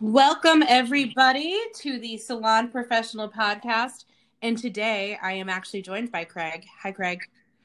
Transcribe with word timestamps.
Welcome, 0.00 0.62
everybody, 0.62 1.58
to 1.78 1.98
the 1.98 2.18
Salon 2.18 2.68
Professional 2.70 3.28
Podcast. 3.28 4.04
And 4.42 4.56
today 4.56 5.18
I 5.20 5.32
am 5.32 5.48
actually 5.48 5.82
joined 5.82 6.12
by 6.12 6.22
Craig. 6.22 6.64
Hi, 6.82 6.92
Craig. 6.92 7.24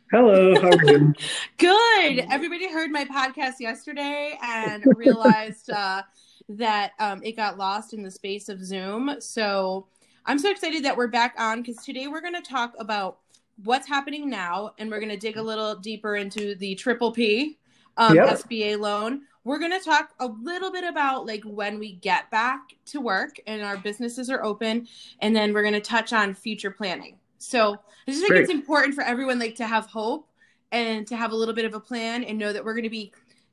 Hello, 0.10 0.56
how 0.60 0.70
are 0.70 0.86
you? 0.86 1.14
Good. 1.60 2.26
Everybody 2.32 2.72
heard 2.72 2.90
my 2.90 3.06
podcast 3.06 3.60
yesterday 3.60 4.36
and 4.42 4.84
realized 4.98 5.70
uh, 5.70 6.02
that 6.50 6.94
um, 6.98 7.22
it 7.24 7.36
got 7.36 7.60
lost 7.60 7.94
in 7.94 8.02
the 8.02 8.10
space 8.10 8.50
of 8.50 8.66
Zoom. 8.66 9.16
So 9.20 9.86
I'm 10.26 10.40
so 10.40 10.50
excited 10.50 10.84
that 10.86 10.98
we're 10.98 11.10
back 11.10 11.36
on 11.38 11.62
because 11.62 11.86
today 11.86 12.08
we're 12.08 12.22
going 12.22 12.34
to 12.34 12.42
talk 12.42 12.74
about 12.80 13.20
what's 13.64 13.88
happening 13.88 14.28
now 14.28 14.72
and 14.80 14.90
we're 14.90 15.00
going 15.00 15.10
to 15.10 15.18
dig 15.18 15.38
a 15.38 15.44
little 15.44 15.76
deeper 15.76 16.16
into 16.16 16.56
the 16.56 16.74
triple 16.74 17.12
P 17.12 17.60
um, 17.98 18.16
Yep. 18.16 18.30
SBA 18.30 18.80
loan. 18.80 19.22
We're 19.44 19.60
going 19.60 19.78
to 19.78 19.84
talk 19.84 20.12
a 20.20 20.28
little 20.28 20.72
bit 20.72 20.84
about 20.84 21.26
like 21.26 21.44
when 21.44 21.80
we 21.80 21.94
get 21.94 22.32
back 22.32 22.76
to 22.88 23.02
work 23.02 23.40
and 23.46 23.62
our 23.62 23.78
businesses 23.78 24.30
are 24.30 24.44
open, 24.44 24.88
and 25.20 25.36
then 25.36 25.54
we're 25.54 25.64
going 25.64 25.74
to 25.74 25.82
touch 25.82 26.14
on 26.14 26.34
future 26.34 26.72
planning. 26.72 27.18
So 27.38 27.74
I 28.08 28.12
just 28.12 28.22
think 28.22 28.32
Great. 28.32 28.44
it's 28.44 28.52
important 28.52 28.96
for 28.96 29.04
everyone 29.04 29.40
like 29.40 29.56
to 29.56 29.68
have 29.68 29.86
hope 29.88 30.30
and 30.72 31.06
to 31.08 31.16
have 31.16 31.32
a 31.32 31.36
little 31.36 31.54
bit 31.54 31.66
of 31.66 31.74
a 31.74 31.80
plan 31.80 32.24
and 32.24 32.38
know 32.38 32.54
that 32.54 32.64
we're 32.64 32.74
going 32.74 32.84
to 32.84 32.90
be 32.90 33.12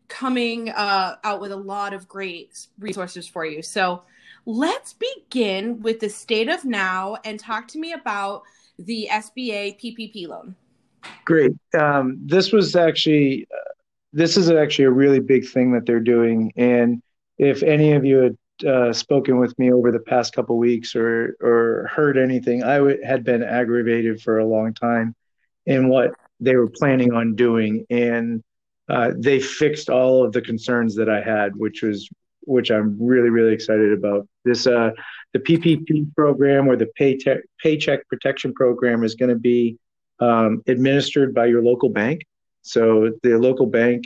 coming 0.08 0.70
uh, 0.70 1.16
out 1.24 1.40
with 1.40 1.52
a 1.52 1.56
lot 1.56 1.92
of 1.92 2.08
great 2.08 2.66
resources 2.78 3.26
for 3.26 3.44
you. 3.44 3.62
So 3.62 4.02
let's 4.46 4.94
begin 4.94 5.80
with 5.80 6.00
the 6.00 6.08
state 6.08 6.48
of 6.48 6.64
now 6.64 7.16
and 7.24 7.38
talk 7.38 7.68
to 7.68 7.78
me 7.78 7.92
about 7.92 8.42
the 8.78 9.08
SBA 9.10 9.80
PPP 9.80 10.28
loan. 10.28 10.54
Great. 11.24 11.52
Um, 11.78 12.18
this 12.24 12.52
was 12.52 12.76
actually, 12.76 13.46
uh, 13.52 13.72
this 14.12 14.36
is 14.36 14.50
actually 14.50 14.86
a 14.86 14.90
really 14.90 15.20
big 15.20 15.48
thing 15.48 15.72
that 15.72 15.86
they're 15.86 16.00
doing. 16.00 16.52
And 16.56 17.02
if 17.38 17.62
any 17.62 17.92
of 17.92 18.04
you 18.04 18.16
had 18.18 18.36
uh, 18.66 18.92
spoken 18.92 19.38
with 19.38 19.58
me 19.58 19.72
over 19.72 19.90
the 19.90 20.00
past 20.00 20.34
couple 20.34 20.58
weeks 20.58 20.94
or 20.94 21.36
or 21.40 21.88
heard 21.94 22.18
anything, 22.18 22.62
I 22.62 22.78
w- 22.78 23.02
had 23.02 23.24
been 23.24 23.42
aggravated 23.42 24.20
for 24.20 24.38
a 24.38 24.46
long 24.46 24.74
time 24.74 25.14
in 25.66 25.88
what 25.88 26.12
they 26.40 26.56
were 26.56 26.68
planning 26.68 27.12
on 27.12 27.34
doing, 27.34 27.86
and 27.90 28.42
uh, 28.88 29.12
they 29.16 29.40
fixed 29.40 29.88
all 29.88 30.24
of 30.24 30.32
the 30.32 30.42
concerns 30.42 30.94
that 30.96 31.08
I 31.08 31.22
had, 31.22 31.56
which 31.56 31.82
was 31.82 32.08
which 32.42 32.70
I'm 32.70 32.96
really 33.00 33.30
really 33.30 33.54
excited 33.54 33.92
about. 33.92 34.26
This 34.44 34.66
uh, 34.66 34.90
the 35.32 35.38
PPP 35.38 36.14
program 36.14 36.68
or 36.68 36.76
the 36.76 36.88
paycheck 36.96 37.38
paycheck 37.62 38.06
protection 38.08 38.52
program 38.52 39.04
is 39.04 39.14
going 39.14 39.30
to 39.30 39.38
be 39.38 39.78
um, 40.18 40.62
administered 40.66 41.34
by 41.34 41.46
your 41.46 41.62
local 41.62 41.88
bank. 41.88 42.22
So 42.62 43.12
the 43.22 43.38
local 43.38 43.66
bank, 43.66 44.04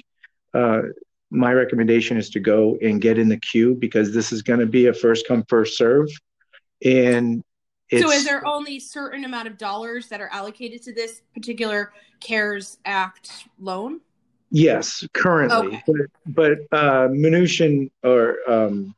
uh, 0.52 0.82
my 1.30 1.52
recommendation 1.52 2.16
is 2.16 2.30
to 2.30 2.40
go 2.40 2.76
and 2.80 3.00
get 3.00 3.18
in 3.18 3.28
the 3.28 3.38
queue 3.38 3.74
because 3.74 4.12
this 4.12 4.32
is 4.32 4.42
going 4.42 4.60
to 4.60 4.66
be 4.66 4.86
a 4.86 4.92
first 4.94 5.26
come 5.26 5.44
first 5.48 5.76
serve, 5.76 6.08
and 6.84 7.42
it's, 7.90 8.02
so 8.02 8.10
is 8.10 8.24
there 8.24 8.46
only 8.46 8.78
certain 8.80 9.24
amount 9.24 9.48
of 9.48 9.58
dollars 9.58 10.08
that 10.08 10.20
are 10.20 10.28
allocated 10.32 10.82
to 10.82 10.94
this 10.94 11.22
particular 11.34 11.92
CARES 12.20 12.78
Act 12.84 13.46
loan? 13.58 14.00
yes 14.50 15.04
currently, 15.14 15.66
Okay. 15.66 15.82
but 15.86 15.96
but 16.26 16.78
uh, 16.78 17.08
Mnuchin 17.08 17.90
or 18.04 18.36
um, 18.48 18.94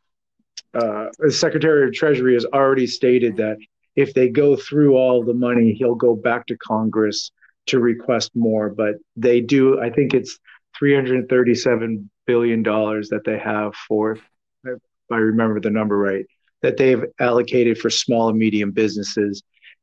uh, 0.75 1.07
the 1.19 1.33
Secretary 1.33 1.89
of 1.89 1.95
Treasury 1.95 2.35
has 2.35 2.45
already 2.45 2.87
stated 2.87 3.37
that 3.39 3.57
if 3.95 4.13
they 4.13 4.29
go 4.29 4.57
through 4.57 4.97
all 4.97 5.25
the 5.25 5.33
money, 5.33 5.73
he'll 5.73 5.95
go 5.95 6.15
back 6.15 6.47
to 6.49 6.57
Congress 6.59 7.31
to 7.67 7.79
request 7.79 8.31
more. 8.35 8.71
But 8.71 8.97
they 9.17 9.41
do, 9.41 9.81
I 9.81 9.91
think 9.91 10.15
it's 10.15 10.39
337 10.79 12.11
billion 12.27 12.63
dollars 12.63 13.09
that 13.11 13.25
they 13.25 13.39
have 13.39 13.75
for, 13.89 14.19
if 14.65 14.79
I 15.11 15.17
remember 15.17 15.61
the 15.61 15.71
number 15.71 15.97
right, 15.99 16.25
that 16.63 16.77
they've 16.77 17.05
allocated 17.21 17.79
for 17.79 17.91
small 17.91 18.29
and 18.29 18.39
medium 18.39 18.71
businesses 18.73 19.43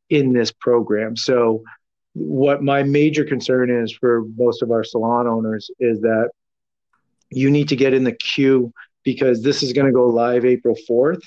in 0.09 0.33
this 0.33 0.51
program. 0.51 1.15
So, 1.15 1.63
what 2.13 2.61
my 2.63 2.83
major 2.83 3.23
concern 3.23 3.69
is 3.71 3.91
for 3.91 4.23
most 4.37 4.61
of 4.61 4.71
our 4.71 4.83
salon 4.83 5.27
owners 5.27 5.69
is 5.79 6.01
that 6.01 6.29
you 7.31 7.49
need 7.49 7.69
to 7.69 7.75
get 7.75 7.93
in 7.93 8.03
the 8.03 8.13
queue 8.13 8.71
because 9.03 9.41
this 9.43 9.63
is 9.63 9.73
going 9.73 9.87
to 9.87 9.93
go 9.93 10.07
live 10.07 10.45
April 10.45 10.75
4th. 10.89 11.21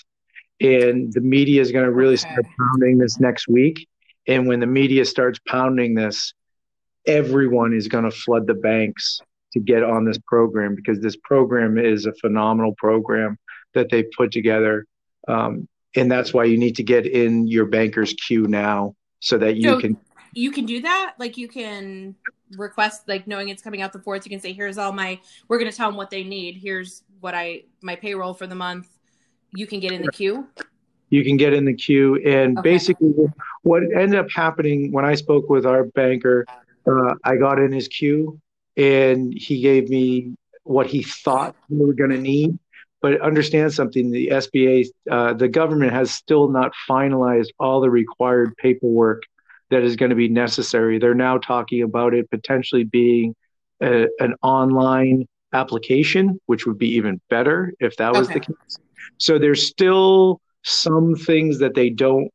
And 0.61 1.13
the 1.13 1.21
media 1.21 1.61
is 1.61 1.73
going 1.73 1.85
to 1.85 1.93
really 1.93 2.17
Okay. 2.17 2.19
start 2.19 2.47
pounding 2.59 2.99
this 2.99 3.21
next 3.21 3.49
week. 3.49 3.87
And 4.27 4.47
when 4.47 4.61
the 4.61 4.67
media 4.67 5.05
starts 5.05 5.39
pounding 5.47 5.95
this, 5.95 6.33
everyone 7.07 7.73
is 7.73 7.89
going 7.89 8.05
to 8.05 8.11
flood 8.11 8.47
the 8.47 8.55
banks 8.55 9.21
to 9.53 9.61
get 9.61 9.83
on 9.83 10.05
this 10.05 10.19
program 10.27 10.75
because 10.75 11.01
this 11.01 11.17
program 11.17 11.79
is 11.79 12.07
a 12.07 12.13
phenomenal 12.15 12.75
program 12.77 13.39
that 13.75 13.91
they 13.91 14.03
put 14.17 14.33
together. 14.33 14.87
Um, 15.29 15.69
and 15.95 16.11
that's 16.11 16.35
why 16.35 16.45
you 16.45 16.59
need 16.59 16.77
to 16.77 16.83
get 16.83 17.07
in 17.07 17.47
your 17.47 17.67
banker's 17.67 18.13
queue 18.15 18.47
now 18.47 18.95
so 19.21 19.39
that 19.39 19.57
you 19.57 19.63
So- 19.71 19.81
can. 19.81 19.97
You 20.35 20.51
can 20.51 20.67
do 20.67 20.83
that. 20.83 21.15
Like 21.19 21.39
you 21.39 21.49
can 21.49 22.15
request, 22.59 23.09
like 23.09 23.27
knowing 23.27 23.49
it's 23.49 23.63
coming 23.63 23.81
out 23.81 23.95
the 23.95 23.99
fourth, 24.01 24.27
you 24.27 24.31
can 24.31 24.39
say, 24.39 24.53
"Here's 24.53 24.77
all 24.77 24.93
my." 24.93 25.19
We're 25.49 25.57
going 25.59 25.71
to 25.71 25.75
tell 25.77 25.89
them 25.89 25.97
what 25.97 26.11
they 26.11 26.25
need. 26.25 26.57
Here's 26.57 27.05
what 27.21 27.35
I 27.35 27.63
my 27.83 27.97
payroll 27.97 28.35
for 28.35 28.47
the 28.47 28.55
month. 28.55 28.87
You 29.55 29.67
can 29.67 29.81
get 29.81 29.93
in 29.93 30.03
the 30.03 30.13
queue. 30.13 30.47
you 31.09 31.25
can 31.25 31.39
get 31.39 31.55
in 31.55 31.65
the 31.65 31.73
queue. 31.73 32.17
And 32.17 32.59
Okay. 32.59 32.69
basically, 32.71 33.15
what 33.63 33.83
ended 33.85 34.17
up 34.17 34.29
happening 34.31 34.93
when 34.93 35.07
I 35.07 35.15
spoke 35.15 35.49
with 35.49 35.65
our 35.65 35.85
banker, 35.85 36.45
uh, 36.87 37.15
I 37.25 37.37
got 37.37 37.59
in 37.59 37.73
his 37.73 37.89
queue 37.89 38.41
and 38.77 39.33
he 39.37 39.61
gave 39.61 39.89
me 39.89 40.35
what 40.65 40.87
he 40.87 41.03
thought 41.03 41.57
we 41.69 41.85
were 41.85 41.95
going 41.95 42.11
to 42.11 42.19
need. 42.19 42.59
But 43.03 43.21
understand 43.21 43.73
something 43.73 44.11
the 44.11 44.29
SBA, 44.29 44.87
uh, 45.11 45.35
the 45.35 45.49
government 45.49 45.93
has 45.93 46.11
still 46.11 46.49
not 46.49 46.73
finalized 46.89 47.49
all 47.61 47.81
the 47.81 47.91
required 47.91 48.57
paperwork 48.57 49.23
that 49.71 49.83
is 49.83 49.97
going 49.97 50.11
to 50.11 50.17
be 50.17 50.29
necessary. 50.29 50.99
They're 50.99 51.15
now 51.15 51.39
talking 51.39 51.83
about 51.83 52.15
it 52.15 52.31
potentially 52.31 52.85
being 52.85 53.35
a, 53.83 54.07
an 54.19 54.35
online 54.43 55.27
application, 55.53 56.41
which 56.47 56.67
would 56.67 56.79
be 56.79 56.89
even 56.95 57.21
better 57.29 57.73
if 57.81 57.97
that 57.97 58.13
was 58.15 58.29
the 58.29 58.41
case. 58.41 58.79
So 59.19 59.39
there's 59.39 59.67
still 59.67 60.41
some 60.63 61.15
things 61.15 61.59
that 61.61 61.75
they 61.75 61.91
don't 61.91 62.31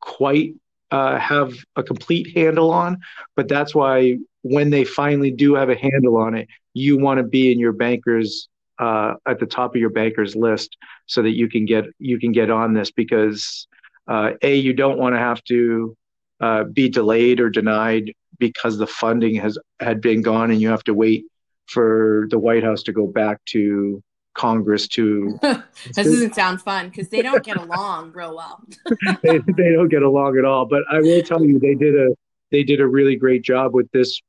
quite 0.00 0.54
uh, 0.94 1.18
have 1.18 1.52
a 1.74 1.82
complete 1.82 2.36
handle 2.36 2.70
on, 2.70 3.00
but 3.34 3.48
that's 3.48 3.74
why 3.74 4.16
when 4.42 4.70
they 4.70 4.84
finally 4.84 5.32
do 5.32 5.54
have 5.54 5.68
a 5.68 5.74
handle 5.74 6.16
on 6.16 6.36
it, 6.36 6.46
you 6.72 6.96
want 6.96 7.18
to 7.18 7.24
be 7.24 7.50
in 7.50 7.58
your 7.58 7.72
bankers 7.72 8.48
uh, 8.78 9.14
at 9.26 9.40
the 9.40 9.46
top 9.46 9.74
of 9.74 9.80
your 9.80 9.90
bankers 9.90 10.36
list 10.36 10.76
so 11.06 11.20
that 11.20 11.32
you 11.32 11.48
can 11.48 11.64
get 11.64 11.84
you 11.98 12.18
can 12.20 12.30
get 12.30 12.48
on 12.48 12.74
this 12.74 12.92
because 12.92 13.66
uh, 14.06 14.30
a 14.42 14.54
you 14.54 14.72
don't 14.72 14.98
want 14.98 15.16
to 15.16 15.18
have 15.18 15.42
to 15.44 15.96
uh, 16.40 16.62
be 16.64 16.88
delayed 16.88 17.40
or 17.40 17.50
denied 17.50 18.12
because 18.38 18.78
the 18.78 18.86
funding 18.86 19.34
has 19.34 19.58
had 19.80 20.00
been 20.00 20.22
gone 20.22 20.52
and 20.52 20.60
you 20.60 20.68
have 20.68 20.84
to 20.84 20.94
wait 20.94 21.24
for 21.66 22.26
the 22.30 22.38
White 22.38 22.62
House 22.62 22.84
to 22.84 22.92
go 22.92 23.06
back 23.08 23.44
to 23.46 24.00
Congress 24.34 24.88
to 24.88 25.38
This 25.42 25.96
doesn't 25.96 26.34
sound 26.34 26.60
fun 26.60 26.88
because 26.90 27.08
they 27.08 27.22
don't 27.22 27.42
get 27.44 27.56
along 27.56 28.12
real 28.12 28.36
well. 28.36 28.62
they, 29.22 29.38
they 29.38 29.72
don't 29.72 29.88
get 29.88 30.02
along 30.02 30.38
at 30.38 30.44
all. 30.44 30.66
But 30.66 30.82
I 30.90 31.00
will 31.00 31.22
tell 31.22 31.44
you, 31.44 31.58
they 31.58 31.74
did 31.74 31.94
a 31.94 32.08
they 32.50 32.62
did 32.62 32.80
a 32.80 32.86
really 32.86 33.16
great 33.16 33.42
job 33.42 33.74
with 33.74 33.90
this 33.92 34.20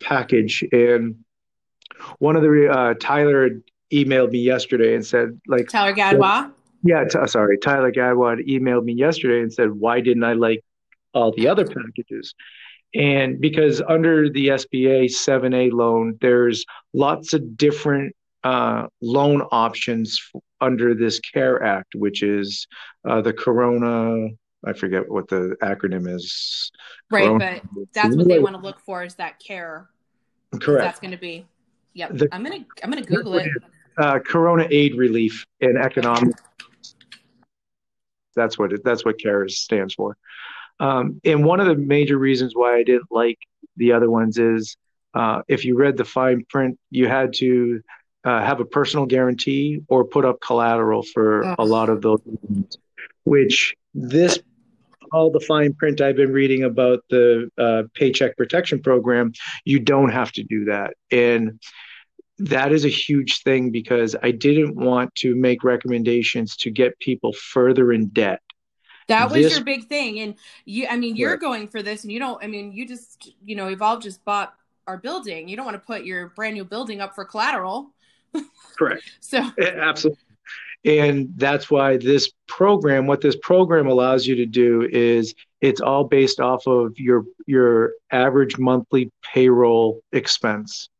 package. 0.00 0.64
And 0.72 1.16
one 2.18 2.36
of 2.36 2.42
the 2.42 2.68
uh, 2.70 2.94
Tyler 3.00 3.50
emailed 3.92 4.30
me 4.30 4.40
yesterday 4.40 4.94
and 4.94 5.04
said, 5.04 5.40
like, 5.46 5.68
Tyler 5.68 5.94
Gadwa. 5.94 6.52
yeah, 6.82 7.04
t- 7.04 7.26
sorry, 7.26 7.58
Tyler 7.58 7.92
Gadwa 7.92 8.46
emailed 8.48 8.84
me 8.84 8.94
yesterday 8.94 9.40
and 9.40 9.52
said, 9.52 9.70
why 9.72 10.00
didn't 10.00 10.24
I 10.24 10.32
like 10.34 10.64
all 11.12 11.32
the 11.32 11.48
other 11.48 11.66
packages? 11.66 12.34
And 12.94 13.40
because 13.40 13.82
under 13.86 14.30
the 14.30 14.48
SBA 14.48 15.06
7A 15.06 15.72
loan, 15.72 16.16
there's 16.20 16.64
lots 16.92 17.34
of 17.34 17.56
different 17.56 18.14
uh, 18.44 18.86
loan 19.00 19.42
options 19.50 20.20
f- 20.34 20.40
under 20.60 20.94
this 20.94 21.18
CARE 21.20 21.62
Act, 21.62 21.94
which 21.94 22.22
is 22.22 22.66
uh, 23.08 23.20
the 23.22 23.32
Corona, 23.32 24.28
I 24.66 24.72
forget 24.74 25.10
what 25.10 25.28
the 25.28 25.56
acronym 25.62 26.08
is. 26.14 26.70
Right, 27.10 27.24
Corona- 27.24 27.60
but 27.72 27.84
that's 27.94 28.14
what 28.14 28.28
they 28.28 28.38
want 28.38 28.54
to 28.54 28.62
look 28.62 28.78
for 28.80 29.02
is 29.02 29.14
that 29.16 29.40
CARE. 29.44 29.88
Correct. 30.60 30.84
That's 30.84 31.00
going 31.00 31.10
to 31.10 31.16
be. 31.16 31.46
Yep. 31.94 32.10
The- 32.18 32.28
I'm 32.32 32.42
gonna 32.42 32.64
I'm 32.82 32.90
gonna 32.90 33.02
Google 33.02 33.34
it. 33.38 33.48
uh, 33.98 34.18
Corona 34.20 34.66
Aid 34.70 34.96
Relief 34.96 35.44
and 35.60 35.78
Economic. 35.78 36.34
That's 38.36 38.58
what 38.58 38.72
it, 38.72 38.82
that's 38.84 39.04
what 39.04 39.20
CARES 39.20 39.58
stands 39.58 39.94
for. 39.94 40.16
Um, 40.80 41.20
and 41.24 41.44
one 41.44 41.60
of 41.60 41.66
the 41.66 41.76
major 41.76 42.18
reasons 42.18 42.52
why 42.54 42.76
I 42.76 42.82
didn't 42.82 43.10
like 43.10 43.38
the 43.76 43.92
other 43.92 44.10
ones 44.10 44.38
is 44.38 44.76
uh, 45.14 45.42
if 45.46 45.64
you 45.64 45.76
read 45.76 45.96
the 45.96 46.04
fine 46.04 46.44
print, 46.48 46.78
you 46.90 47.06
had 47.06 47.32
to 47.34 47.80
uh, 48.24 48.44
have 48.44 48.60
a 48.60 48.64
personal 48.64 49.06
guarantee 49.06 49.82
or 49.88 50.04
put 50.04 50.24
up 50.24 50.40
collateral 50.40 51.02
for 51.02 51.42
a 51.58 51.64
lot 51.64 51.88
of 51.88 52.02
those, 52.02 52.20
loans, 52.26 52.78
which 53.24 53.74
this 53.94 54.38
all 55.12 55.30
the 55.30 55.40
fine 55.40 55.72
print 55.72 56.00
I've 56.00 56.16
been 56.16 56.32
reading 56.32 56.64
about 56.64 57.04
the 57.08 57.48
uh, 57.56 57.84
Paycheck 57.94 58.36
Protection 58.36 58.82
Program, 58.82 59.32
you 59.64 59.78
don't 59.78 60.10
have 60.10 60.32
to 60.32 60.42
do 60.42 60.64
that. 60.64 60.94
And 61.10 61.60
that 62.38 62.72
is 62.72 62.84
a 62.84 62.88
huge 62.88 63.42
thing 63.42 63.70
because 63.70 64.16
I 64.22 64.32
didn't 64.32 64.74
want 64.74 65.14
to 65.16 65.36
make 65.36 65.62
recommendations 65.62 66.56
to 66.58 66.70
get 66.70 66.98
people 66.98 67.32
further 67.32 67.92
in 67.92 68.08
debt. 68.08 68.40
That 69.06 69.30
was 69.30 69.44
this, 69.44 69.54
your 69.54 69.64
big 69.64 69.86
thing. 69.86 70.18
And 70.18 70.34
you, 70.64 70.88
I 70.88 70.96
mean, 70.96 71.14
you're 71.14 71.36
going 71.36 71.68
for 71.68 71.82
this 71.82 72.02
and 72.02 72.10
you 72.12 72.18
don't, 72.18 72.42
I 72.42 72.48
mean, 72.48 72.72
you 72.72 72.88
just, 72.88 73.30
you 73.44 73.54
know, 73.54 73.68
Evolve 73.68 74.02
just 74.02 74.24
bought 74.24 74.54
our 74.86 74.96
building. 74.98 75.48
You 75.48 75.56
don't 75.56 75.64
want 75.64 75.76
to 75.76 75.86
put 75.86 76.04
your 76.04 76.28
brand 76.30 76.54
new 76.54 76.64
building 76.64 77.00
up 77.00 77.14
for 77.14 77.24
collateral. 77.24 77.93
Correct. 78.76 79.02
so, 79.20 79.50
absolutely. 79.58 80.18
And 80.84 81.30
that's 81.36 81.70
why 81.70 81.96
this 81.96 82.30
program, 82.46 83.06
what 83.06 83.22
this 83.22 83.36
program 83.36 83.86
allows 83.86 84.26
you 84.26 84.36
to 84.36 84.46
do 84.46 84.82
is 84.82 85.34
it's 85.62 85.80
all 85.80 86.04
based 86.04 86.40
off 86.40 86.66
of 86.66 86.98
your 86.98 87.24
your 87.46 87.92
average 88.10 88.58
monthly 88.58 89.10
payroll 89.22 90.02
expense. 90.12 90.90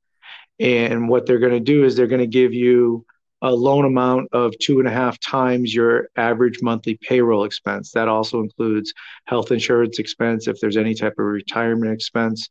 And 0.58 1.08
what 1.08 1.26
they're 1.26 1.38
going 1.38 1.52
to 1.52 1.60
do 1.60 1.84
is 1.84 1.96
they're 1.96 2.06
going 2.06 2.20
to 2.20 2.26
give 2.26 2.54
you 2.54 3.04
a 3.42 3.52
loan 3.52 3.84
amount 3.84 4.28
of 4.32 4.54
two 4.58 4.78
and 4.78 4.88
a 4.88 4.90
half 4.90 5.20
times 5.20 5.74
your 5.74 6.08
average 6.16 6.62
monthly 6.62 6.94
payroll 7.02 7.44
expense. 7.44 7.90
That 7.90 8.08
also 8.08 8.40
includes 8.40 8.94
health 9.24 9.52
insurance 9.52 9.98
expense, 9.98 10.48
if 10.48 10.60
there's 10.60 10.78
any 10.78 10.94
type 10.94 11.14
of 11.18 11.26
retirement 11.26 11.92
expense. 11.92 12.48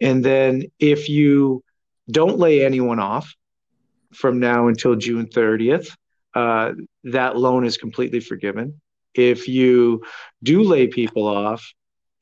And 0.00 0.24
then 0.24 0.64
if 0.78 1.10
you 1.10 1.62
don't 2.10 2.38
lay 2.38 2.64
anyone 2.64 2.98
off 2.98 3.34
from 4.14 4.40
now 4.40 4.68
until 4.68 4.94
June 4.96 5.26
30th, 5.26 5.94
uh, 6.34 6.72
that 7.04 7.36
loan 7.36 7.64
is 7.64 7.76
completely 7.76 8.20
forgiven. 8.20 8.80
If 9.14 9.48
you 9.48 10.02
do 10.42 10.62
lay 10.62 10.86
people 10.86 11.26
off 11.26 11.72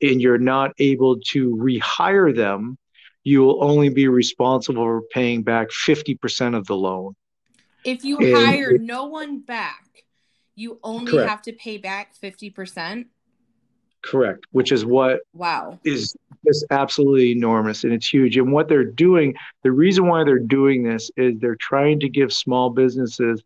and 0.01 0.21
you're 0.21 0.37
not 0.37 0.71
able 0.79 1.19
to 1.31 1.55
rehire 1.55 2.35
them, 2.35 2.77
you 3.23 3.41
will 3.41 3.63
only 3.63 3.89
be 3.89 4.07
responsible 4.07 4.83
for 4.83 5.01
paying 5.11 5.43
back 5.43 5.69
50% 5.69 6.57
of 6.57 6.65
the 6.65 6.75
loan. 6.75 7.15
If 7.83 8.03
you 8.03 8.17
and 8.17 8.35
hire 8.35 8.71
it, 8.71 8.81
no 8.81 9.05
one 9.05 9.41
back, 9.41 10.03
you 10.55 10.79
only 10.83 11.11
correct. 11.11 11.29
have 11.29 11.41
to 11.43 11.53
pay 11.53 11.77
back 11.77 12.15
50%. 12.21 13.05
Correct, 14.03 14.45
which 14.51 14.71
is 14.71 14.85
what 14.85 15.19
wow 15.33 15.79
is 15.83 16.15
is 16.45 16.65
absolutely 16.71 17.31
enormous 17.31 17.83
and 17.83 17.93
it's 17.93 18.11
huge. 18.11 18.37
And 18.37 18.51
what 18.51 18.67
they're 18.67 18.83
doing, 18.83 19.35
the 19.63 19.71
reason 19.71 20.07
why 20.07 20.23
they're 20.23 20.39
doing 20.39 20.83
this 20.83 21.11
is 21.17 21.39
they're 21.39 21.55
trying 21.55 21.99
to 21.99 22.09
give 22.09 22.33
small 22.33 22.71
businesses 22.71 23.43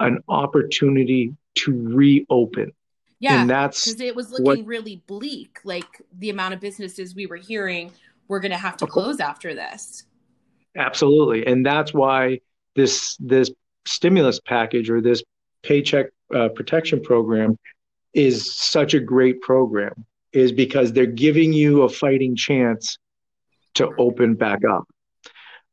an 0.00 0.18
opportunity 0.28 1.34
to 1.54 1.72
reopen. 1.72 2.72
Yeah, 3.20 3.42
and 3.42 3.50
that's 3.50 3.84
because 3.84 4.00
it 4.00 4.16
was 4.16 4.32
looking 4.32 4.44
what, 4.44 4.66
really 4.66 5.02
bleak. 5.06 5.58
Like 5.62 6.02
the 6.18 6.30
amount 6.30 6.54
of 6.54 6.60
businesses 6.60 7.14
we 7.14 7.26
were 7.26 7.36
hearing 7.36 7.92
we're 8.26 8.40
going 8.40 8.52
to 8.52 8.58
have 8.58 8.76
to 8.78 8.86
close 8.86 9.20
after 9.20 9.54
this. 9.54 10.04
Absolutely, 10.76 11.46
and 11.46 11.64
that's 11.64 11.94
why 11.94 12.40
this 12.74 13.16
this 13.20 13.50
stimulus 13.84 14.40
package 14.40 14.90
or 14.90 15.00
this 15.00 15.22
paycheck 15.62 16.06
uh, 16.34 16.48
protection 16.48 17.00
program 17.00 17.56
is 18.14 18.54
such 18.54 18.94
a 18.94 19.00
great 19.00 19.40
program. 19.40 20.06
Is 20.32 20.50
because 20.50 20.92
they're 20.92 21.04
giving 21.04 21.52
you 21.52 21.82
a 21.82 21.90
fighting 21.90 22.34
chance 22.34 22.98
to 23.74 23.90
open 23.98 24.34
back 24.34 24.60
up. 24.64 24.86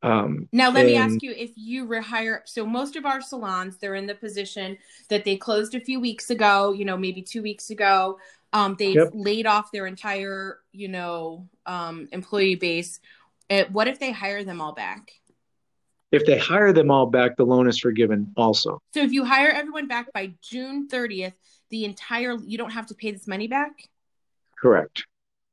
Um, 0.02 0.48
now, 0.54 0.70
let 0.70 0.86
and, 0.86 0.88
me 0.88 0.96
ask 0.96 1.22
you 1.22 1.32
if 1.32 1.52
you 1.56 1.86
rehire. 1.86 2.42
So, 2.46 2.66
most 2.66 2.96
of 2.96 3.06
our 3.06 3.22
salons, 3.22 3.78
they're 3.78 3.96
in 3.96 4.08
the 4.08 4.16
position 4.16 4.78
that 5.10 5.26
they 5.26 5.36
closed 5.36 5.76
a 5.76 5.80
few 5.80 6.00
weeks 6.00 6.30
ago, 6.30 6.72
you 6.72 6.86
know, 6.86 6.98
maybe 6.98 7.22
two 7.22 7.42
weeks 7.42 7.70
ago. 7.70 8.20
Um, 8.54 8.76
they've 8.80 8.96
yep. 8.96 9.10
laid 9.14 9.46
off 9.46 9.72
their 9.72 9.86
entire, 9.86 10.60
you 10.72 10.88
know, 10.88 11.48
um, 11.66 12.08
employee 12.12 12.56
base. 12.56 13.00
It, 13.50 13.68
uh, 13.68 13.70
what 13.72 13.88
if 13.88 14.00
they 14.00 14.12
hire 14.12 14.44
them 14.44 14.62
all 14.62 14.74
back? 14.74 15.12
If 16.12 16.26
they 16.26 16.40
hire 16.40 16.74
them 16.74 16.90
all 16.90 17.06
back, 17.06 17.38
the 17.38 17.46
loan 17.46 17.68
is 17.68 17.80
forgiven 17.80 18.32
also. 18.38 18.82
So, 18.94 19.02
if 19.02 19.12
you 19.12 19.26
hire 19.26 19.50
everyone 19.50 19.88
back 19.88 20.14
by 20.14 20.34
June 20.42 20.88
30th, 20.88 21.34
the 21.70 21.86
entire, 21.86 22.36
you 22.38 22.58
don't 22.58 22.72
have 22.72 22.88
to 22.88 22.96
pay 22.96 23.12
this 23.12 23.28
money 23.28 23.48
back? 23.48 23.90
Correct. 24.60 25.06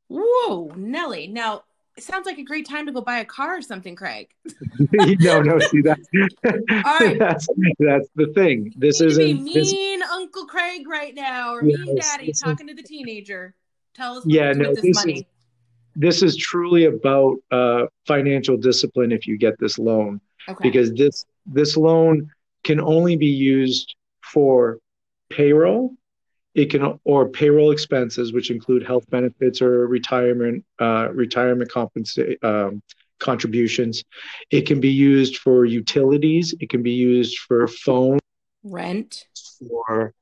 Whoa, 0.09 0.73
Nelly. 0.77 1.27
Now, 1.27 1.65
it 1.97 2.03
sounds 2.03 2.27
like 2.27 2.39
a 2.39 2.43
great 2.43 2.69
time 2.69 2.87
to 2.87 2.93
go 2.93 3.01
buy 3.01 3.19
a 3.19 3.25
car 3.25 3.57
or 3.57 3.63
something, 3.63 3.97
Craig. 3.97 4.29
no, 5.21 5.41
no, 5.41 5.59
see 5.59 5.81
that's 5.81 6.07
right. 6.45 7.19
that's 7.19 7.49
that's 7.79 8.09
the 8.15 8.33
thing. 8.35 8.73
This 8.77 9.01
is 9.01 9.17
mean 9.17 9.45
this, 9.45 9.75
Uncle 10.11 10.45
Craig 10.45 10.87
right 10.87 11.15
now, 11.15 11.55
or 11.55 11.65
yes, 11.65 11.79
mean 11.79 11.97
Daddy 11.97 12.33
talking 12.33 12.69
is, 12.69 12.77
to 12.77 12.83
the 12.83 12.87
teenager. 12.87 13.55
Tell 13.95 14.19
us 14.19 14.25
yeah, 14.27 14.53
no, 14.53 14.75
this, 14.75 14.83
this 14.83 14.95
money. 14.95 15.19
Is, 15.21 15.25
this 15.95 16.23
is 16.23 16.37
truly 16.37 16.85
about 16.85 17.39
uh, 17.51 17.87
financial 18.07 18.59
discipline 18.59 19.11
if 19.11 19.27
you 19.27 19.39
get 19.39 19.59
this 19.59 19.79
loan, 19.79 20.21
okay. 20.49 20.69
because 20.69 20.93
this 20.93 21.25
this 21.47 21.79
loan 21.79 22.31
can 22.63 22.79
only 22.79 23.17
be 23.17 23.27
used 23.27 23.97
for 24.21 24.79
payroll 25.31 25.95
it 26.57 26.71
can 26.71 26.99
or 27.05 27.29
payroll 27.29 27.71
expenses, 27.71 28.33
which 28.33 28.51
include 28.51 28.85
health 28.85 29.09
benefits 29.11 29.61
or 29.61 29.87
retirement 29.87 30.65
uh, 30.81 31.09
retirement 31.13 31.71
compensa- 31.71 32.43
um, 32.43 32.83
contributions. 33.21 34.03
It 34.51 34.63
can 34.63 34.81
be 34.81 34.89
used 34.89 35.37
for 35.37 35.67
utilities. 35.67 36.55
It 36.59 36.71
can 36.71 36.83
be 36.83 36.93
used 36.93 37.39
for 37.39 37.69
phone 37.69 38.19
rent. 38.65 39.27
For 39.59 40.15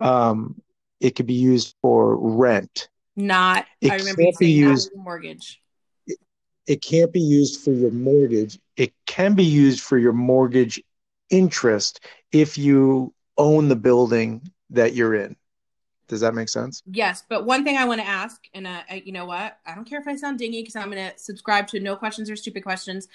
um, 0.00 0.60
it 1.00 1.16
could 1.16 1.26
be 1.26 1.34
used 1.34 1.74
for 1.82 2.16
rent. 2.16 2.88
Not. 3.14 3.66
It 3.82 3.92
I 3.92 3.96
remember 3.96 4.22
can't 4.22 4.38
be 4.38 4.50
used 4.50 4.90
mortgage. 4.96 5.60
It, 6.06 6.18
it 6.66 6.82
can't 6.82 7.12
be 7.12 7.20
used 7.20 7.60
for 7.60 7.72
your 7.72 7.90
mortgage. 7.90 8.58
It 8.78 8.94
can 9.04 9.34
be 9.34 9.44
used 9.44 9.80
for 9.80 9.98
your 9.98 10.14
mortgage 10.14 10.82
interest 11.28 12.00
if 12.32 12.56
you 12.56 13.12
own 13.36 13.68
the 13.68 13.76
building 13.76 14.50
that 14.70 14.94
you're 14.94 15.14
in. 15.14 15.36
Does 16.08 16.20
that 16.20 16.34
make 16.34 16.48
sense? 16.48 16.82
Yes, 16.86 17.24
but 17.28 17.46
one 17.46 17.64
thing 17.64 17.76
I 17.76 17.84
want 17.84 18.00
to 18.00 18.06
ask, 18.06 18.42
and 18.52 18.66
uh, 18.66 18.82
you 19.04 19.12
know 19.12 19.24
what? 19.24 19.58
I 19.66 19.74
don't 19.74 19.84
care 19.84 20.00
if 20.00 20.06
I 20.06 20.16
sound 20.16 20.38
dingy 20.38 20.60
because 20.60 20.76
I'm 20.76 20.90
going 20.90 21.10
to 21.10 21.18
subscribe 21.18 21.66
to 21.68 21.80
no 21.80 21.96
questions 21.96 22.30
or 22.30 22.36
stupid 22.36 22.62
questions. 22.62 23.08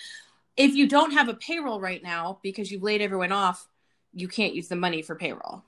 If 0.58 0.74
you 0.76 0.88
don't 0.88 1.12
have 1.12 1.30
a 1.30 1.36
payroll 1.36 1.80
right 1.80 2.02
now 2.02 2.40
because 2.42 2.72
you've 2.72 2.84
laid 2.84 3.02
everyone 3.02 3.32
off, 3.32 3.68
you 4.14 4.28
can't 4.28 4.56
use 4.56 4.68
the 4.68 4.76
money 4.76 5.02
for 5.02 5.16
payroll. 5.16 5.64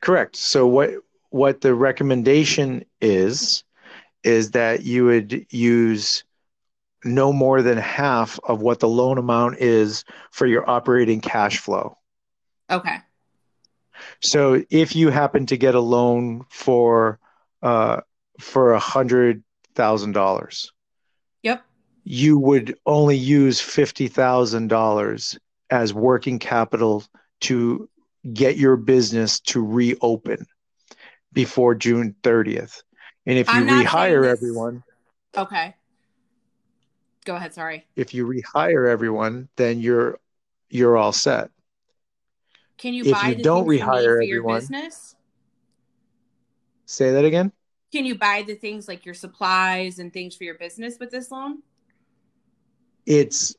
Correct. 0.00 0.36
So 0.36 0.66
what 0.66 0.90
what 1.30 1.60
the 1.60 1.74
recommendation 1.74 2.84
is 3.00 3.64
is 4.24 4.52
that 4.52 4.82
you 4.82 5.04
would 5.04 5.46
use 5.50 6.24
no 7.04 7.32
more 7.32 7.62
than 7.62 7.78
half 7.78 8.40
of 8.44 8.62
what 8.62 8.80
the 8.80 8.88
loan 8.88 9.18
amount 9.18 9.58
is 9.58 10.04
for 10.30 10.46
your 10.46 10.68
operating 10.68 11.20
cash 11.20 11.58
flow. 11.58 11.96
Okay. 12.70 12.96
So 14.20 14.64
if 14.70 14.96
you 14.96 15.10
happen 15.10 15.46
to 15.46 15.56
get 15.56 15.74
a 15.74 15.80
loan 15.80 16.44
for 16.50 17.18
uh, 17.62 18.00
for 18.40 18.72
a 18.72 18.78
hundred 18.78 19.42
thousand 19.74 20.12
dollars, 20.12 20.72
yep, 21.42 21.64
you 22.04 22.38
would 22.38 22.76
only 22.86 23.16
use 23.16 23.60
fifty 23.60 24.08
thousand 24.08 24.68
dollars 24.68 25.38
as 25.70 25.92
working 25.92 26.38
capital 26.38 27.04
to 27.40 27.88
get 28.32 28.56
your 28.56 28.76
business 28.76 29.40
to 29.40 29.64
reopen 29.64 30.46
before 31.32 31.74
June 31.74 32.14
thirtieth. 32.22 32.82
And 33.26 33.38
if 33.38 33.52
you 33.52 33.64
rehire 33.64 34.26
everyone, 34.26 34.84
okay, 35.36 35.74
go 37.24 37.36
ahead. 37.36 37.54
Sorry. 37.54 37.84
If 37.96 38.14
you 38.14 38.26
rehire 38.26 38.88
everyone, 38.88 39.48
then 39.56 39.80
you're 39.80 40.18
you're 40.70 40.96
all 40.96 41.12
set. 41.12 41.50
Can 42.78 42.94
you 42.94 43.04
if 43.04 43.12
buy 43.12 43.28
you 43.28 43.42
don't 43.42 43.66
rehire 43.66 44.22
everyone? 44.22 44.60
business? 44.60 45.14
Say 46.84 47.12
that 47.12 47.24
again. 47.24 47.52
Can 47.92 48.04
you 48.04 48.16
buy 48.16 48.44
the 48.46 48.54
things 48.54 48.88
like 48.88 49.04
your 49.04 49.14
supplies 49.14 49.98
and 49.98 50.12
things 50.12 50.36
for 50.36 50.44
your 50.44 50.56
business 50.56 50.98
with 51.00 51.10
this 51.10 51.30
loan? 51.30 51.62
It's 53.06 53.56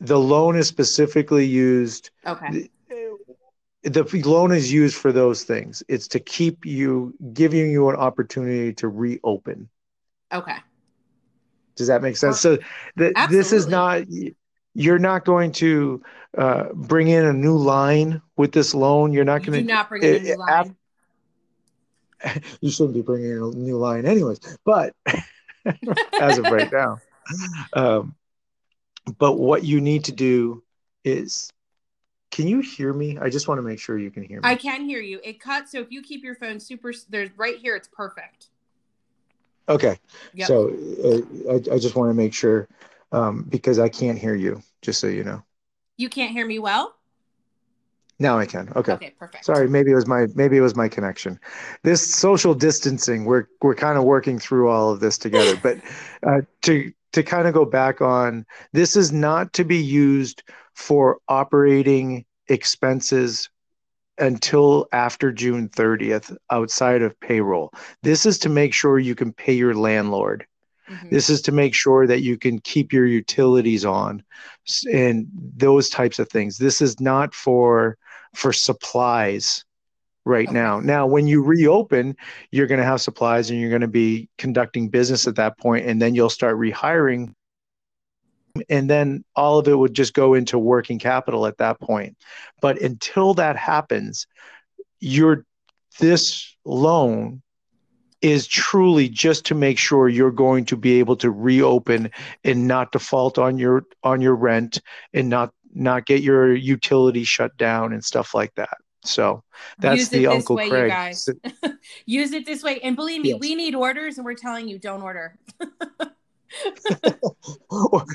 the 0.00 0.18
loan 0.18 0.56
is 0.56 0.68
specifically 0.68 1.44
used. 1.44 2.10
Okay. 2.26 2.70
The, 2.88 3.90
the 3.92 4.22
loan 4.24 4.52
is 4.52 4.72
used 4.72 4.96
for 4.96 5.12
those 5.12 5.44
things. 5.44 5.82
It's 5.88 6.08
to 6.08 6.20
keep 6.20 6.64
you, 6.64 7.14
giving 7.32 7.70
you 7.70 7.88
an 7.90 7.96
opportunity 7.96 8.72
to 8.74 8.88
reopen. 8.88 9.68
Okay. 10.32 10.56
Does 11.76 11.86
that 11.86 12.02
make 12.02 12.16
sense? 12.16 12.40
So 12.40 12.58
th- 12.96 13.14
this 13.30 13.52
is 13.52 13.68
not 13.68 14.02
you're 14.74 14.98
not 14.98 15.24
going 15.24 15.50
to 15.50 16.02
uh, 16.38 16.72
bring 16.72 17.08
in 17.08 17.24
a 17.24 17.32
new 17.32 17.56
line 17.56 18.22
with 18.36 18.52
this 18.52 18.74
loan. 18.74 19.12
You're 19.12 19.24
not 19.24 19.42
going 19.42 19.58
to 19.60 19.64
not 19.64 19.88
bring 19.88 20.02
in 20.02 20.14
a 20.14 20.20
new 20.20 20.36
line. 20.36 20.76
you 22.60 22.70
shouldn't 22.70 22.94
be 22.94 23.02
bringing 23.02 23.32
in 23.32 23.38
a 23.38 23.50
new 23.50 23.76
line, 23.76 24.06
anyways. 24.06 24.38
But 24.64 24.94
as 26.20 26.38
of 26.38 26.44
right 26.44 26.70
now, 26.72 26.98
um, 27.72 28.14
but 29.18 29.32
what 29.32 29.64
you 29.64 29.80
need 29.80 30.04
to 30.04 30.12
do 30.12 30.62
is 31.04 31.52
can 32.30 32.46
you 32.46 32.60
hear 32.60 32.92
me? 32.92 33.18
I 33.18 33.30
just 33.30 33.48
want 33.48 33.58
to 33.58 33.62
make 33.62 33.80
sure 33.80 33.98
you 33.98 34.10
can 34.10 34.22
hear 34.22 34.40
me. 34.40 34.48
I 34.48 34.54
can 34.54 34.84
hear 34.84 35.00
you. 35.00 35.20
It 35.24 35.40
cuts. 35.40 35.72
So 35.72 35.80
if 35.80 35.90
you 35.90 36.02
keep 36.02 36.22
your 36.22 36.36
phone 36.36 36.60
super, 36.60 36.92
there's 37.08 37.30
right 37.36 37.58
here. 37.58 37.74
It's 37.74 37.88
perfect. 37.88 38.50
Okay. 39.68 39.98
Yep. 40.34 40.46
So 40.46 40.68
uh, 40.68 41.52
I, 41.52 41.74
I, 41.74 41.78
just 41.78 41.96
want 41.96 42.10
to 42.10 42.14
make 42.14 42.32
sure 42.32 42.68
um, 43.12 43.44
because 43.48 43.78
I 43.78 43.88
can't 43.88 44.18
hear 44.18 44.34
you. 44.34 44.62
Just 44.82 45.00
so 45.00 45.08
you 45.08 45.24
know. 45.24 45.42
You 45.98 46.08
can't 46.08 46.32
hear 46.32 46.46
me 46.46 46.58
well. 46.58 46.94
Now 48.20 48.38
I 48.38 48.46
can. 48.46 48.72
Okay. 48.74 48.92
Okay, 48.92 49.14
perfect. 49.18 49.44
Sorry, 49.44 49.68
maybe 49.68 49.90
it 49.90 49.94
was 49.94 50.06
my 50.06 50.26
maybe 50.34 50.56
it 50.56 50.60
was 50.60 50.74
my 50.74 50.88
connection. 50.88 51.38
This 51.84 52.14
social 52.14 52.54
distancing, 52.54 53.24
we're 53.24 53.46
we're 53.62 53.74
kind 53.74 53.98
of 53.98 54.04
working 54.04 54.38
through 54.38 54.68
all 54.68 54.90
of 54.90 55.00
this 55.00 55.18
together. 55.18 55.56
but 55.62 55.78
uh, 56.26 56.40
to 56.62 56.92
to 57.12 57.22
kind 57.22 57.46
of 57.46 57.54
go 57.54 57.64
back 57.64 58.00
on, 58.00 58.46
this 58.72 58.96
is 58.96 59.12
not 59.12 59.52
to 59.54 59.64
be 59.64 59.76
used 59.76 60.42
for 60.74 61.18
operating 61.28 62.24
expenses 62.48 63.48
until 64.18 64.86
after 64.92 65.30
June 65.32 65.68
30th 65.68 66.36
outside 66.50 67.02
of 67.02 67.18
payroll. 67.20 67.72
This 68.02 68.26
is 68.26 68.38
to 68.40 68.48
make 68.48 68.74
sure 68.74 68.98
you 68.98 69.14
can 69.14 69.32
pay 69.32 69.52
your 69.52 69.74
landlord. 69.74 70.46
Mm-hmm. 70.88 71.10
This 71.10 71.30
is 71.30 71.42
to 71.42 71.52
make 71.52 71.74
sure 71.74 72.06
that 72.06 72.22
you 72.22 72.38
can 72.38 72.58
keep 72.60 72.92
your 72.92 73.06
utilities 73.06 73.84
on 73.84 74.22
and 74.92 75.26
those 75.56 75.88
types 75.88 76.18
of 76.18 76.28
things. 76.28 76.58
This 76.58 76.80
is 76.80 77.00
not 77.00 77.34
for 77.34 77.96
for 78.34 78.52
supplies 78.52 79.64
right 80.24 80.48
okay. 80.48 80.54
now. 80.54 80.80
Now, 80.80 81.06
when 81.06 81.26
you 81.26 81.42
reopen, 81.42 82.16
you're 82.50 82.66
going 82.66 82.80
to 82.80 82.86
have 82.86 83.00
supplies 83.00 83.50
and 83.50 83.60
you're 83.60 83.70
going 83.70 83.80
to 83.80 83.88
be 83.88 84.28
conducting 84.38 84.88
business 84.88 85.26
at 85.26 85.36
that 85.36 85.58
point, 85.58 85.86
and 85.86 86.00
then 86.00 86.14
you'll 86.14 86.30
start 86.30 86.56
rehiring. 86.56 87.34
And 88.68 88.90
then 88.90 89.24
all 89.36 89.58
of 89.58 89.68
it 89.68 89.78
would 89.78 89.94
just 89.94 90.14
go 90.14 90.34
into 90.34 90.58
working 90.58 90.98
capital 90.98 91.46
at 91.46 91.58
that 91.58 91.80
point. 91.80 92.16
But 92.60 92.80
until 92.82 93.34
that 93.34 93.56
happens, 93.56 94.26
your 95.00 95.44
this 95.98 96.56
loan 96.64 97.42
is 98.20 98.46
truly 98.46 99.08
just 99.08 99.46
to 99.46 99.54
make 99.54 99.78
sure 99.78 100.08
you're 100.08 100.30
going 100.30 100.64
to 100.66 100.76
be 100.76 100.98
able 100.98 101.16
to 101.16 101.30
reopen 101.30 102.10
and 102.44 102.66
not 102.66 102.92
default 102.92 103.38
on 103.38 103.58
your 103.58 103.84
on 104.02 104.20
your 104.20 104.34
rent 104.34 104.80
and 105.14 105.28
not 105.28 105.52
not 105.74 106.06
get 106.06 106.22
your 106.22 106.54
utility 106.54 107.24
shut 107.24 107.56
down 107.56 107.92
and 107.92 108.04
stuff 108.04 108.34
like 108.34 108.54
that. 108.56 108.78
So 109.04 109.44
that's 109.78 110.08
the 110.08 110.26
Uncle 110.26 110.56
way, 110.56 110.68
Craig. 110.68 110.90
guys. 110.90 111.28
Use 112.06 112.32
it 112.32 112.46
this 112.46 112.62
way. 112.62 112.80
And 112.80 112.96
believe 112.96 113.22
me, 113.22 113.30
yes. 113.30 113.40
we 113.40 113.54
need 113.54 113.74
orders 113.74 114.18
and 114.18 114.24
we're 114.24 114.34
telling 114.34 114.68
you 114.68 114.78
don't 114.78 115.02
order. 115.02 115.38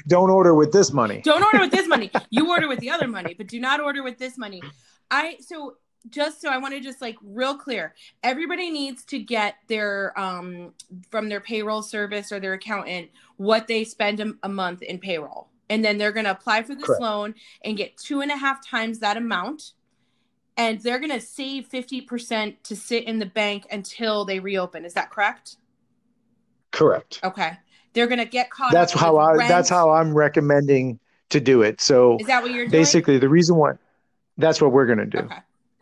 don't 0.07 0.29
order 0.29 0.53
with 0.53 0.71
this 0.71 0.91
money. 0.91 1.21
Don't 1.23 1.43
order 1.43 1.59
with 1.59 1.71
this 1.71 1.87
money. 1.87 2.11
You 2.29 2.49
order 2.49 2.67
with 2.67 2.79
the 2.79 2.89
other 2.89 3.07
money, 3.07 3.33
but 3.37 3.47
do 3.47 3.59
not 3.59 3.79
order 3.79 4.03
with 4.03 4.17
this 4.17 4.37
money. 4.37 4.61
I 5.09 5.37
so 5.39 5.75
just 6.09 6.41
so 6.41 6.49
I 6.49 6.57
want 6.57 6.73
to 6.73 6.79
just 6.79 7.01
like 7.01 7.17
real 7.23 7.57
clear. 7.57 7.93
Everybody 8.23 8.69
needs 8.69 9.03
to 9.05 9.19
get 9.19 9.55
their 9.67 10.17
um 10.19 10.73
from 11.09 11.29
their 11.29 11.39
payroll 11.39 11.81
service 11.81 12.31
or 12.31 12.39
their 12.39 12.53
accountant 12.53 13.09
what 13.37 13.67
they 13.67 13.83
spend 13.83 14.19
a, 14.19 14.33
a 14.43 14.49
month 14.49 14.81
in 14.81 14.99
payroll 14.99 15.49
and 15.69 15.83
then 15.83 15.97
they're 15.97 16.11
going 16.11 16.25
to 16.25 16.31
apply 16.31 16.63
for 16.63 16.75
this 16.75 16.85
Correct. 16.85 17.01
loan 17.01 17.35
and 17.63 17.77
get 17.77 17.97
two 17.97 18.21
and 18.21 18.31
a 18.31 18.37
half 18.37 18.65
times 18.65 18.99
that 18.99 19.17
amount 19.17 19.73
and 20.55 20.79
they're 20.81 20.99
going 20.99 21.11
to 21.11 21.19
save 21.19 21.67
50% 21.67 22.55
to 22.63 22.75
sit 22.75 23.05
in 23.05 23.17
the 23.17 23.25
bank 23.25 23.65
until 23.71 24.23
they 24.23 24.39
reopen 24.39 24.85
is 24.85 24.93
that 24.93 25.09
correct 25.09 25.57
correct 26.71 27.19
okay 27.23 27.53
they're 27.93 28.07
going 28.07 28.19
to 28.19 28.25
get 28.25 28.49
caught 28.49 28.71
that's 28.71 28.91
how 28.91 29.17
i 29.17 29.33
rent. 29.33 29.47
that's 29.47 29.69
how 29.69 29.91
i'm 29.91 30.13
recommending 30.13 30.99
to 31.29 31.39
do 31.39 31.61
it 31.61 31.79
so 31.79 32.17
is 32.19 32.27
that 32.27 32.41
what 32.41 32.51
you're 32.51 32.65
doing? 32.65 32.71
basically 32.71 33.17
the 33.19 33.29
reason 33.29 33.55
why 33.55 33.73
that's 34.37 34.59
what 34.59 34.71
we're 34.71 34.87
going 34.87 34.97
to 34.97 35.05
do 35.05 35.19
okay. 35.19 35.37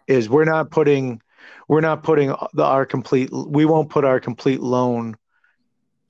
Is 0.08 0.30
we're 0.30 0.46
not 0.46 0.72
putting 0.72 1.22
we're 1.68 1.82
not 1.82 2.04
putting 2.04 2.34
the, 2.54 2.64
our 2.64 2.86
complete 2.86 3.30
we 3.32 3.66
won't 3.66 3.90
put 3.90 4.06
our 4.06 4.20
complete 4.20 4.62
loan 4.62 5.16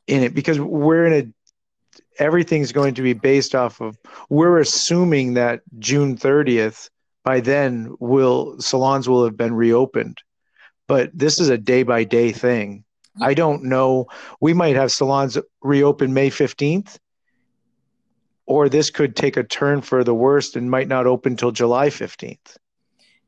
in 0.07 0.23
it 0.23 0.33
because 0.33 0.59
we're 0.59 1.05
in 1.05 1.13
a 1.13 2.21
everything's 2.21 2.71
going 2.71 2.95
to 2.95 3.01
be 3.01 3.13
based 3.13 3.55
off 3.55 3.81
of 3.81 3.97
we're 4.29 4.59
assuming 4.59 5.35
that 5.35 5.61
June 5.79 6.17
30th 6.17 6.89
by 7.23 7.39
then 7.39 7.95
will 7.99 8.59
salons 8.59 9.07
will 9.07 9.23
have 9.23 9.37
been 9.37 9.53
reopened. 9.53 10.17
But 10.87 11.11
this 11.13 11.39
is 11.39 11.49
a 11.49 11.57
day 11.57 11.83
by 11.83 12.03
day 12.03 12.31
thing. 12.31 12.83
I 13.21 13.33
don't 13.33 13.63
know 13.63 14.07
we 14.39 14.53
might 14.53 14.75
have 14.75 14.91
salons 14.91 15.37
reopen 15.61 16.13
may 16.13 16.29
15th 16.29 16.97
or 18.45 18.67
this 18.67 18.89
could 18.89 19.15
take 19.15 19.37
a 19.37 19.43
turn 19.43 19.81
for 19.81 20.03
the 20.03 20.13
worst 20.13 20.55
and 20.55 20.71
might 20.71 20.87
not 20.87 21.07
open 21.07 21.35
till 21.35 21.51
july 21.51 21.87
15th 21.87 22.57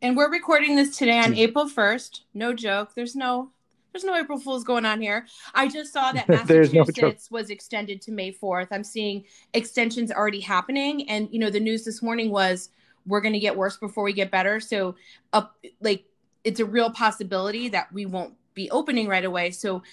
and 0.04 0.16
we're 0.16 0.30
recording 0.30 0.76
this 0.76 0.98
today 0.98 1.18
on 1.18 1.34
april 1.34 1.66
1st 1.66 2.22
no 2.34 2.54
joke 2.54 2.94
there's 2.94 3.16
no 3.16 3.50
there's 3.94 4.04
no 4.04 4.16
April 4.16 4.40
Fools 4.40 4.64
going 4.64 4.86
on 4.86 5.00
here. 5.00 5.28
I 5.54 5.68
just 5.68 5.94
saw 5.94 6.12
that 6.12 6.28
Massachusetts 6.28 7.30
no 7.32 7.38
was 7.38 7.52
extended 7.52 8.02
to 8.02 8.12
May 8.12 8.34
4th. 8.34 8.70
I'm 8.72 8.84
seeing 8.84 9.24
extensions 9.54 10.12
already 10.12 10.40
happening. 10.40 11.08
And, 11.10 11.30
you 11.32 11.38
know, 11.40 11.52
the 11.52 11.60
news 11.60 11.86
this 11.86 12.02
morning 12.02 12.32
was 12.32 12.70
we're 13.06 13.22
going 13.22 13.34
to 13.34 13.40
get 13.40 13.56
worse 13.56 13.78
before 13.78 14.04
we 14.04 14.14
get 14.14 14.32
better. 14.32 14.60
So, 14.60 14.96
uh, 15.32 15.44
like, 15.80 16.06
it's 16.44 16.60
a 16.60 16.66
real 16.66 16.90
possibility 16.90 17.70
that 17.70 17.94
we 17.94 18.08
won't 18.08 18.34
be 18.56 18.70
opening 18.72 19.08
right 19.08 19.26
away. 19.26 19.52
So, 19.52 19.84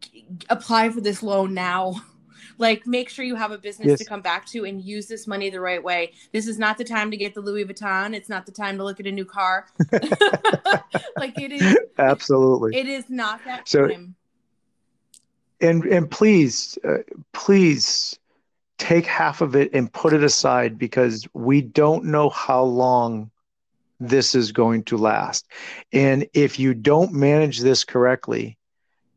g- 0.00 0.24
apply 0.48 0.90
for 0.90 1.00
this 1.00 1.22
loan 1.22 1.52
now. 1.52 1.96
like 2.58 2.86
make 2.86 3.08
sure 3.08 3.24
you 3.24 3.36
have 3.36 3.52
a 3.52 3.58
business 3.58 3.88
yes. 3.88 3.98
to 3.98 4.04
come 4.04 4.20
back 4.20 4.46
to 4.46 4.64
and 4.64 4.82
use 4.82 5.06
this 5.06 5.26
money 5.26 5.50
the 5.50 5.60
right 5.60 5.82
way. 5.82 6.12
This 6.32 6.46
is 6.46 6.58
not 6.58 6.78
the 6.78 6.84
time 6.84 7.10
to 7.10 7.16
get 7.16 7.34
the 7.34 7.40
louis 7.40 7.64
vuitton. 7.64 8.14
It's 8.14 8.28
not 8.28 8.46
the 8.46 8.52
time 8.52 8.76
to 8.78 8.84
look 8.84 9.00
at 9.00 9.06
a 9.06 9.12
new 9.12 9.24
car. 9.24 9.66
Like 11.16 11.38
it 11.40 11.50
is 11.50 11.76
absolutely. 11.98 12.76
it 12.76 12.86
is 12.86 13.10
not 13.10 13.44
that 13.44 13.68
so, 13.68 13.88
time. 13.88 14.14
and 15.60 15.84
and 15.84 16.08
please 16.08 16.78
uh, 16.84 16.98
please 17.32 18.18
take 18.78 19.04
half 19.04 19.40
of 19.40 19.56
it 19.56 19.70
and 19.72 19.92
put 19.92 20.12
it 20.12 20.22
aside 20.22 20.78
because 20.78 21.26
we 21.34 21.60
don't 21.60 22.04
know 22.04 22.28
how 22.30 22.62
long 22.62 23.30
this 23.98 24.36
is 24.36 24.52
going 24.52 24.84
to 24.84 24.96
last. 24.96 25.48
And 25.92 26.24
if 26.34 26.60
you 26.60 26.72
don't 26.72 27.12
manage 27.12 27.58
this 27.58 27.82
correctly 27.82 28.58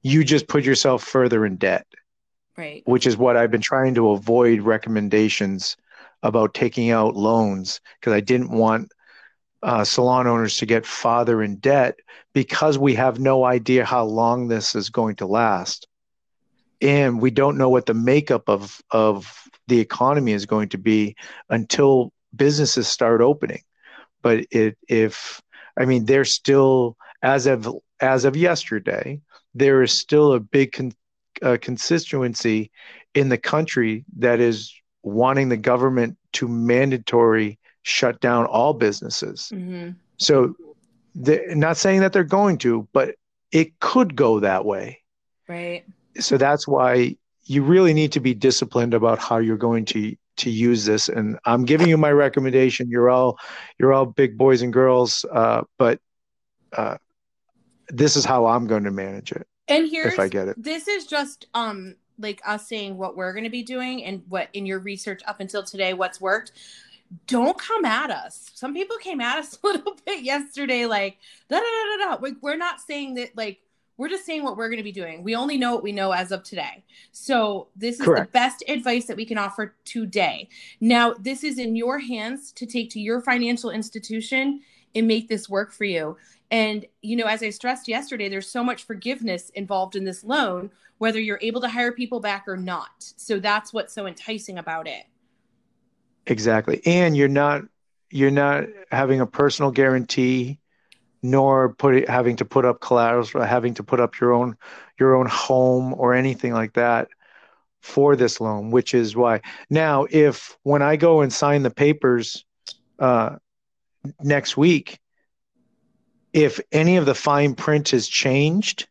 you 0.03 0.23
just 0.23 0.47
put 0.47 0.63
yourself 0.63 1.03
further 1.03 1.45
in 1.45 1.57
debt 1.57 1.85
right. 2.61 2.83
which 2.85 3.05
is 3.07 3.17
what 3.17 3.35
i've 3.35 3.51
been 3.51 3.61
trying 3.61 3.93
to 3.93 4.11
avoid 4.11 4.61
recommendations 4.61 5.75
about 6.23 6.53
taking 6.53 6.91
out 6.91 7.15
loans 7.15 7.81
because 7.99 8.13
i 8.13 8.19
didn't 8.19 8.51
want 8.51 8.91
uh, 9.63 9.83
salon 9.83 10.27
owners 10.27 10.57
to 10.57 10.65
get 10.65 10.85
farther 10.85 11.43
in 11.43 11.55
debt 11.57 11.95
because 12.33 12.77
we 12.77 12.95
have 12.95 13.19
no 13.19 13.43
idea 13.43 13.85
how 13.85 14.03
long 14.03 14.47
this 14.47 14.75
is 14.75 14.89
going 14.89 15.15
to 15.15 15.25
last. 15.25 15.87
And 16.81 17.21
we 17.21 17.29
don't 17.29 17.57
know 17.57 17.69
what 17.69 17.85
the 17.85 17.93
makeup 17.93 18.49
of 18.49 18.81
of 18.89 19.31
the 19.67 19.79
economy 19.79 20.31
is 20.31 20.45
going 20.45 20.69
to 20.69 20.77
be 20.77 21.15
until 21.49 22.11
businesses 22.35 22.87
start 22.87 23.21
opening. 23.21 23.61
But 24.23 24.45
it 24.51 24.77
if 24.87 25.41
i 25.77 25.85
mean 25.85 26.05
there's 26.05 26.33
still 26.33 26.97
as 27.21 27.45
of 27.45 27.67
as 27.99 28.25
of 28.25 28.35
yesterday 28.35 29.21
there 29.53 29.83
is 29.83 29.91
still 29.91 30.33
a 30.33 30.39
big 30.39 30.71
con- 30.71 30.93
uh, 31.41 31.57
constituency 31.61 32.71
in 33.13 33.29
the 33.29 33.37
country 33.37 34.05
that 34.17 34.39
is 34.39 34.73
wanting 35.03 35.49
the 35.49 35.57
government 35.57 36.17
to 36.33 36.47
mandatory 36.47 37.59
shut 37.83 38.19
down 38.19 38.45
all 38.45 38.73
businesses. 38.73 39.51
Mm-hmm. 39.53 39.91
So, 40.17 40.55
not 41.15 41.77
saying 41.77 42.01
that 42.01 42.13
they're 42.13 42.23
going 42.23 42.57
to, 42.59 42.87
but 42.93 43.15
it 43.51 43.79
could 43.79 44.15
go 44.15 44.39
that 44.39 44.63
way. 44.65 45.01
Right. 45.47 45.83
So 46.19 46.37
that's 46.37 46.67
why 46.67 47.17
you 47.43 47.63
really 47.63 47.93
need 47.93 48.11
to 48.13 48.19
be 48.19 48.33
disciplined 48.33 48.93
about 48.93 49.19
how 49.19 49.37
you're 49.37 49.57
going 49.57 49.85
to 49.85 50.15
to 50.37 50.49
use 50.49 50.85
this. 50.85 51.09
And 51.09 51.37
I'm 51.45 51.65
giving 51.65 51.89
you 51.89 51.97
my 51.97 52.11
recommendation. 52.11 52.89
You're 52.89 53.09
all 53.09 53.37
you're 53.77 53.93
all 53.93 54.05
big 54.05 54.37
boys 54.37 54.61
and 54.61 54.71
girls, 54.71 55.25
uh, 55.31 55.63
but 55.77 55.99
uh, 56.71 56.97
this 57.89 58.15
is 58.15 58.23
how 58.23 58.45
I'm 58.45 58.67
going 58.67 58.85
to 58.85 58.91
manage 58.91 59.31
it. 59.33 59.45
And 59.67 59.89
here's 59.89 60.13
if 60.13 60.19
I 60.19 60.27
get 60.27 60.47
it. 60.47 60.61
This 60.61 60.87
is 60.87 61.05
just 61.05 61.47
um 61.53 61.95
like 62.19 62.41
us 62.45 62.67
saying 62.67 62.97
what 62.97 63.15
we're 63.15 63.33
going 63.33 63.45
to 63.45 63.49
be 63.49 63.63
doing 63.63 64.03
and 64.03 64.21
what 64.29 64.49
in 64.53 64.65
your 64.65 64.79
research 64.79 65.21
up 65.25 65.39
until 65.39 65.63
today 65.63 65.93
what's 65.93 66.21
worked. 66.21 66.51
Don't 67.27 67.57
come 67.57 67.83
at 67.83 68.09
us. 68.09 68.51
Some 68.53 68.73
people 68.73 68.97
came 68.97 69.19
at 69.19 69.37
us 69.39 69.57
a 69.63 69.67
little 69.67 69.97
bit 70.05 70.23
yesterday, 70.23 70.85
like 70.85 71.17
da 71.49 71.57
da 71.57 71.61
da 71.61 71.97
da. 72.05 72.15
da. 72.15 72.21
Like 72.21 72.35
we're 72.41 72.57
not 72.57 72.79
saying 72.81 73.15
that 73.15 73.35
like 73.35 73.59
we're 74.01 74.09
just 74.09 74.25
saying 74.25 74.43
what 74.43 74.57
we're 74.57 74.69
going 74.69 74.77
to 74.77 74.83
be 74.83 74.91
doing. 74.91 75.23
We 75.23 75.35
only 75.35 75.59
know 75.59 75.75
what 75.75 75.83
we 75.83 75.91
know 75.91 76.11
as 76.11 76.31
of 76.31 76.41
today. 76.41 76.83
So 77.11 77.67
this 77.75 77.99
is 77.99 78.05
Correct. 78.05 78.31
the 78.31 78.31
best 78.31 78.63
advice 78.67 79.05
that 79.05 79.15
we 79.15 79.25
can 79.25 79.37
offer 79.37 79.75
today. 79.85 80.49
Now, 80.79 81.13
this 81.13 81.43
is 81.43 81.59
in 81.59 81.75
your 81.75 81.99
hands 81.99 82.51
to 82.53 82.65
take 82.65 82.89
to 82.91 82.99
your 82.99 83.21
financial 83.21 83.69
institution 83.69 84.61
and 84.95 85.07
make 85.07 85.29
this 85.29 85.47
work 85.47 85.71
for 85.71 85.83
you. 85.83 86.17
And, 86.51 86.85
you 87.01 87.15
know, 87.15 87.25
as 87.25 87.41
I 87.41 87.49
stressed 87.49 87.87
yesterday, 87.87 88.27
there's 88.27 88.49
so 88.49 88.63
much 88.63 88.83
forgiveness 88.83 89.49
involved 89.51 89.95
in 89.95 90.03
this 90.03 90.23
loan, 90.23 90.69
whether 90.97 91.19
you're 91.19 91.39
able 91.41 91.61
to 91.61 91.69
hire 91.69 91.93
people 91.93 92.19
back 92.19 92.43
or 92.47 92.57
not. 92.57 92.91
So 93.15 93.39
that's 93.39 93.71
what's 93.73 93.93
so 93.93 94.05
enticing 94.05 94.57
about 94.57 94.87
it. 94.87 95.05
Exactly. 96.27 96.81
And 96.85 97.15
you're 97.15 97.27
not 97.27 97.63
you're 98.13 98.29
not 98.29 98.65
having 98.91 99.21
a 99.21 99.25
personal 99.25 99.71
guarantee 99.71 100.59
nor 101.23 101.73
put 101.73 101.95
it, 101.95 102.09
having 102.09 102.35
to 102.35 102.45
put 102.45 102.65
up 102.65 102.81
collateral 102.81 103.27
or 103.35 103.45
having 103.45 103.73
to 103.75 103.83
put 103.83 103.99
up 103.99 104.19
your 104.19 104.33
own 104.33 104.57
your 104.99 105.15
own 105.15 105.27
home 105.27 105.93
or 105.97 106.13
anything 106.13 106.51
like 106.51 106.73
that 106.73 107.07
for 107.81 108.15
this 108.15 108.41
loan, 108.41 108.71
which 108.71 108.93
is 108.93 109.15
why 109.15 109.41
now 109.69 110.05
if 110.09 110.57
when 110.63 110.81
I 110.81 110.97
go 110.97 111.21
and 111.21 111.31
sign 111.31 111.63
the 111.63 111.71
papers 111.71 112.43
uh, 112.99 113.37
next 114.21 114.57
week, 114.57 114.99
if 116.33 116.59
any 116.71 116.97
of 116.97 117.05
the 117.05 117.15
fine 117.15 117.55
print 117.55 117.89
has 117.89 118.07
changed, 118.07 118.87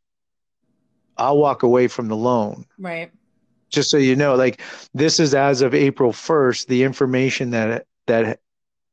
I'll 1.16 1.38
walk 1.38 1.62
away 1.62 1.88
from 1.88 2.08
the 2.08 2.16
loan. 2.16 2.66
Right. 2.78 3.10
Just 3.68 3.90
so 3.90 3.98
you 3.98 4.16
know, 4.16 4.34
like 4.34 4.60
this 4.94 5.20
is 5.20 5.34
as 5.34 5.62
of 5.62 5.74
April 5.74 6.12
1st, 6.12 6.66
the 6.66 6.82
information 6.82 7.50
that 7.50 7.86
that 8.06 8.40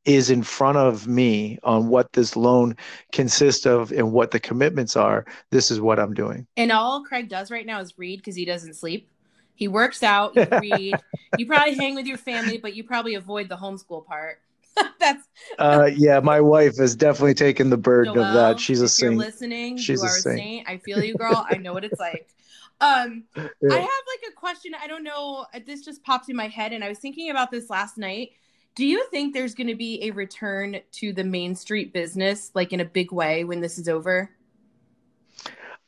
is 0.05 0.29
in 0.29 0.41
front 0.41 0.77
of 0.77 1.07
me 1.07 1.59
on 1.63 1.89
what 1.89 2.13
this 2.13 2.35
loan 2.35 2.75
consists 3.11 3.65
of 3.65 3.91
and 3.91 4.13
what 4.13 4.31
the 4.31 4.39
commitments 4.39 4.95
are, 4.95 5.25
this 5.51 5.69
is 5.69 5.81
what 5.81 5.99
I'm 5.99 6.13
doing. 6.13 6.47
And 6.55 6.71
all 6.71 7.03
Craig 7.03 7.27
does 7.27 7.51
right 7.51 7.65
now 7.65 7.81
is 7.81 7.97
read 7.97 8.19
because 8.19 8.35
he 8.35 8.45
doesn't 8.45 8.75
sleep. 8.75 9.09
He 9.55 9.67
works 9.67 10.03
out, 10.03 10.35
you 10.35 10.47
read, 10.61 10.95
you 11.37 11.45
probably 11.45 11.75
hang 11.75 11.95
with 11.95 12.05
your 12.05 12.17
family, 12.17 12.57
but 12.57 12.75
you 12.75 12.83
probably 12.83 13.15
avoid 13.15 13.49
the 13.49 13.57
homeschool 13.57 14.05
part. 14.05 14.39
That's 14.99 15.23
uh 15.59 15.89
yeah, 15.95 16.19
my 16.19 16.41
wife 16.41 16.77
has 16.77 16.95
definitely 16.95 17.33
taken 17.33 17.69
the 17.69 17.77
burden 17.77 18.15
Joelle, 18.15 18.27
of 18.27 18.33
that. 18.33 18.59
She's 18.59 18.81
a 18.81 18.89
saint. 18.89 19.17
listening, 19.17 19.77
She's 19.77 20.01
you 20.01 20.07
are 20.07 20.17
a 20.17 20.19
saint. 20.19 20.39
saint. 20.39 20.69
I 20.69 20.77
feel 20.77 21.03
you, 21.03 21.15
girl. 21.15 21.45
I 21.49 21.57
know 21.57 21.73
what 21.73 21.83
it's 21.85 21.99
like. 21.99 22.27
Um 22.79 23.23
yeah. 23.35 23.43
I 23.71 23.75
have 23.75 23.81
like 23.81 24.31
a 24.31 24.35
question. 24.35 24.73
I 24.79 24.85
don't 24.85 25.03
know. 25.03 25.47
This 25.65 25.83
just 25.83 26.03
popped 26.03 26.29
in 26.29 26.35
my 26.35 26.47
head 26.47 26.73
and 26.73 26.83
I 26.83 26.89
was 26.89 26.99
thinking 26.99 27.31
about 27.31 27.49
this 27.49 27.71
last 27.71 27.97
night. 27.97 28.33
Do 28.75 28.85
you 28.85 29.07
think 29.09 29.33
there's 29.33 29.55
going 29.55 29.65
to 29.65 29.75
be 29.75 30.03
a 30.03 30.11
return 30.11 30.79
to 30.91 31.11
the 31.11 31.23
Main 31.23 31.55
Street 31.55 31.91
business 31.91 32.51
like 32.53 32.73
in 32.73 32.79
a 32.79 32.85
big 32.85 33.11
way 33.11 33.43
when 33.45 33.61
this 33.61 33.79
is 33.79 33.89
over? 33.89 34.29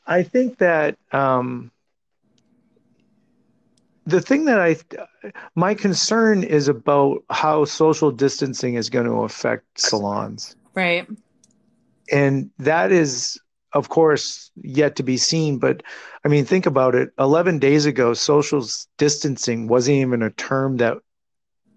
I 0.08 0.24
think 0.24 0.58
that 0.58 0.98
um 1.12 1.70
the 4.10 4.22
thing 4.22 4.46
that 4.46 4.60
I, 4.60 4.78
my 5.56 5.74
concern 5.74 6.44
is 6.44 6.68
about 6.68 7.24
how 7.30 7.66
social 7.66 8.12
distancing 8.12 8.76
is 8.76 8.90
going 8.90 9.06
to 9.06 9.24
affect 9.24 9.80
salons. 9.80 10.56
Right. 10.74 11.08
And 12.12 12.50
that 12.58 12.92
is, 12.92 13.40
of 13.74 13.90
course, 13.90 14.52
yet 14.62 14.96
to 14.98 15.04
be 15.04 15.18
seen. 15.18 15.60
But 15.60 15.84
I 16.26 16.28
mean, 16.28 16.46
think 16.46 16.66
about 16.66 16.96
it. 16.96 17.12
11 17.20 17.60
days 17.60 17.86
ago, 17.86 18.14
social 18.14 18.66
distancing 18.98 19.68
wasn't 19.68 19.98
even 19.98 20.24
a 20.24 20.32
term 20.32 20.78
that 20.78 20.98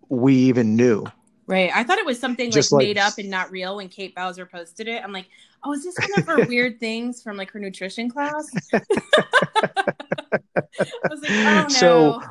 we 0.08 0.34
even 0.34 0.76
knew. 0.76 1.04
Right. 1.46 1.70
I 1.74 1.84
thought 1.84 1.98
it 1.98 2.06
was 2.06 2.18
something 2.18 2.50
like, 2.50 2.72
like, 2.72 2.86
made 2.86 2.98
up 2.98 3.18
and 3.18 3.28
not 3.28 3.50
real 3.50 3.76
when 3.76 3.88
Kate 3.88 4.14
Bowser 4.14 4.46
posted 4.46 4.88
it. 4.88 5.02
I'm 5.02 5.12
like, 5.12 5.26
oh, 5.64 5.72
is 5.72 5.84
this 5.84 5.96
one 5.98 6.20
of 6.20 6.26
her 6.26 6.46
weird 6.46 6.80
things 6.80 7.22
from 7.22 7.36
like 7.36 7.50
her 7.50 7.58
nutrition 7.58 8.10
class? 8.10 8.48
Like, 10.54 10.64
oh 11.30 11.62
no. 11.62 11.68
So 11.68 12.22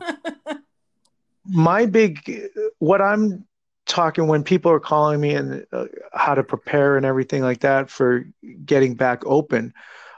my 1.46 1.86
big, 1.86 2.50
what 2.80 3.02
I'm 3.02 3.46
talking 3.86 4.28
when 4.28 4.44
people 4.44 4.72
are 4.72 4.80
calling 4.80 5.20
me 5.20 5.34
and 5.34 5.66
uh, 5.72 5.86
how 6.14 6.36
to 6.36 6.44
prepare 6.44 6.98
and 6.98 7.06
everything 7.06 7.42
like 7.42 7.60
that 7.62 7.90
for 7.90 8.26
getting 8.66 8.96
back 8.96 9.26
open, 9.26 9.74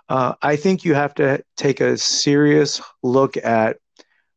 uh, 0.10 0.34
I 0.42 0.56
think 0.56 0.84
you 0.84 0.94
have 0.94 1.14
to 1.16 1.44
take 1.58 1.82
a 1.82 1.98
serious 1.98 2.82
look 3.02 3.38
at 3.38 3.78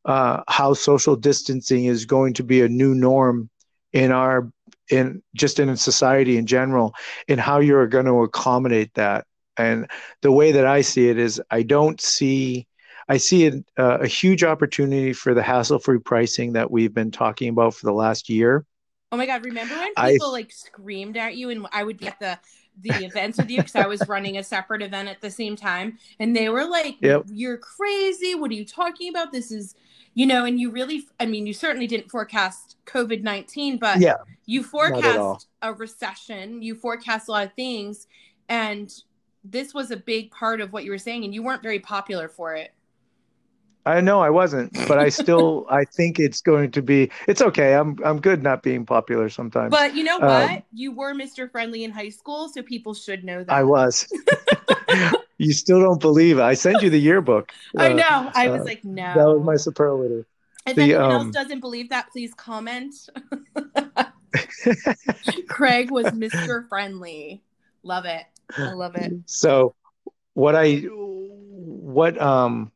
uh, 0.05 0.43
how 0.49 0.73
social 0.73 1.17
distancing 1.17 1.87
is 1.87 2.07
going 2.07 2.35
to 2.35 2.45
be 2.45 2.63
a 2.63 2.69
new 2.69 2.95
norm 2.95 3.51
in 3.93 4.13
our 4.13 4.51
in 4.91 5.23
just 5.35 5.59
in 5.59 5.77
society 5.77 6.37
in 6.37 6.47
general 6.47 6.95
and 7.29 7.41
how 7.41 7.59
you're 7.59 7.89
going 7.89 8.05
to 8.05 8.23
accommodate 8.23 8.93
that 8.95 9.27
and 9.57 9.91
the 10.23 10.31
way 10.31 10.53
that 10.53 10.67
i 10.67 10.81
see 10.81 11.09
it 11.09 11.19
is 11.19 11.41
i 11.51 11.63
don't 11.63 12.01
see 12.01 12.67
I 13.09 13.19
see 13.19 13.47
a, 13.47 13.53
uh, 13.79 13.99
a 13.99 14.07
huge 14.07 14.43
opportunity 14.43 15.13
for 15.13 15.33
the 15.33 15.43
hassle-free 15.43 16.01
pricing 16.01 16.53
that 16.55 16.71
we've 16.71 16.93
been 16.93 17.11
talking 17.11 17.49
about 17.49 17.75
for 17.75 17.87
the 17.87 17.93
last 17.93 18.29
year. 18.29 18.65
Oh 19.13 19.17
my 19.17 19.27
god! 19.27 19.45
Remember 19.45 19.75
when 19.75 20.13
people 20.13 20.29
I, 20.29 20.33
like 20.33 20.53
screamed 20.53 21.17
at 21.17 21.37
you, 21.37 21.51
and 21.51 21.67
I 21.73 21.85
would 21.85 21.99
be 21.99 22.09
at 22.09 22.19
the 22.19 22.39
the 22.81 23.05
events 23.05 23.39
with 23.39 23.49
you 23.49 23.59
because 23.59 23.77
I 23.77 23.87
was 23.87 24.07
running 24.09 24.37
a 24.37 24.43
separate 24.43 24.83
event 24.83 25.09
at 25.09 25.21
the 25.21 25.31
same 25.31 25.57
time, 25.57 25.99
and 26.19 26.35
they 26.35 26.49
were 26.49 26.67
like, 26.67 26.97
yep. 27.01 27.23
"You're 27.29 27.59
crazy! 27.59 28.35
What 28.35 28.51
are 28.51 28.55
you 28.55 28.65
talking 28.65 29.09
about? 29.09 29.33
This 29.33 29.51
is." 29.51 29.75
You 30.15 30.25
know, 30.25 30.47
and 30.47 30.59
you 30.59 30.71
really, 30.71 31.05
I 31.21 31.27
mean, 31.27 31.47
you 31.47 31.53
certainly 31.53 31.87
didn't 31.87 32.11
forecast 32.11 32.77
COVID 32.87 33.23
19, 33.23 33.77
but 33.77 34.01
yeah, 34.01 34.15
you 34.47 34.63
forecast 34.63 35.47
a 35.61 35.75
recession, 35.75 36.63
you 36.63 36.75
forecast 36.75 37.29
a 37.29 37.33
lot 37.33 37.47
of 37.47 37.53
things. 37.53 38.07
And 38.49 38.91
this 39.45 39.75
was 39.75 39.91
a 39.91 39.97
big 39.97 40.31
part 40.31 40.63
of 40.63 40.73
what 40.73 40.85
you 40.85 40.91
were 40.91 40.97
saying, 40.97 41.25
and 41.25 41.35
you 41.35 41.43
weren't 41.43 41.63
very 41.63 41.81
popular 41.81 42.29
for 42.29 42.55
it. 42.55 42.73
I 43.87 44.01
know 44.01 44.21
I 44.21 44.31
wasn't, 44.31 44.73
but 44.89 44.99
I 44.99 45.09
still 45.23 45.65
I 45.71 45.85
think 45.85 46.19
it's 46.19 46.41
going 46.41 46.73
to 46.73 46.83
be. 46.83 47.11
It's 47.29 47.41
okay. 47.41 47.75
I'm 47.75 47.97
I'm 48.05 48.21
good 48.21 48.43
not 48.43 48.63
being 48.63 48.85
popular 48.85 49.29
sometimes. 49.29 49.71
But 49.71 49.95
you 49.95 50.03
know 50.03 50.19
what? 50.19 50.51
Um, 50.51 50.63
you 50.73 50.93
were 50.93 51.15
Mr. 51.15 51.51
Friendly 51.51 51.85
in 51.85 51.93
high 51.93 52.09
school, 52.09 52.49
so 52.49 52.63
people 52.63 52.95
should 52.95 53.25
know 53.25 53.45
that. 53.45 53.53
I 53.53 53.63
was. 53.63 54.07
you 55.39 55.53
still 55.53 55.81
don't 55.81 56.01
believe 56.01 56.39
it. 56.39 56.43
I 56.43 56.55
sent 56.55 56.83
you 56.83 56.91
the 56.91 57.01
yearbook. 57.01 57.53
I 57.79 57.93
uh, 57.93 57.95
know. 57.95 58.31
I 58.35 58.49
was 58.49 58.63
uh, 58.63 58.65
like, 58.65 58.85
no. 58.85 59.15
That 59.15 59.27
was 59.27 59.45
my 59.45 59.57
superlative. 59.57 60.27
If 60.67 60.75
the, 60.75 60.83
anyone 60.83 61.05
um, 61.05 61.13
else 61.13 61.31
doesn't 61.31 61.61
believe 61.61 61.91
that, 61.91 62.11
please 62.11 62.35
comment. 62.35 62.93
Craig 65.49 65.93
was 65.93 66.07
Mr. 66.07 66.69
Friendly. 66.69 67.45
Love 67.85 68.05
it. 68.05 68.25
I 68.59 68.73
love 68.73 68.97
it. 68.97 69.13
So 69.27 69.77
what 70.35 70.57
I 70.57 70.81
what 70.81 72.21
um 72.21 72.73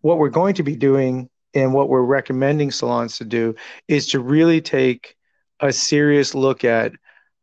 what 0.00 0.18
we're 0.18 0.28
going 0.28 0.54
to 0.54 0.62
be 0.62 0.76
doing 0.76 1.28
and 1.54 1.72
what 1.72 1.88
we're 1.88 2.02
recommending 2.02 2.70
salons 2.70 3.18
to 3.18 3.24
do 3.24 3.54
is 3.88 4.08
to 4.08 4.20
really 4.20 4.60
take 4.60 5.16
a 5.60 5.72
serious 5.72 6.34
look 6.34 6.64
at 6.64 6.92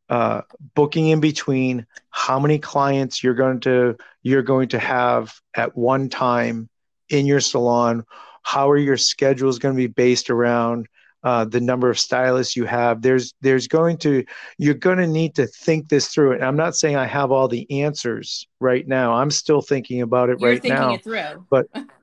uh, 0.10 0.42
booking 0.76 1.08
in 1.08 1.20
between 1.20 1.86
how 2.12 2.40
many 2.40 2.60
clients 2.60 3.24
you're 3.24 3.34
going 3.34 3.60
to 3.60 3.96
you're 4.22 4.44
going 4.44 4.70
to 4.70 4.80
have 4.80 5.34
at 5.56 5.76
one 5.76 6.10
time 6.10 6.70
in 7.10 7.26
your 7.26 7.40
salon. 7.40 8.04
How 8.44 8.70
are 8.70 8.78
your 8.78 8.98
schedules 8.98 9.58
going 9.60 9.76
to 9.76 9.78
be 9.78 9.88
based 9.88 10.30
around 10.30 10.88
uh, 11.24 11.46
the 11.46 11.60
number 11.60 11.90
of 11.90 11.98
stylists 11.98 12.56
you 12.56 12.66
have? 12.66 13.02
There's 13.02 13.34
there's 13.42 13.68
going 13.68 13.98
to 13.98 14.24
you're 14.60 14.76
going 14.76 15.00
to 15.00 15.08
need 15.08 15.34
to 15.36 15.48
think 15.48 15.90
this 15.90 16.10
through. 16.10 16.34
And 16.34 16.44
i'm 16.44 16.56
not 16.56 16.76
saying 16.76 16.96
i 16.96 17.08
have 17.08 17.32
all 17.32 17.48
the 17.48 17.82
answers 17.82 18.48
right 18.60 18.88
now. 18.88 19.14
I'm 19.14 19.32
still 19.32 19.62
thinking 19.62 20.04
about 20.04 20.30
it 20.30 20.40
you're 20.40 20.52
right 20.52 20.64
now. 20.64 20.94
it 20.94 21.04
but 21.50 21.66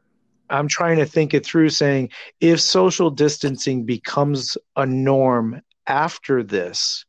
I'm 0.52 0.68
trying 0.68 0.98
to 0.98 1.06
think 1.06 1.32
it 1.34 1.44
through 1.44 1.70
saying 1.70 2.10
if 2.40 2.60
social 2.60 3.10
distancing 3.10 3.84
becomes 3.84 4.56
a 4.76 4.84
norm 4.84 5.62
after 5.86 6.42
this, 6.42 7.04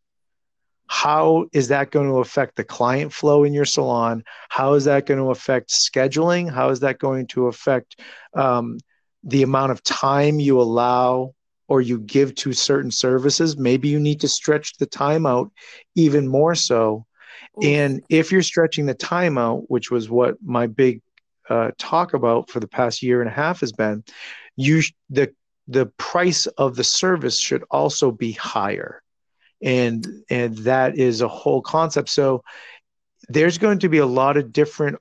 how 0.88 1.46
is 1.54 1.68
that 1.68 1.92
going 1.92 2.08
to 2.08 2.20
affect 2.20 2.56
the 2.56 2.64
client 2.64 3.12
flow 3.12 3.44
in 3.44 3.54
your 3.54 3.66
salon? 3.66 4.24
How 4.50 4.76
is 4.76 4.86
that 4.86 5.06
going 5.06 5.20
to 5.20 5.32
affect 5.32 5.70
scheduling? 5.70 6.52
How 6.52 6.70
is 6.70 6.80
that 6.82 7.00
going 7.00 7.28
to 7.28 7.48
affect 7.48 8.00
um, 8.34 8.78
the 9.24 9.44
amount 9.44 9.72
of 9.72 9.84
time 9.84 10.40
you 10.40 10.62
allow 10.62 11.34
or 11.68 11.82
you 11.82 12.00
give 12.00 12.36
to 12.36 12.54
certain 12.54 12.92
services? 12.92 13.58
Maybe 13.58 13.90
you 13.90 14.00
need 14.00 14.22
to 14.22 14.28
stretch 14.28 14.78
the 14.78 14.86
time 14.86 15.26
out 15.26 15.52
even 15.96 16.28
more 16.28 16.56
so. 16.56 17.06
Ooh. 17.58 17.68
And 17.68 18.04
if 18.10 18.32
you're 18.32 18.42
stretching 18.42 18.86
the 18.86 18.94
time 18.94 19.38
out, 19.38 19.70
which 19.70 19.92
was 19.92 20.10
what 20.10 20.36
my 20.44 20.68
big 20.68 21.02
uh, 21.50 21.72
talk 21.78 22.14
about 22.14 22.50
for 22.50 22.60
the 22.60 22.68
past 22.68 23.04
year 23.04 23.22
and 23.22 23.30
a 23.30 23.34
half 23.34 23.60
has 23.60 23.72
been 23.72 24.04
you 24.56 24.82
the 25.10 25.34
the 25.68 25.86
price 25.98 26.46
of 26.46 26.76
the 26.76 26.84
service 26.84 27.40
should 27.40 27.64
also 27.72 28.12
be 28.12 28.34
higher. 28.34 29.02
And 29.62 30.06
and 30.30 30.58
that 30.60 30.98
is 30.98 31.22
a 31.22 31.28
whole 31.28 31.62
concept. 31.62 32.10
So 32.10 32.44
there's 33.30 33.58
going 33.58 33.80
to 33.80 33.90
be 33.90 34.00
a 34.00 34.06
lot 34.06 34.36
of 34.36 34.52
different 34.52 34.98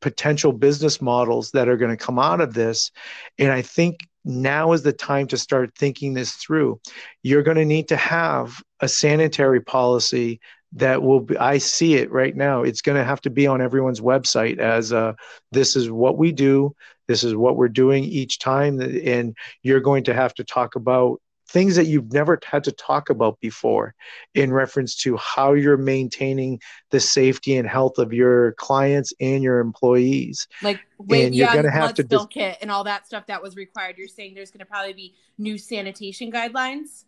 potential 0.00 0.52
business 0.52 1.00
models 1.00 1.50
that 1.52 1.68
are 1.68 1.76
going 1.76 1.94
to 1.96 2.02
come 2.02 2.18
out 2.18 2.40
of 2.40 2.54
this. 2.54 2.90
And 3.38 3.50
i 3.50 3.62
think 3.62 4.00
now 4.24 4.72
is 4.72 4.82
the 4.82 4.92
time 4.92 5.26
to 5.28 5.36
start 5.36 5.74
thinking 5.76 6.14
this 6.14 6.32
through. 6.32 6.80
You're 7.22 7.42
going 7.42 7.58
to 7.58 7.64
need 7.64 7.88
to 7.88 7.96
have 7.96 8.62
a 8.80 8.88
sanitary 8.88 9.60
policy 9.60 10.40
that 10.74 11.02
will 11.02 11.20
be 11.20 11.36
i 11.38 11.58
see 11.58 11.94
it 11.94 12.10
right 12.10 12.36
now. 12.36 12.62
It's 12.62 12.82
going 12.82 12.98
to 12.98 13.04
have 13.04 13.20
to 13.22 13.30
be 13.30 13.46
on 13.46 13.60
everyone's 13.60 14.00
website 14.00 14.58
as 14.58 14.92
uh, 14.92 15.14
this 15.52 15.76
is 15.76 15.90
what 15.90 16.18
we 16.18 16.32
do 16.32 16.74
this 17.06 17.22
is 17.22 17.34
what 17.34 17.56
we're 17.56 17.68
doing 17.68 18.04
each 18.04 18.38
time 18.38 18.80
and 18.80 19.36
you're 19.62 19.80
going 19.80 20.04
to 20.04 20.14
have 20.14 20.34
to 20.34 20.44
talk 20.44 20.74
about 20.74 21.20
things 21.48 21.76
that 21.76 21.84
you've 21.84 22.12
never 22.12 22.38
had 22.44 22.64
to 22.64 22.72
talk 22.72 23.10
about 23.10 23.38
before 23.40 23.94
in 24.34 24.52
reference 24.52 24.96
to 24.96 25.16
how 25.18 25.52
you're 25.52 25.76
maintaining 25.76 26.58
the 26.90 26.98
safety 26.98 27.56
and 27.56 27.68
health 27.68 27.98
of 27.98 28.12
your 28.12 28.52
clients 28.52 29.12
and 29.20 29.42
your 29.42 29.60
employees. 29.60 30.48
Like 30.62 30.80
wait, 30.98 31.26
and 31.26 31.34
you're 31.34 31.52
going 31.52 31.64
to 31.64 31.70
have 31.70 31.94
to 31.94 32.02
dis- 32.02 32.26
kit 32.30 32.58
and 32.60 32.70
all 32.70 32.84
that 32.84 33.06
stuff 33.06 33.26
that 33.26 33.42
was 33.42 33.56
required. 33.56 33.98
You're 33.98 34.08
saying 34.08 34.34
there's 34.34 34.50
going 34.50 34.60
to 34.60 34.66
probably 34.66 34.94
be 34.94 35.14
new 35.38 35.58
sanitation 35.58 36.32
guidelines 36.32 37.04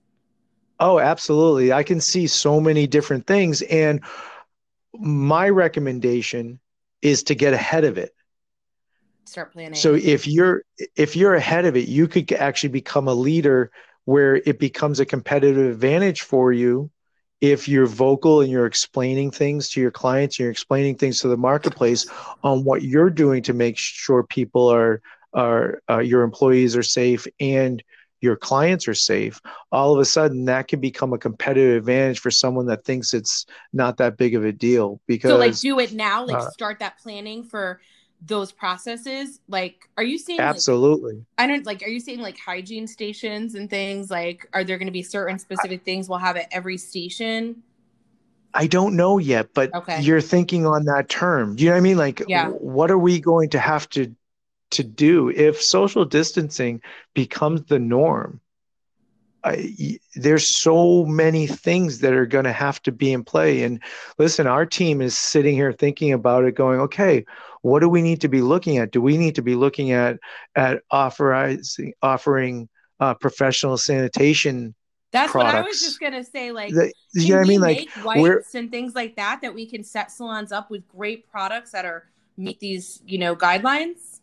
Oh, 0.78 0.98
absolutely. 0.98 1.72
I 1.72 1.82
can 1.82 2.00
see 2.00 2.26
so 2.26 2.60
many 2.60 2.86
different 2.86 3.26
things. 3.26 3.62
And 3.62 4.02
my 4.92 5.48
recommendation 5.48 6.60
is 7.02 7.22
to 7.24 7.34
get 7.34 7.54
ahead 7.54 7.84
of 7.84 7.98
it. 7.98 8.14
start 9.24 9.52
planning. 9.52 9.74
So 9.74 9.94
if 9.94 10.26
you're 10.26 10.62
if 10.96 11.16
you're 11.16 11.34
ahead 11.34 11.64
of 11.64 11.76
it, 11.76 11.88
you 11.88 12.08
could 12.08 12.32
actually 12.32 12.70
become 12.70 13.08
a 13.08 13.14
leader 13.14 13.70
where 14.04 14.36
it 14.36 14.58
becomes 14.58 15.00
a 15.00 15.06
competitive 15.06 15.72
advantage 15.72 16.22
for 16.22 16.52
you 16.52 16.90
if 17.40 17.68
you're 17.68 17.86
vocal 17.86 18.40
and 18.40 18.50
you're 18.50 18.66
explaining 18.66 19.30
things 19.30 19.68
to 19.70 19.80
your 19.80 19.90
clients, 19.90 20.38
you're 20.38 20.50
explaining 20.50 20.96
things 20.96 21.20
to 21.20 21.28
the 21.28 21.36
marketplace 21.36 22.06
on 22.42 22.64
what 22.64 22.82
you're 22.82 23.10
doing 23.10 23.42
to 23.42 23.52
make 23.52 23.76
sure 23.76 24.22
people 24.22 24.68
are 24.68 25.02
are 25.34 25.82
uh, 25.90 25.98
your 25.98 26.22
employees 26.22 26.76
are 26.76 26.82
safe 26.82 27.26
and 27.40 27.82
your 28.20 28.36
clients 28.36 28.88
are 28.88 28.94
safe 28.94 29.40
all 29.72 29.94
of 29.94 30.00
a 30.00 30.04
sudden 30.04 30.44
that 30.44 30.68
can 30.68 30.80
become 30.80 31.12
a 31.12 31.18
competitive 31.18 31.76
advantage 31.76 32.18
for 32.18 32.30
someone 32.30 32.66
that 32.66 32.84
thinks 32.84 33.14
it's 33.14 33.46
not 33.72 33.96
that 33.96 34.16
big 34.16 34.34
of 34.34 34.44
a 34.44 34.52
deal 34.52 35.00
because 35.06 35.30
so 35.30 35.36
like 35.36 35.58
do 35.58 35.78
it 35.78 35.92
now 35.92 36.24
like 36.24 36.36
uh, 36.36 36.50
start 36.50 36.78
that 36.78 36.98
planning 36.98 37.42
for 37.42 37.80
those 38.24 38.50
processes 38.50 39.40
like 39.48 39.88
are 39.98 40.04
you 40.04 40.18
seeing 40.18 40.40
absolutely 40.40 41.14
like, 41.14 41.24
i 41.38 41.46
don't 41.46 41.66
like 41.66 41.82
are 41.82 41.88
you 41.88 42.00
seeing 42.00 42.20
like 42.20 42.38
hygiene 42.38 42.86
stations 42.86 43.54
and 43.54 43.68
things 43.68 44.10
like 44.10 44.48
are 44.54 44.64
there 44.64 44.78
going 44.78 44.86
to 44.86 44.92
be 44.92 45.02
certain 45.02 45.38
specific 45.38 45.84
things 45.84 46.08
we'll 46.08 46.18
have 46.18 46.36
at 46.36 46.48
every 46.50 46.78
station 46.78 47.62
i 48.54 48.66
don't 48.66 48.96
know 48.96 49.18
yet 49.18 49.48
but 49.52 49.72
okay. 49.74 50.00
you're 50.00 50.22
thinking 50.22 50.64
on 50.64 50.86
that 50.86 51.10
term 51.10 51.54
do 51.54 51.64
you 51.64 51.68
know 51.68 51.74
what 51.74 51.78
i 51.78 51.82
mean 51.82 51.98
like 51.98 52.22
yeah. 52.26 52.48
what 52.48 52.90
are 52.90 52.98
we 52.98 53.20
going 53.20 53.50
to 53.50 53.58
have 53.58 53.88
to 53.90 54.14
to 54.70 54.82
do 54.82 55.30
if 55.30 55.60
social 55.62 56.04
distancing 56.04 56.80
becomes 57.14 57.64
the 57.64 57.78
norm 57.78 58.40
I, 59.44 59.98
there's 60.16 60.56
so 60.56 61.04
many 61.04 61.46
things 61.46 62.00
that 62.00 62.14
are 62.14 62.26
going 62.26 62.46
to 62.46 62.52
have 62.52 62.82
to 62.82 62.92
be 62.92 63.12
in 63.12 63.22
play 63.22 63.62
and 63.62 63.80
listen 64.18 64.46
our 64.46 64.66
team 64.66 65.00
is 65.00 65.16
sitting 65.16 65.54
here 65.54 65.72
thinking 65.72 66.12
about 66.12 66.44
it 66.44 66.54
going 66.54 66.80
okay 66.80 67.24
what 67.62 67.80
do 67.80 67.88
we 67.88 68.02
need 68.02 68.20
to 68.22 68.28
be 68.28 68.42
looking 68.42 68.78
at 68.78 68.90
do 68.90 69.00
we 69.00 69.16
need 69.16 69.36
to 69.36 69.42
be 69.42 69.54
looking 69.54 69.92
at 69.92 70.18
at 70.56 70.82
authorizing 70.90 71.92
offering 72.02 72.68
uh, 72.98 73.14
professional 73.14 73.76
sanitation 73.76 74.74
that's 75.12 75.32
products. 75.32 75.54
what 75.54 75.64
I 75.64 75.66
was 75.66 75.80
just 75.80 76.00
gonna 76.00 76.24
say. 76.24 76.52
Like, 76.52 76.74
the, 76.74 76.92
you 77.14 77.30
know 77.30 77.36
what 77.36 77.46
I 77.46 77.48
mean? 77.48 77.60
Like, 77.60 77.88
wipes 78.04 78.54
and 78.54 78.70
things 78.70 78.94
like 78.94 79.16
that 79.16 79.40
that 79.40 79.54
we 79.54 79.64
can 79.64 79.82
set 79.82 80.10
salons 80.10 80.52
up 80.52 80.70
with 80.70 80.86
great 80.88 81.30
products 81.30 81.70
that 81.70 81.84
are 81.84 82.04
meet 82.36 82.60
these, 82.60 83.00
you 83.06 83.16
know, 83.16 83.34
guidelines 83.34 84.15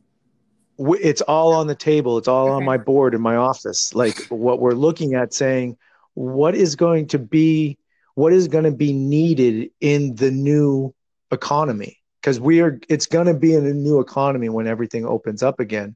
it's 0.78 1.22
all 1.22 1.54
on 1.54 1.68
the 1.68 1.76
table 1.76 2.18
it's 2.18 2.28
all 2.28 2.50
on 2.50 2.66
my 2.66 2.78
board 2.78 3.14
in 3.14 3.22
my 3.22 3.36
office. 3.36 3.94
Like 3.94 4.18
what 4.28 4.60
we're 4.60 4.72
looking 4.72 5.14
at 5.14 5.34
saying 5.34 5.78
what 6.14 6.56
is 6.56 6.76
going 6.76 7.08
to 7.08 7.20
be 7.20 7.78
what 8.16 8.34
is 8.34 8.48
going 8.48 8.66
to 8.66 8.72
be 8.72 8.94
needed 8.94 9.72
in 9.82 10.16
the 10.16 10.32
new 10.32 10.94
economy? 11.32 11.98
Because 12.22 12.40
we 12.40 12.62
are 12.62 12.80
it's 12.90 13.08
going 13.08 13.28
to 13.28 13.34
be 13.34 13.54
in 13.54 13.66
a 13.66 13.74
new 13.74 14.00
economy 14.00 14.50
when 14.50 14.68
everything 14.68 15.06
opens 15.06 15.44
up 15.44 15.60
again. 15.60 15.96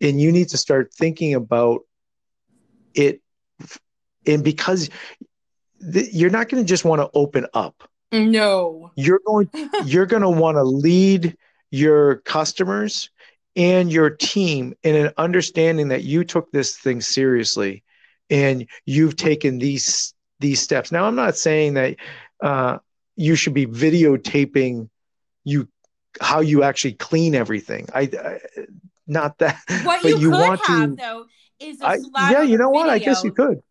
And 0.00 0.20
you 0.20 0.30
need 0.30 0.50
to 0.50 0.58
start 0.58 0.92
thinking 0.92 1.34
about 1.34 1.80
it 2.94 3.20
and 4.26 4.44
because 4.44 4.90
th- 5.92 6.12
you're 6.12 6.30
not 6.30 6.48
going 6.48 6.62
to 6.62 6.68
just 6.68 6.84
want 6.84 7.00
to 7.00 7.10
open 7.14 7.46
up. 7.54 7.88
No. 8.12 8.92
You're 8.96 9.20
going 9.26 9.50
you're 9.84 10.06
going 10.06 10.22
to 10.22 10.30
want 10.30 10.56
to 10.56 10.62
lead 10.62 11.36
your 11.70 12.16
customers 12.16 13.10
and 13.56 13.90
your 13.90 14.10
team 14.10 14.74
in 14.82 14.94
an 14.94 15.12
understanding 15.16 15.88
that 15.88 16.04
you 16.04 16.24
took 16.24 16.52
this 16.52 16.76
thing 16.76 17.00
seriously 17.00 17.82
and 18.30 18.66
you've 18.84 19.16
taken 19.16 19.58
these 19.58 20.14
these 20.38 20.60
steps. 20.60 20.92
Now, 20.92 21.06
I'm 21.06 21.14
not 21.14 21.36
saying 21.36 21.74
that 21.74 21.96
uh, 22.42 22.78
you 23.16 23.34
should 23.34 23.54
be 23.54 23.66
videotaping 23.66 24.90
you 25.44 25.68
how 26.20 26.40
you 26.40 26.62
actually 26.62 26.94
clean 26.94 27.34
everything. 27.34 27.88
I, 27.94 28.02
I 28.02 28.38
not 29.06 29.38
that. 29.38 29.58
What 29.84 30.04
you, 30.04 30.18
you, 30.18 30.30
could 30.30 30.40
want 30.40 30.66
have 30.66 30.90
to, 30.90 30.96
though 30.96 31.26
is 31.58 31.80
a 31.80 31.86
I, 31.86 31.98
yeah. 32.30 32.42
You 32.42 32.58
know 32.58 32.70
what? 32.70 32.90
I 32.90 32.98
guess 32.98 33.24
you 33.24 33.32
could. 33.32 33.62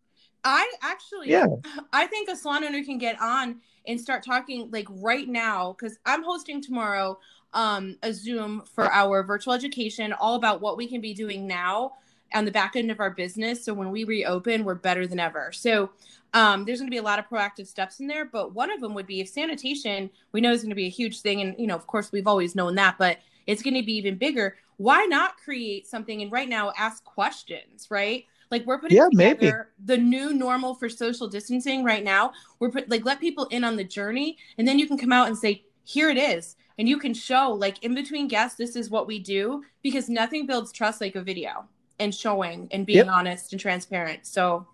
I 0.43 0.71
actually, 0.83 1.31
yeah. 1.31 1.47
I 1.91 2.05
think 2.05 2.29
a 2.29 2.35
salon 2.35 2.63
owner 2.63 2.83
can 2.83 2.99
get 2.99 3.19
on 3.19 3.61
and 3.87 3.99
start 3.99 4.23
talking 4.23 4.69
like 4.71 4.87
right 4.89 5.27
now 5.27 5.75
because 5.77 5.97
I'm 6.05 6.23
hosting 6.23 6.61
tomorrow 6.61 7.17
um, 7.55 7.97
a 8.03 8.13
Zoom 8.13 8.61
for 8.75 8.91
our 8.91 9.23
virtual 9.23 9.53
education, 9.53 10.13
all 10.13 10.35
about 10.35 10.61
what 10.61 10.77
we 10.77 10.87
can 10.87 11.01
be 11.01 11.13
doing 11.13 11.47
now 11.47 11.93
on 12.33 12.43
the 12.45 12.51
back 12.51 12.75
end 12.75 12.91
of 12.91 12.99
our 12.99 13.11
business. 13.11 13.63
So 13.63 13.73
when 13.73 13.91
we 13.91 14.03
reopen, 14.03 14.65
we're 14.65 14.75
better 14.75 15.07
than 15.07 15.19
ever. 15.19 15.51
So 15.53 15.89
um, 16.33 16.65
there's 16.65 16.79
going 16.79 16.89
to 16.89 16.93
be 16.93 16.99
a 16.99 17.03
lot 17.03 17.17
of 17.17 17.29
proactive 17.29 17.65
steps 17.65 18.01
in 18.01 18.07
there, 18.07 18.25
but 18.25 18.53
one 18.53 18.69
of 18.69 18.81
them 18.81 18.93
would 18.93 19.07
be 19.07 19.21
if 19.21 19.29
sanitation, 19.29 20.09
we 20.33 20.41
know 20.41 20.51
is 20.51 20.61
going 20.61 20.69
to 20.69 20.75
be 20.75 20.87
a 20.87 20.89
huge 20.89 21.21
thing. 21.21 21.41
And, 21.41 21.55
you 21.57 21.65
know, 21.65 21.75
of 21.75 21.87
course, 21.87 22.11
we've 22.11 22.27
always 22.27 22.55
known 22.55 22.75
that, 22.75 22.97
but 22.97 23.19
it's 23.47 23.61
going 23.61 23.75
to 23.75 23.83
be 23.83 23.93
even 23.93 24.17
bigger. 24.17 24.57
Why 24.77 25.05
not 25.05 25.37
create 25.37 25.87
something 25.87 26.21
and 26.21 26.31
right 26.31 26.49
now 26.49 26.73
ask 26.77 27.05
questions, 27.05 27.87
right? 27.89 28.25
Like 28.51 28.65
we're 28.65 28.79
putting 28.79 28.97
yeah, 28.97 29.07
together 29.09 29.69
maybe. 29.79 29.97
the 29.97 29.97
new 29.97 30.33
normal 30.33 30.75
for 30.75 30.89
social 30.89 31.27
distancing 31.27 31.85
right 31.85 32.03
now. 32.03 32.33
We're 32.59 32.69
put 32.69 32.89
like 32.89 33.05
let 33.05 33.19
people 33.19 33.45
in 33.45 33.63
on 33.63 33.75
the 33.75 33.83
journey, 33.83 34.37
and 34.57 34.67
then 34.67 34.77
you 34.77 34.87
can 34.87 34.99
come 34.99 35.11
out 35.11 35.27
and 35.27 35.37
say, 35.37 35.63
"Here 35.83 36.11
it 36.11 36.17
is 36.17 36.55
and 36.77 36.87
you 36.89 36.97
can 36.97 37.13
show 37.13 37.51
like 37.51 37.83
in 37.83 37.93
between 37.93 38.27
guests 38.27 38.57
this 38.57 38.75
is 38.75 38.89
what 38.89 39.07
we 39.07 39.19
do 39.19 39.63
because 39.81 40.09
nothing 40.09 40.45
builds 40.45 40.71
trust 40.71 41.01
like 41.01 41.15
a 41.15 41.21
video 41.21 41.65
and 41.99 42.13
showing 42.13 42.67
and 42.71 42.85
being 42.85 42.97
yep. 42.97 43.07
honest 43.07 43.53
and 43.53 43.59
transparent. 43.59 44.25
So 44.25 44.67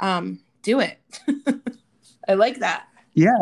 um 0.00 0.40
do 0.62 0.80
it. 0.80 0.98
I 2.28 2.34
like 2.34 2.60
that. 2.60 2.86
Yeah 3.14 3.36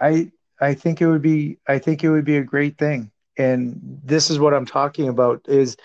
I, 0.00 0.06
I 0.08 0.32
i 0.60 0.74
think 0.74 1.02
it 1.02 1.06
would 1.06 1.22
be 1.22 1.58
i 1.68 1.78
think 1.78 2.02
it 2.02 2.10
would 2.10 2.24
be 2.24 2.38
a 2.38 2.44
great 2.44 2.78
thing. 2.78 3.10
And 3.38 3.78
this 4.04 4.30
is 4.30 4.38
what 4.38 4.54
i'm 4.54 4.66
talking 4.66 5.08
about 5.08 5.42
is 5.48 5.76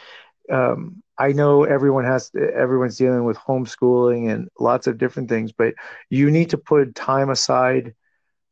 um 0.52 1.02
I 1.22 1.34
know 1.34 1.66
everyone 1.66 2.04
has 2.06 2.32
everyone's 2.36 2.98
dealing 2.98 3.26
with 3.26 3.38
homeschooling 3.38 4.32
and 4.32 4.50
lots 4.60 4.88
of 4.88 4.98
different 4.98 5.30
things, 5.30 5.52
but 5.52 5.76
you 6.10 6.32
need 6.32 6.50
to 6.50 6.58
put 6.58 6.96
time 6.96 7.30
aside 7.30 7.94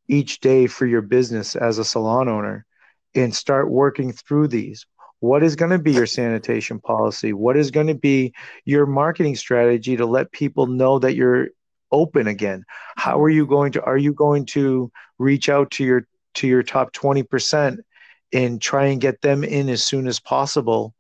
each 0.08 0.40
day 0.40 0.68
for 0.68 0.86
your 0.86 1.02
business 1.02 1.56
as 1.56 1.80
a 1.80 1.84
salon 1.84 2.30
owner 2.30 2.68
and 3.16 3.34
start 3.34 3.70
working 3.70 4.12
through 4.12 4.48
these. 4.48 4.86
What 5.20 5.44
is 5.44 5.56
going 5.56 5.72
to 5.72 5.80
be 5.80 5.92
your 5.92 6.06
sanitation 6.06 6.80
policy? 6.80 7.34
What 7.34 7.58
is 7.58 7.72
going 7.72 7.88
to 7.88 7.96
be 7.96 8.34
your 8.64 8.86
marketing 8.86 9.36
strategy 9.36 9.98
to 9.98 10.06
let 10.06 10.32
people 10.32 10.68
know 10.68 11.00
that 11.00 11.16
you're 11.16 11.50
open 11.92 12.28
again? 12.28 12.64
How 12.96 13.22
are 13.22 13.30
you 13.30 13.46
going 13.46 13.74
to 13.74 13.84
are 13.84 13.98
you 13.98 14.14
going 14.14 14.46
to 14.48 14.92
reach 15.18 15.50
out 15.50 15.72
to 15.72 15.84
your 15.84 16.08
to 16.36 16.48
your 16.48 16.64
top 16.64 16.94
20% 16.94 17.80
and 18.32 18.62
try 18.62 18.86
and 18.86 19.02
get 19.02 19.22
them 19.22 19.44
in 19.44 19.68
as 19.68 19.84
soon 19.84 20.08
as 20.08 20.20
possible 20.20 20.94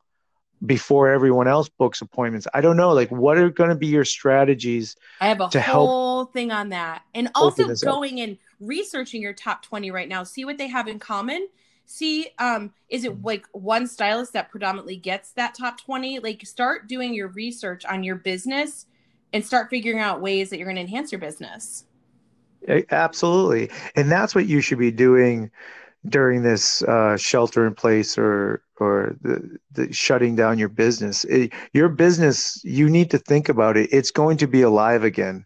before 0.65 1.10
everyone 1.10 1.48
else 1.48 1.69
books 1.69 2.02
appointments. 2.02 2.48
I 2.54 2.62
don't 2.62 2.78
know, 2.78 2.91
like 2.91 3.10
what 3.10 3.38
are 3.38 3.50
going 3.50 3.69
to 3.69 3.76
be 3.76 3.88
your 3.88 4.06
strategies? 4.06 4.95
I 5.22 5.28
have 5.28 5.41
a 5.41 5.50
to 5.50 5.62
whole 5.62 6.17
help 6.17 6.34
thing 6.34 6.52
on 6.52 6.69
that, 6.69 7.04
and 7.13 7.30
also 7.36 7.74
going 7.76 8.22
up. 8.22 8.28
and 8.28 8.38
researching 8.60 9.22
your 9.22 9.34
top 9.34 9.63
twenty 9.63 9.91
right 9.91 10.10
now. 10.10 10.24
See 10.24 10.45
what 10.45 10.58
they 10.58 10.67
have 10.67 10.88
in 10.88 11.00
common, 11.00 11.48
see 11.89 12.28
um 12.38 12.71
is 12.88 13.04
it 13.04 13.21
like 13.23 13.45
one 13.52 13.88
stylist 13.88 14.34
that 14.34 14.52
predominantly 14.52 14.95
gets 14.95 15.32
that 15.32 15.56
top 15.56 15.82
20 15.82 16.19
like 16.19 16.45
start 16.45 16.88
doing 16.88 17.13
your 17.13 17.30
research 17.30 17.84
on 17.86 18.04
your 18.04 18.15
business 18.15 18.86
and 19.34 19.45
start 19.45 19.69
figuring 19.69 19.99
out 19.99 20.21
ways 20.21 20.49
that 20.49 20.58
you're 20.58 20.65
going 20.65 20.75
to 20.75 20.82
enhance 20.82 21.12
your 21.12 21.19
business. 21.19 21.86
Absolutely. 22.91 23.69
And 23.95 24.12
that's 24.12 24.36
what 24.36 24.47
you 24.47 24.62
should 24.62 24.80
be 24.80 24.91
doing 24.91 25.52
during 26.08 26.43
this 26.43 26.82
uh, 26.84 27.17
shelter 27.17 27.67
in 27.67 27.73
place 27.73 28.17
or 28.17 28.63
or 28.80 29.17
the, 29.21 29.58
the 29.71 29.91
shutting 29.91 30.36
down 30.36 30.58
your 30.58 30.69
business. 30.69 31.25
It, 31.25 31.52
your 31.73 31.89
business 31.89 32.63
you 32.63 32.89
need 32.89 33.12
to 33.12 33.17
think 33.17 33.49
about 33.49 33.78
it. 33.78 33.89
It's 33.91 34.12
going 34.12 34.38
to 34.38 34.47
be 34.47 34.62
alive 34.62 35.04
again. 35.04 35.45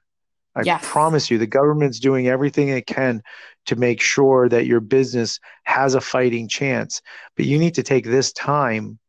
I 0.55 0.61
yes. 0.61 0.81
promise 0.83 1.31
you, 1.31 1.39
the 1.39 1.47
government's 1.47 1.99
doing 1.99 2.27
everything 2.27 2.67
it 2.67 2.85
can 2.85 3.23
to 3.65 3.75
make 3.75 4.01
sure 4.01 4.49
that 4.49 4.65
your 4.65 4.79
business 4.79 5.39
has 5.63 5.95
a 5.95 6.01
fighting 6.01 6.47
chance. 6.47 7.01
But 7.35 7.45
you 7.45 7.57
need 7.57 7.75
to 7.75 7.83
take 7.83 8.05
this 8.05 8.31
time 8.33 8.99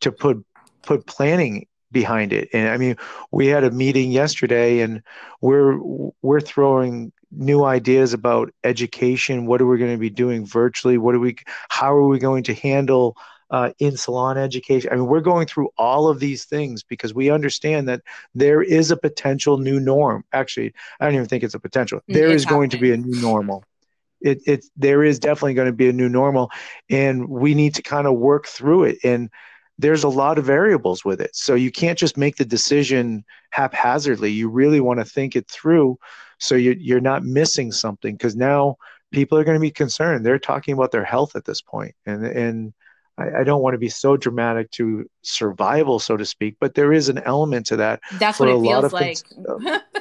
to 0.00 0.12
put 0.12 0.44
put 0.82 1.06
planning 1.06 1.66
behind 1.90 2.32
it. 2.32 2.48
And 2.52 2.68
I 2.68 2.76
mean, 2.76 2.96
we 3.30 3.46
had 3.46 3.64
a 3.64 3.70
meeting 3.70 4.10
yesterday, 4.10 4.80
and 4.80 5.02
we're 5.40 5.78
we're 6.22 6.40
throwing 6.40 7.12
new 7.30 7.64
ideas 7.64 8.14
about 8.14 8.52
education. 8.64 9.46
What 9.46 9.60
are 9.60 9.66
we 9.66 9.78
going 9.78 9.92
to 9.92 9.98
be 9.98 10.10
doing 10.10 10.46
virtually? 10.46 10.98
What 10.98 11.14
are 11.14 11.20
we? 11.20 11.36
How 11.68 11.92
are 11.94 12.08
we 12.08 12.18
going 12.18 12.44
to 12.44 12.54
handle? 12.54 13.16
uh, 13.50 13.70
in 13.78 13.96
salon 13.96 14.36
education. 14.36 14.90
I 14.92 14.96
mean, 14.96 15.06
we're 15.06 15.20
going 15.20 15.46
through 15.46 15.70
all 15.78 16.08
of 16.08 16.20
these 16.20 16.44
things 16.44 16.82
because 16.82 17.14
we 17.14 17.30
understand 17.30 17.88
that 17.88 18.02
there 18.34 18.62
is 18.62 18.90
a 18.90 18.96
potential 18.96 19.58
new 19.58 19.80
norm. 19.80 20.24
Actually, 20.32 20.74
I 21.00 21.06
don't 21.06 21.14
even 21.14 21.26
think 21.26 21.44
it's 21.44 21.54
a 21.54 21.60
potential. 21.60 22.00
Mm, 22.10 22.14
there 22.14 22.26
it's 22.28 22.42
is 22.42 22.44
happening. 22.44 22.58
going 22.58 22.70
to 22.70 22.78
be 22.78 22.92
a 22.92 22.96
new 22.96 23.20
normal. 23.20 23.64
It, 24.20 24.40
it 24.46 24.64
there 24.76 25.04
is 25.04 25.18
definitely 25.18 25.54
going 25.54 25.66
to 25.66 25.72
be 25.72 25.88
a 25.88 25.92
new 25.92 26.08
normal, 26.08 26.50
and 26.90 27.28
we 27.28 27.54
need 27.54 27.74
to 27.76 27.82
kind 27.82 28.06
of 28.06 28.18
work 28.18 28.46
through 28.46 28.84
it. 28.84 28.98
And 29.04 29.30
there's 29.78 30.04
a 30.04 30.08
lot 30.08 30.38
of 30.38 30.44
variables 30.44 31.04
with 31.04 31.20
it, 31.20 31.34
so 31.36 31.54
you 31.54 31.70
can't 31.70 31.98
just 31.98 32.16
make 32.16 32.36
the 32.36 32.44
decision 32.44 33.24
haphazardly. 33.50 34.30
You 34.30 34.48
really 34.48 34.80
want 34.80 34.98
to 34.98 35.04
think 35.04 35.36
it 35.36 35.48
through, 35.48 35.98
so 36.38 36.54
you, 36.56 36.76
you're 36.78 37.00
not 37.00 37.24
missing 37.24 37.70
something. 37.70 38.14
Because 38.14 38.34
now 38.34 38.76
people 39.12 39.38
are 39.38 39.44
going 39.44 39.56
to 39.56 39.60
be 39.60 39.70
concerned. 39.70 40.26
They're 40.26 40.38
talking 40.38 40.74
about 40.74 40.90
their 40.90 41.04
health 41.04 41.36
at 41.36 41.44
this 41.44 41.60
point, 41.60 41.94
and 42.06 42.26
and 42.26 42.72
I, 43.18 43.40
I, 43.40 43.44
don't 43.44 43.62
want 43.62 43.74
to 43.74 43.78
be 43.78 43.88
so 43.88 44.16
dramatic 44.16 44.70
to 44.72 45.08
survival, 45.22 45.98
so 45.98 46.16
to 46.16 46.24
speak, 46.24 46.56
but 46.60 46.74
there 46.74 46.92
is 46.92 47.08
an 47.08 47.18
element 47.18 47.66
to 47.66 47.76
that. 47.76 48.00
That's 48.18 48.38
what 48.38 48.48
it 48.48 48.60
feels 48.60 48.92
like. 48.92 49.18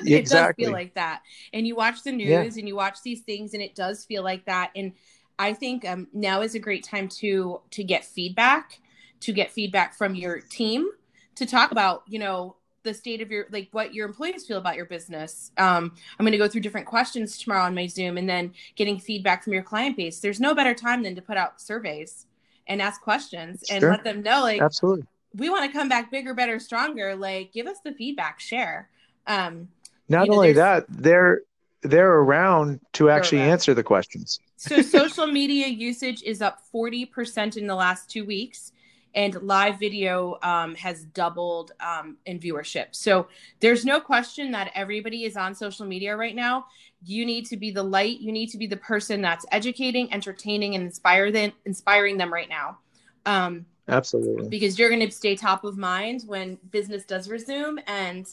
it 0.05 0.11
exactly. 0.11 0.63
does 0.63 0.69
feel 0.69 0.71
like 0.71 0.93
that. 0.95 1.21
And 1.53 1.65
you 1.65 1.75
watch 1.75 2.03
the 2.03 2.11
news 2.11 2.29
yeah. 2.29 2.41
and 2.43 2.67
you 2.67 2.75
watch 2.75 3.01
these 3.03 3.21
things, 3.21 3.53
and 3.53 3.61
it 3.61 3.75
does 3.75 4.05
feel 4.05 4.23
like 4.23 4.45
that. 4.45 4.71
And 4.75 4.93
I 5.39 5.53
think 5.53 5.87
um, 5.87 6.07
now 6.13 6.41
is 6.41 6.55
a 6.55 6.59
great 6.59 6.83
time 6.83 7.07
to 7.19 7.61
to 7.71 7.83
get 7.83 8.05
feedback, 8.05 8.79
to 9.21 9.33
get 9.33 9.51
feedback 9.51 9.95
from 9.95 10.15
your 10.15 10.39
team, 10.39 10.89
to 11.35 11.45
talk 11.45 11.71
about 11.71 12.03
you 12.07 12.19
know 12.19 12.55
the 12.83 12.93
state 12.93 13.21
of 13.21 13.29
your 13.29 13.47
like 13.51 13.67
what 13.71 13.93
your 13.93 14.07
employees 14.07 14.45
feel 14.45 14.57
about 14.57 14.77
your 14.77 14.85
business 14.85 15.51
um, 15.57 15.91
i'm 16.17 16.23
going 16.23 16.31
to 16.31 16.37
go 16.37 16.47
through 16.47 16.61
different 16.61 16.87
questions 16.87 17.37
tomorrow 17.37 17.63
on 17.63 17.75
my 17.75 17.85
zoom 17.85 18.17
and 18.17 18.29
then 18.29 18.53
getting 18.75 18.97
feedback 18.97 19.43
from 19.43 19.51
your 19.51 19.61
client 19.61 19.97
base 19.97 20.21
there's 20.21 20.39
no 20.39 20.55
better 20.55 20.73
time 20.73 21.03
than 21.03 21.13
to 21.13 21.21
put 21.21 21.35
out 21.35 21.59
surveys 21.59 22.27
and 22.67 22.81
ask 22.81 23.01
questions 23.01 23.63
and 23.71 23.83
let 23.83 24.03
them 24.03 24.21
know 24.21 24.41
like 24.41 24.61
absolutely. 24.61 25.05
we 25.35 25.49
want 25.49 25.69
to 25.69 25.77
come 25.77 25.89
back 25.89 26.11
bigger 26.11 26.33
better 26.33 26.59
stronger. 26.59 27.15
Like 27.15 27.51
give 27.51 27.67
us 27.67 27.77
the 27.83 27.93
feedback 27.93 28.39
share. 28.39 28.89
Um, 29.25 29.69
not 30.09 30.29
only 30.29 30.53
know, 30.53 30.61
that 30.61 30.85
they're 30.89 31.41
they're 31.81 32.15
around 32.19 32.79
to 32.93 33.09
actually 33.09 33.39
around. 33.39 33.51
answer 33.51 33.73
the 33.73 33.83
questions. 33.83 34.39
So 34.57 34.81
social 34.81 35.27
media 35.27 35.67
usage 35.67 36.23
is 36.23 36.41
up 36.41 36.61
40% 36.73 37.57
in 37.57 37.67
the 37.67 37.75
last 37.75 38.09
two 38.09 38.25
weeks 38.25 38.71
and 39.17 39.41
live 39.41 39.79
video 39.79 40.37
um, 40.43 40.75
has 40.75 41.03
doubled 41.05 41.71
um, 41.79 42.17
in 42.27 42.39
viewership. 42.39 42.85
So 42.91 43.27
there's 43.59 43.83
no 43.83 43.99
question 43.99 44.51
that 44.51 44.71
everybody 44.75 45.23
is 45.23 45.35
on 45.35 45.55
social 45.55 45.87
media 45.87 46.15
right 46.15 46.35
now. 46.35 46.67
You 47.03 47.25
need 47.25 47.47
to 47.47 47.57
be 47.57 47.71
the 47.71 47.81
light. 47.81 48.19
You 48.19 48.31
need 48.31 48.51
to 48.51 48.59
be 48.59 48.67
the 48.67 48.77
person 48.77 49.23
that's 49.23 49.43
educating, 49.51 50.13
entertaining, 50.13 50.75
and 50.75 50.83
inspire 50.83 51.31
them, 51.31 51.51
inspiring 51.65 52.17
them 52.17 52.31
right 52.31 52.47
now. 52.47 52.77
Um, 53.25 53.65
Absolutely. 53.87 54.49
Because 54.49 54.77
you're 54.77 54.89
going 54.89 55.01
to 55.01 55.11
stay 55.11 55.35
top 55.35 55.63
of 55.63 55.77
mind 55.77 56.21
when 56.27 56.59
business 56.69 57.03
does 57.03 57.27
resume, 57.27 57.79
and 57.87 58.27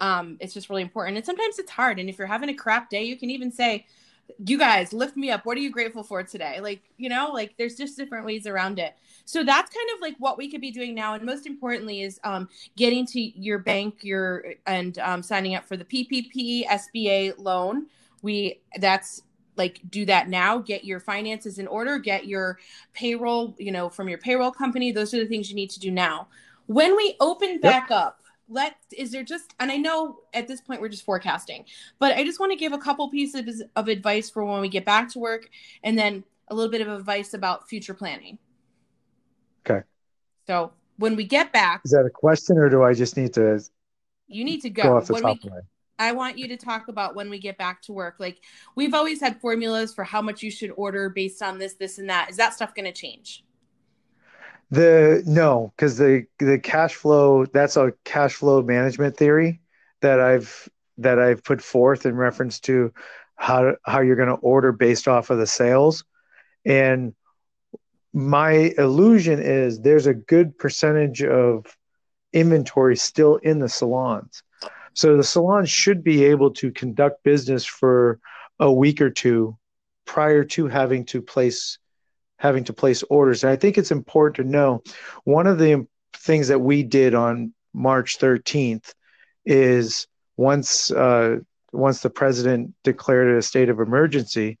um, 0.00 0.36
it's 0.38 0.54
just 0.54 0.70
really 0.70 0.82
important. 0.82 1.16
And 1.16 1.26
sometimes 1.26 1.58
it's 1.58 1.72
hard. 1.72 1.98
And 1.98 2.08
if 2.08 2.18
you're 2.18 2.28
having 2.28 2.50
a 2.50 2.54
crap 2.54 2.88
day, 2.88 3.02
you 3.02 3.16
can 3.16 3.30
even 3.30 3.50
say, 3.50 3.84
you 4.44 4.58
guys 4.58 4.92
lift 4.92 5.16
me 5.16 5.30
up. 5.30 5.44
What 5.44 5.56
are 5.56 5.60
you 5.60 5.70
grateful 5.70 6.02
for 6.02 6.22
today? 6.22 6.60
Like 6.60 6.82
you 6.96 7.08
know 7.08 7.30
like 7.32 7.54
there's 7.58 7.76
just 7.76 7.96
different 7.96 8.26
ways 8.26 8.46
around 8.46 8.78
it. 8.78 8.94
So 9.24 9.44
that's 9.44 9.74
kind 9.74 9.88
of 9.94 10.00
like 10.00 10.16
what 10.18 10.38
we 10.38 10.50
could 10.50 10.60
be 10.60 10.70
doing 10.70 10.94
now. 10.94 11.14
And 11.14 11.24
most 11.24 11.46
importantly 11.46 12.02
is 12.02 12.18
um, 12.24 12.48
getting 12.76 13.06
to 13.06 13.20
your 13.20 13.58
bank 13.58 14.02
your 14.02 14.54
and 14.66 14.98
um, 14.98 15.22
signing 15.22 15.54
up 15.54 15.64
for 15.64 15.76
the 15.76 15.84
ppp 15.84 16.66
sba 16.66 17.34
loan. 17.38 17.86
We 18.22 18.60
that's 18.78 19.22
like 19.56 19.80
do 19.90 20.04
that 20.06 20.28
now. 20.28 20.58
Get 20.58 20.84
your 20.84 21.00
finances 21.00 21.58
in 21.58 21.66
order. 21.66 21.98
Get 21.98 22.26
your 22.26 22.58
payroll 22.92 23.54
you 23.58 23.72
know 23.72 23.88
from 23.88 24.08
your 24.08 24.18
payroll 24.18 24.50
company. 24.50 24.92
Those 24.92 25.14
are 25.14 25.18
the 25.18 25.26
things 25.26 25.50
you 25.50 25.56
need 25.56 25.70
to 25.70 25.80
do 25.80 25.90
now. 25.90 26.28
When 26.66 26.96
we 26.96 27.16
open 27.20 27.60
back 27.60 27.90
yep. 27.90 27.98
up 27.98 28.22
let 28.50 28.76
is 28.96 29.12
there 29.12 29.22
just 29.22 29.54
and 29.60 29.70
i 29.70 29.76
know 29.76 30.18
at 30.34 30.46
this 30.48 30.60
point 30.60 30.80
we're 30.80 30.88
just 30.88 31.04
forecasting 31.04 31.64
but 31.98 32.16
i 32.16 32.24
just 32.24 32.40
want 32.40 32.50
to 32.52 32.56
give 32.56 32.72
a 32.72 32.78
couple 32.78 33.08
pieces 33.08 33.62
of 33.76 33.88
advice 33.88 34.28
for 34.28 34.44
when 34.44 34.60
we 34.60 34.68
get 34.68 34.84
back 34.84 35.08
to 35.08 35.18
work 35.18 35.48
and 35.84 35.98
then 35.98 36.24
a 36.48 36.54
little 36.54 36.70
bit 36.70 36.80
of 36.80 36.88
advice 36.88 37.32
about 37.32 37.68
future 37.68 37.94
planning 37.94 38.38
okay 39.66 39.82
so 40.46 40.72
when 40.96 41.16
we 41.16 41.24
get 41.24 41.52
back 41.52 41.80
is 41.84 41.92
that 41.92 42.04
a 42.04 42.10
question 42.10 42.58
or 42.58 42.68
do 42.68 42.82
i 42.82 42.92
just 42.92 43.16
need 43.16 43.32
to 43.32 43.60
you 44.26 44.44
need 44.44 44.60
to 44.62 44.70
go, 44.70 44.82
go 44.82 44.96
off 44.96 45.06
the 45.06 45.14
when 45.14 45.22
top 45.22 45.38
we. 45.42 45.50
I 45.98 46.12
want 46.12 46.38
you 46.38 46.48
to 46.48 46.56
talk 46.56 46.88
about 46.88 47.14
when 47.14 47.28
we 47.28 47.38
get 47.38 47.58
back 47.58 47.82
to 47.82 47.92
work. 47.92 48.16
Like 48.18 48.40
we've 48.74 48.94
always 48.94 49.20
had 49.20 49.38
formulas 49.38 49.92
for 49.92 50.02
how 50.02 50.22
much 50.22 50.42
you 50.42 50.50
should 50.50 50.70
order 50.76 51.10
based 51.10 51.42
on 51.42 51.58
this, 51.58 51.74
this, 51.74 51.98
and 51.98 52.08
that. 52.08 52.30
Is 52.30 52.36
that 52.38 52.54
stuff 52.54 52.74
going 52.74 52.86
to 52.86 52.92
change? 52.92 53.44
The 54.70 55.22
no, 55.26 55.72
because 55.76 55.98
the 55.98 56.26
the 56.38 56.58
cash 56.58 56.94
flow 56.94 57.44
that's 57.46 57.76
a 57.76 57.92
cash 58.04 58.34
flow 58.34 58.62
management 58.62 59.16
theory 59.16 59.60
that 60.00 60.20
I've 60.20 60.68
that 60.98 61.18
I've 61.18 61.42
put 61.42 61.60
forth 61.60 62.06
in 62.06 62.14
reference 62.14 62.60
to 62.60 62.92
how 63.34 63.74
how 63.84 64.00
you're 64.00 64.16
going 64.16 64.28
to 64.28 64.34
order 64.34 64.70
based 64.70 65.08
off 65.08 65.30
of 65.30 65.38
the 65.38 65.46
sales, 65.46 66.04
and 66.64 67.14
my 68.12 68.72
illusion 68.78 69.40
is 69.40 69.80
there's 69.80 70.06
a 70.06 70.14
good 70.14 70.56
percentage 70.56 71.22
of 71.22 71.66
inventory 72.32 72.96
still 72.96 73.36
in 73.36 73.58
the 73.58 73.68
salons. 73.68 74.42
So 74.94 75.16
the 75.16 75.24
salons 75.24 75.70
should 75.70 76.04
be 76.04 76.24
able 76.24 76.52
to 76.54 76.70
conduct 76.70 77.22
business 77.22 77.64
for 77.64 78.20
a 78.58 78.72
week 78.72 79.00
or 79.00 79.10
two 79.10 79.56
prior 80.04 80.44
to 80.44 80.66
having 80.66 81.04
to 81.06 81.22
place 81.22 81.78
having 82.40 82.64
to 82.64 82.72
place 82.72 83.04
orders. 83.10 83.44
And 83.44 83.52
I 83.52 83.56
think 83.56 83.76
it's 83.76 83.90
important 83.90 84.36
to 84.36 84.50
know 84.50 84.82
one 85.24 85.46
of 85.46 85.58
the 85.58 85.86
things 86.14 86.48
that 86.48 86.58
we 86.58 86.82
did 86.82 87.14
on 87.14 87.52
March 87.74 88.18
13th 88.18 88.94
is 89.44 90.06
once 90.36 90.90
uh, 90.90 91.36
once 91.72 92.00
the 92.00 92.10
president 92.10 92.74
declared 92.82 93.36
a 93.36 93.42
state 93.42 93.68
of 93.68 93.78
emergency, 93.78 94.58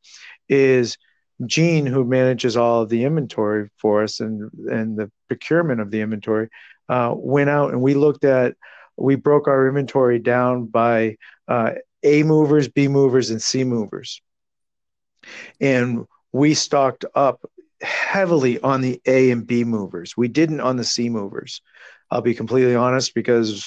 is 0.48 0.98
Gene, 1.46 1.86
who 1.86 2.04
manages 2.04 2.56
all 2.56 2.82
of 2.82 2.90
the 2.90 3.04
inventory 3.04 3.70
for 3.78 4.02
us 4.02 4.20
and 4.20 4.50
and 4.68 4.96
the 4.96 5.10
procurement 5.26 5.80
of 5.80 5.90
the 5.90 6.02
inventory, 6.02 6.50
uh, 6.90 7.14
went 7.16 7.48
out 7.48 7.72
and 7.72 7.80
we 7.80 7.94
looked 7.94 8.24
at 8.24 8.56
we 8.98 9.14
broke 9.14 9.48
our 9.48 9.66
inventory 9.66 10.18
down 10.18 10.66
by 10.66 11.16
uh, 11.48 11.72
A 12.02 12.24
movers, 12.24 12.68
B 12.68 12.88
movers, 12.88 13.30
and 13.30 13.40
C 13.40 13.64
movers, 13.64 14.20
and 15.58 16.04
we 16.30 16.52
stocked 16.52 17.06
up 17.14 17.40
heavily 17.82 18.60
on 18.60 18.80
the 18.80 19.00
A 19.06 19.30
and 19.30 19.46
B 19.46 19.64
movers. 19.64 20.16
We 20.16 20.28
didn't 20.28 20.60
on 20.60 20.76
the 20.76 20.84
C 20.84 21.08
movers. 21.08 21.62
I'll 22.10 22.22
be 22.22 22.34
completely 22.34 22.74
honest 22.74 23.14
because 23.14 23.66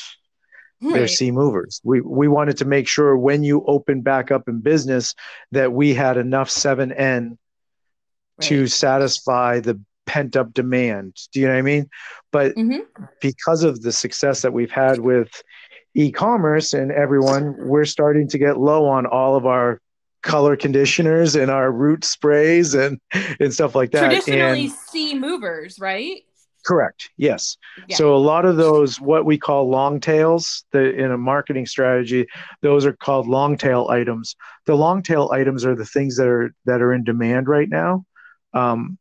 right. 0.81 0.93
they're 0.93 1.07
C 1.07 1.31
movers. 1.31 1.81
We 1.83 2.01
we 2.01 2.27
wanted 2.27 2.57
to 2.57 2.65
make 2.65 2.87
sure 2.87 3.17
when 3.17 3.43
you 3.43 3.63
open 3.65 4.01
back 4.01 4.31
up 4.31 4.47
in 4.47 4.59
business 4.59 5.15
that 5.51 5.71
we 5.71 5.93
had 5.93 6.17
enough 6.17 6.49
7N 6.49 7.29
right. 7.29 7.37
to 8.41 8.67
satisfy 8.67 9.59
the 9.59 9.79
pent 10.05 10.35
up 10.35 10.53
demand. 10.53 11.15
Do 11.31 11.39
you 11.39 11.47
know 11.47 11.53
what 11.53 11.59
I 11.59 11.63
mean? 11.63 11.89
But 12.31 12.55
mm-hmm. 12.55 13.03
because 13.21 13.63
of 13.63 13.81
the 13.81 13.91
success 13.91 14.41
that 14.41 14.53
we've 14.53 14.71
had 14.71 14.99
with 14.99 15.29
e-commerce 15.95 16.73
and 16.73 16.91
everyone, 16.91 17.55
we're 17.57 17.85
starting 17.85 18.27
to 18.29 18.37
get 18.37 18.57
low 18.57 18.85
on 18.85 19.05
all 19.05 19.35
of 19.35 19.45
our 19.45 19.79
color 20.23 20.55
conditioners 20.55 21.35
and 21.35 21.51
our 21.51 21.71
root 21.71 22.03
sprays 22.03 22.73
and 22.73 22.99
and 23.39 23.53
stuff 23.53 23.75
like 23.75 23.91
that. 23.91 24.05
Traditionally, 24.05 24.65
and, 24.65 24.71
C 24.71 25.13
movers, 25.13 25.79
right? 25.79 26.23
Correct. 26.65 27.09
Yes. 27.17 27.57
Yeah. 27.87 27.97
So 27.97 28.15
a 28.15 28.17
lot 28.17 28.45
of 28.45 28.55
those, 28.55 28.99
what 28.99 29.25
we 29.25 29.37
call 29.37 29.69
long 29.69 29.99
tails, 29.99 30.63
the 30.71 30.93
in 30.95 31.11
a 31.11 31.17
marketing 31.17 31.65
strategy, 31.65 32.25
those 32.61 32.85
are 32.85 32.93
called 32.93 33.27
long 33.27 33.57
tail 33.57 33.87
items. 33.89 34.35
The 34.65 34.75
long 34.75 35.03
tail 35.03 35.29
items 35.33 35.65
are 35.65 35.75
the 35.75 35.85
things 35.85 36.15
that 36.17 36.27
are 36.27 36.53
that 36.65 36.81
are 36.81 36.93
in 36.93 37.03
demand 37.03 37.47
right 37.47 37.69
now. 37.69 38.05
Um, 38.53 38.97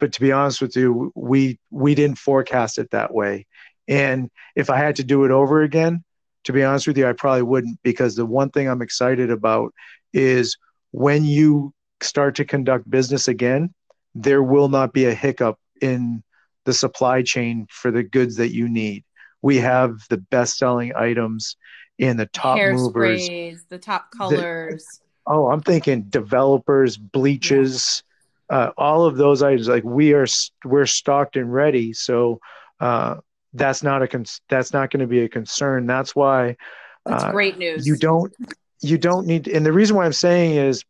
but 0.00 0.12
to 0.14 0.20
be 0.20 0.32
honest 0.32 0.60
with 0.60 0.74
you, 0.74 1.12
we 1.14 1.60
we 1.70 1.94
didn't 1.94 2.18
forecast 2.18 2.78
it 2.78 2.90
that 2.90 3.14
way. 3.14 3.46
And 3.86 4.28
if 4.56 4.68
I 4.68 4.76
had 4.76 4.96
to 4.96 5.04
do 5.04 5.24
it 5.24 5.30
over 5.30 5.62
again, 5.62 6.04
to 6.44 6.52
be 6.52 6.64
honest 6.64 6.86
with 6.88 6.98
you, 6.98 7.06
I 7.06 7.12
probably 7.12 7.42
wouldn't 7.42 7.78
because 7.82 8.16
the 8.16 8.26
one 8.26 8.50
thing 8.50 8.68
I'm 8.68 8.82
excited 8.82 9.30
about 9.30 9.72
is 10.12 10.56
when 10.90 11.24
you 11.24 11.72
start 12.00 12.36
to 12.36 12.44
conduct 12.44 12.88
business 12.90 13.28
again, 13.28 13.74
there 14.14 14.42
will 14.42 14.68
not 14.68 14.92
be 14.92 15.06
a 15.06 15.14
hiccup 15.14 15.58
in 15.80 16.22
the 16.64 16.72
supply 16.72 17.22
chain 17.22 17.66
for 17.70 17.90
the 17.90 18.02
goods 18.02 18.36
that 18.36 18.52
you 18.52 18.68
need. 18.68 19.04
We 19.42 19.56
have 19.58 19.96
the 20.08 20.16
best 20.18 20.58
selling 20.58 20.92
items 20.96 21.56
in 21.98 22.16
the 22.16 22.26
top 22.26 22.58
Hair 22.58 22.74
movers, 22.74 23.24
sprays, 23.24 23.64
the 23.68 23.78
top 23.78 24.10
colors. 24.16 24.84
The, 24.84 25.32
oh, 25.32 25.50
I'm 25.50 25.60
thinking 25.60 26.02
developers, 26.04 26.96
bleaches, 26.96 28.02
yeah. 28.50 28.56
uh, 28.56 28.72
all 28.76 29.04
of 29.04 29.16
those 29.16 29.42
items. 29.42 29.68
Like 29.68 29.84
we 29.84 30.12
are, 30.14 30.26
we're 30.64 30.86
stocked 30.86 31.36
and 31.36 31.52
ready. 31.52 31.92
So 31.92 32.40
uh, 32.80 33.16
that's 33.52 33.82
not 33.82 34.02
a 34.02 34.08
con- 34.08 34.26
that's 34.48 34.72
not 34.72 34.90
going 34.90 35.00
to 35.00 35.06
be 35.06 35.22
a 35.22 35.28
concern. 35.28 35.86
That's 35.86 36.14
why. 36.14 36.56
That's 37.04 37.24
uh, 37.24 37.30
great 37.30 37.58
news. 37.58 37.86
You 37.86 37.96
don't 37.96 38.32
you 38.80 38.98
don't 38.98 39.26
need 39.26 39.48
and 39.48 39.64
the 39.64 39.72
reason 39.72 39.96
why 39.96 40.04
i'm 40.04 40.12
saying 40.12 40.56
is 40.56 40.84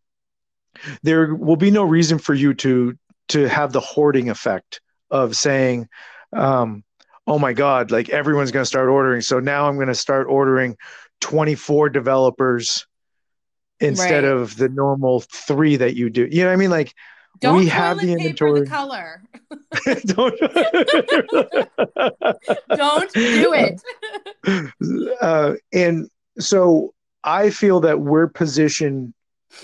there 1.03 1.35
will 1.35 1.57
be 1.57 1.70
no 1.70 1.85
reason 1.85 2.18
for 2.18 2.35
you 2.35 2.55
to 2.55 2.96
to 3.29 3.48
have 3.48 3.72
the 3.72 3.81
hoarding 3.81 4.31
effect 4.31 4.81
of 5.11 5.37
saying 5.37 5.88
um, 6.33 6.83
oh 7.27 7.38
my 7.38 7.53
god 7.53 7.90
like 7.90 8.09
everyone's 8.09 8.51
going 8.51 8.62
to 8.62 8.66
start 8.66 8.88
ordering. 8.88 9.20
So 9.20 9.40
now 9.40 9.68
i'm 9.68 9.77
going 9.77 9.88
to 9.88 9.94
start 9.94 10.27
ordering 10.29 10.77
24 11.20 11.90
developers 11.90 12.87
instead 13.81 14.24
right. 14.24 14.33
of 14.33 14.57
the 14.57 14.68
normal 14.68 15.20
three 15.20 15.77
that 15.77 15.94
you 15.94 16.11
do. 16.11 16.27
You 16.31 16.42
know 16.42 16.48
what 16.48 16.53
i 16.53 16.57
mean? 16.57 16.70
Like 16.70 16.94
don't 17.40 17.59
we 17.59 17.68
have 17.68 18.01
the 18.01 18.12
inventory 18.12 18.61
the 18.61 18.66
color. 18.66 19.22
Don't 20.07 20.35
don't 22.77 23.12
do 23.12 23.55
it. 23.55 23.81
Uh, 25.20 25.55
and 25.72 26.11
so 26.38 26.92
I 27.28 27.50
feel 27.50 27.80
that 27.80 28.00
we're 28.00 28.26
positioned 28.26 29.12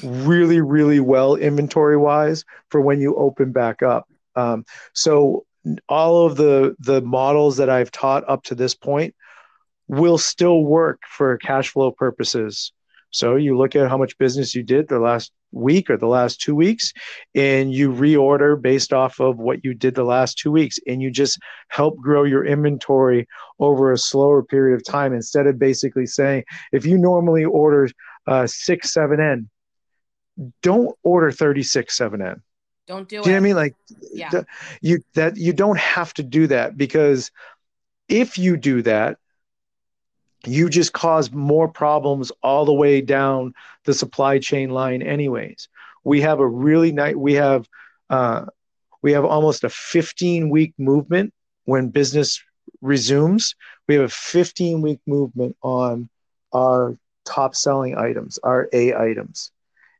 really, 0.02 0.60
really 0.60 1.00
well 1.00 1.34
inventory 1.34 1.96
wise 1.96 2.44
for 2.68 2.78
when 2.82 3.00
you 3.00 3.16
open 3.16 3.52
back 3.52 3.82
up. 3.82 4.06
Um, 4.36 4.66
so 4.92 5.46
all 5.88 6.26
of 6.26 6.36
the 6.36 6.76
the 6.78 7.00
models 7.00 7.56
that 7.56 7.70
I've 7.70 7.90
taught 7.90 8.28
up 8.28 8.42
to 8.44 8.54
this 8.54 8.74
point 8.74 9.14
will 9.88 10.18
still 10.18 10.62
work 10.62 11.00
for 11.08 11.38
cash 11.38 11.70
flow 11.70 11.90
purposes. 11.90 12.70
So 13.10 13.36
you 13.36 13.56
look 13.56 13.74
at 13.74 13.88
how 13.88 13.96
much 13.96 14.18
business 14.18 14.54
you 14.54 14.62
did 14.62 14.88
the 14.88 14.98
last 14.98 15.32
week 15.54 15.88
or 15.88 15.96
the 15.96 16.06
last 16.06 16.40
two 16.40 16.54
weeks, 16.54 16.92
and 17.34 17.72
you 17.72 17.92
reorder 17.92 18.60
based 18.60 18.92
off 18.92 19.20
of 19.20 19.38
what 19.38 19.64
you 19.64 19.74
did 19.74 19.94
the 19.94 20.04
last 20.04 20.38
two 20.38 20.50
weeks, 20.50 20.78
and 20.86 21.00
you 21.00 21.10
just 21.10 21.38
help 21.68 21.96
grow 21.98 22.24
your 22.24 22.44
inventory 22.44 23.26
over 23.58 23.92
a 23.92 23.98
slower 23.98 24.42
period 24.42 24.74
of 24.74 24.84
time 24.84 25.12
instead 25.14 25.46
of 25.46 25.58
basically 25.58 26.06
saying, 26.06 26.44
if 26.72 26.84
you 26.84 26.98
normally 26.98 27.44
order 27.44 27.88
uh, 28.26 28.46
six, 28.46 28.92
seven 28.92 29.20
N, 29.20 29.48
don't 30.62 30.96
order 31.02 31.30
36 31.30 31.96
7N. 31.96 32.40
Don't 32.86 33.08
do, 33.08 33.16
do 33.16 33.22
it. 33.22 33.26
you 33.26 33.30
know 33.30 33.34
what 33.34 33.36
I 33.36 33.40
mean? 33.40 33.56
Like, 33.56 33.74
yeah. 34.12 34.42
you 34.82 35.02
that 35.14 35.36
you 35.36 35.52
don't 35.52 35.78
have 35.78 36.12
to 36.14 36.22
do 36.22 36.46
that 36.48 36.76
because 36.76 37.30
if 38.08 38.36
you 38.36 38.56
do 38.56 38.82
that, 38.82 39.16
you 40.46 40.68
just 40.68 40.92
cause 40.92 41.32
more 41.32 41.68
problems 41.68 42.32
all 42.42 42.64
the 42.64 42.72
way 42.72 43.00
down 43.00 43.54
the 43.84 43.94
supply 43.94 44.38
chain 44.38 44.70
line 44.70 45.02
anyways. 45.02 45.68
We 46.02 46.20
have 46.22 46.40
a 46.40 46.46
really 46.46 46.92
nice 46.92 47.14
we 47.14 47.34
have 47.34 47.68
uh, 48.10 48.46
we 49.02 49.12
have 49.12 49.24
almost 49.24 49.64
a 49.64 49.68
15 49.68 50.50
week 50.50 50.74
movement 50.78 51.32
when 51.64 51.88
business 51.88 52.42
resumes. 52.80 53.54
We 53.88 53.94
have 53.96 54.04
a 54.04 54.08
15 54.08 54.82
week 54.82 55.00
movement 55.06 55.56
on 55.62 56.08
our 56.52 56.96
top 57.24 57.54
selling 57.54 57.96
items 57.96 58.38
our 58.42 58.68
a 58.72 58.94
items. 58.94 59.50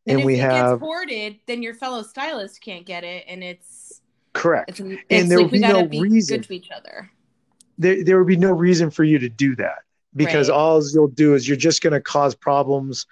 And, 0.07 0.19
and 0.19 0.27
we 0.27 0.37
have 0.39 0.81
hoarded 0.81 1.37
then 1.47 1.63
your 1.63 1.75
fellow 1.75 2.03
stylist 2.03 2.61
can't 2.61 2.85
get 2.85 3.05
it 3.05 3.25
and 3.27 3.43
it's 3.43 4.03
correct. 4.35 4.69
it's, 4.69 4.81
it's 4.81 5.03
and 5.11 5.31
there 5.31 5.39
like 5.39 5.51
would 5.51 5.53
be 5.53 5.61
no 5.61 5.87
be 5.87 6.01
reason 6.01 6.43
to 6.43 6.53
each 6.53 6.71
other. 6.71 7.11
There, 7.79 8.05
there 8.05 8.19
would 8.19 8.29
be 8.29 8.37
no 8.37 8.53
reason 8.53 8.91
for 8.91 9.03
you 9.03 9.19
to 9.19 9.29
do 9.29 9.57
that 9.57 9.79
because 10.14 10.48
right. 10.48 10.57
all 10.57 10.83
you'll 10.92 11.09
do 11.09 11.35
is 11.35 11.46
you're 11.46 11.57
just 11.57 11.83
going 11.83 11.92
to 11.92 12.00
cause 12.00 12.35
problems 12.35 13.07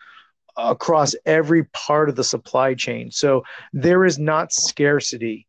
across 0.56 1.14
every 1.24 1.64
part 1.64 2.08
of 2.08 2.16
the 2.16 2.24
supply 2.24 2.74
chain. 2.74 3.10
So 3.10 3.42
there 3.72 4.04
is 4.04 4.18
not 4.18 4.52
scarcity, 4.52 5.46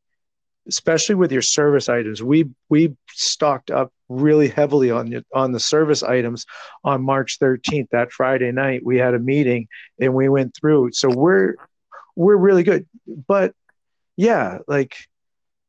especially 0.67 1.15
with 1.15 1.31
your 1.31 1.41
service 1.41 1.89
items. 1.89 2.23
We 2.23 2.49
we 2.69 2.95
stocked 3.09 3.69
up 3.69 3.91
really 4.09 4.47
heavily 4.47 4.91
on 4.91 5.09
the, 5.09 5.25
on 5.33 5.51
the 5.51 5.59
service 5.59 6.03
items 6.03 6.45
on 6.83 7.03
March 7.03 7.39
13th. 7.39 7.89
That 7.91 8.11
Friday 8.11 8.51
night, 8.51 8.85
we 8.85 8.97
had 8.97 9.13
a 9.13 9.19
meeting 9.19 9.67
and 9.99 10.13
we 10.13 10.29
went 10.29 10.55
through. 10.55 10.91
So 10.93 11.09
we're 11.09 11.55
we're 12.15 12.37
really 12.37 12.63
good. 12.63 12.87
But 13.07 13.53
yeah, 14.15 14.59
like 14.67 14.95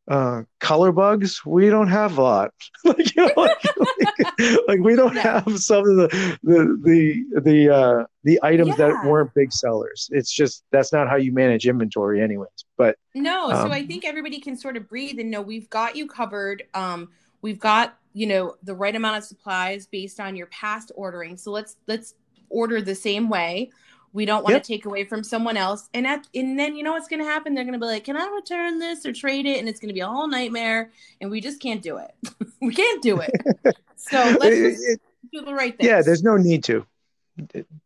uh, 0.09 0.43
color 0.61 0.93
bugs 0.93 1.45
we 1.47 1.71
don't 1.71 1.89
have 1.89 2.19
a 2.19 2.23
lot. 2.23 2.55
Like, 2.85 3.17
you 3.17 3.23
know, 3.27 3.33
like, 3.37 3.65
like, 3.79 4.59
like, 4.69 4.81
we 4.81 4.95
don't 4.95 5.15
yeah. 5.15 5.43
have 5.43 5.59
some 5.59 5.89
of 5.89 5.97
the 5.97 6.39
the 6.43 6.79
the 6.83 7.41
the 7.41 7.75
uh 7.75 8.05
the 8.25 8.39
items 8.43 8.71
yeah. 8.71 8.89
that 8.89 9.07
weren't 9.07 9.33
big 9.35 9.53
sellers. 9.53 10.11
It's 10.13 10.31
just 10.31 10.65
that's 10.71 10.93
not 10.93 11.09
how 11.09 11.17
you 11.17 11.33
manage 11.33 11.67
inventory 11.67 12.21
anyways 12.21 12.49
but 12.77 12.97
no 13.15 13.51
um, 13.51 13.69
so 13.69 13.73
i 13.73 13.87
think 13.87 14.05
everybody 14.05 14.41
can 14.41 14.57
sort 14.57 14.77
of 14.77 14.89
breathe 14.89 15.19
and 15.19 15.31
know 15.31 15.41
we've 15.41 15.71
got 15.71 15.97
you 15.97 16.07
covered. 16.07 16.65
Um 16.75 17.09
we've 17.43 17.59
got 17.59 17.99
you 18.15 18.27
know 18.27 18.57
the 18.63 18.75
right 18.75 18.97
amount 18.97 19.19
of 19.19 19.25
supplies 19.25 19.87
based 19.87 20.19
on 20.19 20.35
your 20.35 20.47
past 20.47 20.91
ordering. 20.97 21.37
So 21.37 21.51
let's 21.51 21.77
let's 21.87 22.15
order 22.49 22.81
the 22.81 22.95
same 22.95 23.29
way 23.29 23.71
we 24.15 24.25
don't 24.25 24.45
want 24.45 24.55
yep. 24.55 24.63
to 24.63 24.67
take 24.67 24.87
away 24.87 25.05
from 25.05 25.25
someone 25.25 25.57
else. 25.57 25.91
And 25.93 26.07
at, 26.07 26.27
and 26.35 26.59
then 26.59 26.77
you 26.77 26.85
know 26.85 26.93
what's 26.93 27.09
going 27.09 27.21
to 27.21 27.27
happen? 27.29 27.53
They're 27.55 27.65
going 27.65 27.75
to 27.75 27.81
be 27.81 27.85
like, 27.85 28.05
"Can 28.05 28.17
I 28.17 28.27
return 28.29 28.79
this 28.79 29.05
or 29.05 29.13
trade 29.13 29.45
it?" 29.45 29.59
And 29.59 29.69
it's 29.69 29.81
going 29.81 29.89
to 29.89 29.95
be 29.95 30.01
a 30.01 30.07
whole 30.07 30.29
nightmare. 30.29 30.93
And 31.21 31.31
we 31.31 31.41
just 31.41 31.61
can't 31.61 31.83
do 31.83 31.99
it. 31.99 32.15
we 32.63 32.73
can't 32.73 33.03
do 33.03 33.21
it. 33.21 33.33
So 33.97 34.19
let's 34.39 34.85
it, 34.85 35.01
do 35.33 35.41
the 35.47 35.55
right 35.55 35.75
thing. 35.75 35.87
Yeah, 35.87 36.03
there's 36.03 36.23
no 36.23 36.37
need 36.37 36.63
to. 36.65 36.85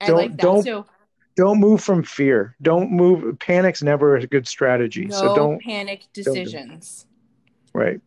Don't 0.05 0.17
like 0.17 0.37
don't 0.37 0.64
too. 0.64 0.85
don't 1.37 1.61
move 1.61 1.81
from 1.81 2.03
fear. 2.03 2.57
Don't 2.61 2.91
move. 2.91 3.38
Panic's 3.38 3.85
never 3.85 4.17
a 4.17 4.27
good 4.27 4.49
strategy. 4.49 5.05
No 5.05 5.17
so 5.17 5.37
don't 5.37 5.62
panic 5.62 6.07
decisions. 6.12 7.07
Don't 7.73 7.85
do 7.85 7.85
right. 7.85 8.01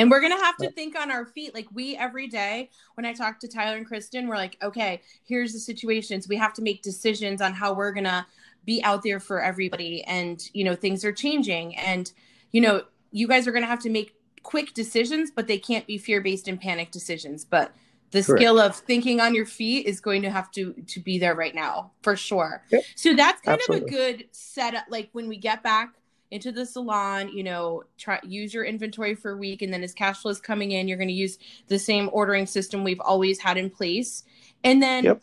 And 0.00 0.10
we're 0.10 0.20
going 0.20 0.36
to 0.36 0.42
have 0.42 0.56
to 0.58 0.70
think 0.70 0.98
on 0.98 1.10
our 1.10 1.26
feet. 1.26 1.54
Like 1.54 1.66
we 1.72 1.96
every 1.96 2.26
day, 2.26 2.70
when 2.94 3.04
I 3.04 3.12
talk 3.12 3.38
to 3.40 3.48
Tyler 3.48 3.76
and 3.76 3.86
Kristen, 3.86 4.28
we're 4.28 4.36
like, 4.36 4.56
okay, 4.62 5.02
here's 5.24 5.52
the 5.52 5.58
situations. 5.58 6.26
We 6.26 6.36
have 6.36 6.54
to 6.54 6.62
make 6.62 6.82
decisions 6.82 7.42
on 7.42 7.52
how 7.52 7.74
we're 7.74 7.92
going 7.92 8.04
to 8.04 8.26
be 8.64 8.82
out 8.82 9.02
there 9.02 9.20
for 9.20 9.42
everybody. 9.42 10.02
And, 10.04 10.42
you 10.54 10.64
know, 10.64 10.74
things 10.74 11.04
are 11.04 11.12
changing. 11.12 11.76
And, 11.76 12.10
you 12.52 12.62
know, 12.62 12.84
you 13.10 13.28
guys 13.28 13.46
are 13.46 13.52
going 13.52 13.62
to 13.62 13.68
have 13.68 13.80
to 13.80 13.90
make 13.90 14.14
quick 14.42 14.72
decisions, 14.72 15.30
but 15.30 15.46
they 15.46 15.58
can't 15.58 15.86
be 15.86 15.98
fear 15.98 16.22
based 16.22 16.48
and 16.48 16.58
panic 16.58 16.90
decisions. 16.90 17.44
But 17.44 17.74
the 18.10 18.22
Correct. 18.22 18.40
skill 18.40 18.58
of 18.58 18.76
thinking 18.76 19.20
on 19.20 19.34
your 19.34 19.46
feet 19.46 19.86
is 19.86 20.00
going 20.00 20.22
to 20.22 20.30
have 20.30 20.50
to 20.52 20.72
to 20.72 21.00
be 21.00 21.18
there 21.18 21.34
right 21.34 21.54
now 21.54 21.92
for 22.02 22.16
sure. 22.16 22.64
Yep. 22.70 22.82
So 22.96 23.14
that's 23.14 23.40
kind 23.42 23.60
Absolutely. 23.60 23.86
of 23.86 23.92
a 23.92 23.96
good 23.96 24.28
setup. 24.32 24.86
Like 24.88 25.10
when 25.12 25.28
we 25.28 25.36
get 25.36 25.62
back 25.62 25.92
into 26.30 26.52
the 26.52 26.64
salon, 26.64 27.28
you 27.28 27.42
know, 27.42 27.82
try 27.98 28.20
use 28.22 28.54
your 28.54 28.64
inventory 28.64 29.14
for 29.14 29.32
a 29.32 29.36
week 29.36 29.62
and 29.62 29.72
then 29.72 29.82
as 29.82 29.92
cash 29.92 30.22
flow 30.22 30.30
is 30.30 30.40
coming 30.40 30.72
in, 30.72 30.86
you're 30.86 30.96
going 30.96 31.08
to 31.08 31.14
use 31.14 31.38
the 31.66 31.78
same 31.78 32.08
ordering 32.12 32.46
system 32.46 32.84
we've 32.84 33.00
always 33.00 33.40
had 33.40 33.56
in 33.56 33.68
place. 33.68 34.24
And 34.62 34.82
then 34.82 35.04
yep. 35.04 35.22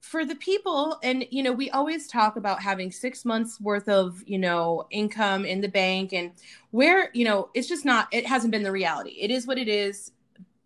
for 0.00 0.24
the 0.24 0.36
people 0.36 0.98
and 1.02 1.26
you 1.30 1.42
know, 1.42 1.52
we 1.52 1.70
always 1.70 2.06
talk 2.06 2.36
about 2.36 2.62
having 2.62 2.92
6 2.92 3.24
months 3.24 3.60
worth 3.60 3.88
of, 3.88 4.22
you 4.26 4.38
know, 4.38 4.86
income 4.90 5.44
in 5.44 5.60
the 5.60 5.68
bank 5.68 6.12
and 6.12 6.32
where, 6.70 7.10
you 7.14 7.24
know, 7.24 7.50
it's 7.54 7.68
just 7.68 7.84
not 7.84 8.08
it 8.12 8.26
hasn't 8.26 8.52
been 8.52 8.62
the 8.62 8.72
reality. 8.72 9.16
It 9.20 9.30
is 9.30 9.46
what 9.46 9.58
it 9.58 9.68
is, 9.68 10.12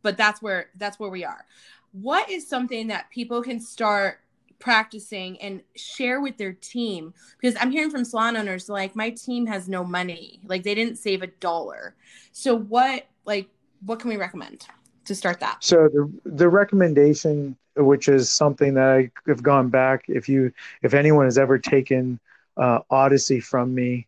but 0.03 0.17
that's 0.17 0.43
where 0.43 0.71
that's 0.77 0.99
where 0.99 1.11
we 1.11 1.25
are. 1.25 1.47
What 1.93 2.31
is 2.31 2.47
something 2.47 2.89
that 2.89 3.11
people 3.11 3.43
can 3.43 3.59
start 3.61 4.21
practicing 4.59 5.41
and 5.41 5.63
share 5.77 6.21
with 6.21 6.37
their 6.37 6.53
team 6.53 7.15
because 7.41 7.57
i'm 7.61 7.71
hearing 7.71 7.91
from 7.91 8.05
salon 8.05 8.37
owners 8.37 8.69
like 8.69 8.97
my 8.97 9.11
team 9.11 9.47
has 9.47 9.69
no 9.69 9.85
money. 9.85 10.41
Like 10.47 10.63
they 10.63 10.75
didn't 10.75 10.97
save 10.97 11.23
a 11.23 11.27
dollar. 11.27 11.95
So 12.33 12.57
what 12.57 13.07
like 13.25 13.49
what 13.85 14.01
can 14.01 14.11
we 14.11 14.17
recommend 14.17 14.67
to 15.05 15.15
start 15.15 15.41
that? 15.41 15.59
So 15.63 15.89
the 15.89 16.11
the 16.25 16.49
recommendation 16.49 17.57
which 17.77 18.09
is 18.09 18.31
something 18.31 18.75
that 18.75 18.89
i 18.89 19.11
have 19.29 19.41
gone 19.41 19.69
back 19.69 20.05
if 20.09 20.29
you 20.29 20.53
if 20.83 20.95
anyone 20.95 21.27
has 21.27 21.39
ever 21.39 21.61
taken 21.61 22.19
uh, 22.57 22.81
odyssey 22.91 23.39
from 23.39 23.73
me 23.73 24.05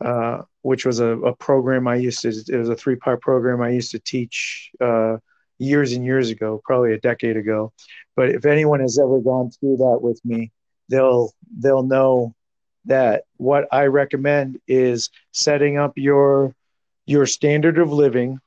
uh, 0.00 0.42
which 0.62 0.86
was 0.86 1.00
a, 1.00 1.18
a, 1.18 1.34
program 1.34 1.88
i 1.88 1.96
used 1.96 2.22
to 2.22 2.28
it 2.28 2.56
was 2.56 2.68
a 2.68 2.76
three 2.76 2.94
part 2.94 3.20
program 3.20 3.60
i 3.62 3.68
used 3.68 3.90
to 3.90 3.98
teach 3.98 4.70
uh, 4.80 5.16
years 5.60 5.92
and 5.92 6.04
years 6.04 6.30
ago 6.30 6.60
probably 6.64 6.94
a 6.94 7.00
decade 7.00 7.36
ago. 7.36 7.72
But 8.16 8.30
if 8.30 8.46
anyone 8.46 8.80
has 8.80 8.98
ever 8.98 9.20
gone 9.20 9.50
through 9.50 9.76
that 9.76 10.00
with 10.00 10.20
me, 10.24 10.50
they'll 10.88 11.32
they'll 11.58 11.82
know 11.82 12.34
that 12.86 13.24
what 13.36 13.68
I 13.70 13.86
recommend 13.86 14.58
is 14.66 15.10
setting 15.32 15.76
up 15.76 15.92
your 15.96 16.54
your 17.06 17.26
standard 17.26 17.78
of 17.78 17.92
living 17.92 18.40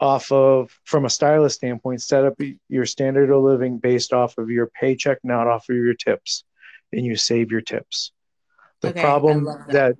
off 0.00 0.32
of 0.32 0.70
from 0.84 1.04
a 1.04 1.10
stylist 1.10 1.56
standpoint 1.56 2.02
set 2.02 2.24
up 2.24 2.34
your 2.68 2.84
standard 2.84 3.30
of 3.30 3.42
living 3.42 3.78
based 3.78 4.12
off 4.12 4.36
of 4.38 4.50
your 4.50 4.66
paycheck 4.66 5.18
not 5.22 5.46
off 5.46 5.68
of 5.68 5.76
your 5.76 5.94
tips. 5.94 6.44
And 6.92 7.04
you 7.04 7.16
save 7.16 7.50
your 7.50 7.60
tips. 7.60 8.12
The 8.80 8.90
okay, 8.90 9.00
problem 9.00 9.44
that. 9.44 9.72
that 9.72 9.96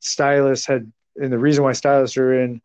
stylists 0.00 0.66
had 0.66 0.90
and 1.16 1.32
the 1.32 1.38
reason 1.38 1.64
why 1.64 1.72
stylists 1.72 2.16
are 2.16 2.32
in 2.32 2.60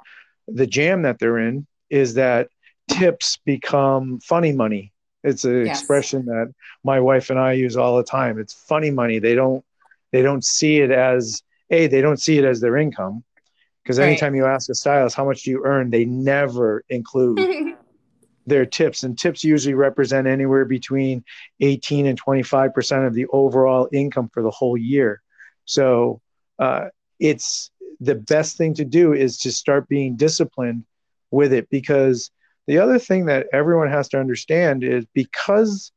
the 0.47 0.67
jam 0.67 1.01
that 1.01 1.19
they're 1.19 1.39
in 1.39 1.67
is 1.89 2.13
that 2.15 2.49
tips 2.89 3.38
become 3.45 4.19
funny 4.19 4.52
money 4.52 4.93
it's 5.26 5.43
an 5.43 5.65
yes. 5.65 5.80
expression 5.80 6.26
that 6.26 6.54
my 6.84 7.00
wife 7.00 7.32
and 7.32 7.39
I 7.39 7.54
use 7.54 7.76
all 7.76 7.98
the 7.98 8.04
time. 8.04 8.39
It's 8.39 8.54
funny 8.54 8.91
money. 8.91 9.17
They 9.17 9.34
don't 9.34 9.65
they 10.12 10.21
don't 10.21 10.45
see 10.45 10.78
it 10.78 10.91
as 10.91 11.41
a 11.71 11.88
they 11.88 12.02
don't 12.02 12.21
see 12.21 12.38
it 12.38 12.45
as 12.45 12.62
their 12.62 12.78
income 12.78 13.24
because 13.84 13.98
right. 13.98 14.10
anytime 14.10 14.36
you 14.36 14.45
ask 14.45 14.69
a 14.69 14.76
stylist 14.76 15.15
how 15.15 15.26
much 15.26 15.43
do 15.43 15.50
you 15.50 15.63
earn, 15.65 15.89
they 15.89 16.06
never 16.06 16.84
include 16.89 17.39
their 18.45 18.67
tips 18.67 19.02
and 19.02 19.17
tips 19.17 19.43
usually 19.43 19.74
represent 19.74 20.28
anywhere 20.28 20.63
between 20.63 21.24
18 21.60 22.06
and 22.06 22.19
25 22.19 22.71
percent 22.71 23.06
of 23.06 23.15
the 23.15 23.25
overall 23.33 23.90
income 23.92 24.29
for 24.31 24.44
the 24.44 24.52
whole 24.52 24.77
year. 24.77 25.23
So 25.65 26.21
uh, 26.60 26.90
it's 27.19 27.71
the 28.00 28.13
best 28.13 28.58
thing 28.58 28.75
to 28.75 28.86
do 28.86 29.13
is 29.13 29.40
to 29.40 29.52
start 29.52 29.88
being 29.88 30.17
disciplined 30.17 30.83
with 31.31 31.52
it 31.52 31.67
because 31.71 32.29
the 32.67 32.79
other 32.79 32.99
thing 32.99 33.25
that 33.25 33.47
everyone 33.53 33.89
has 33.89 34.09
to 34.09 34.19
understand 34.19 34.83
is 34.83 35.05
because 35.13 35.91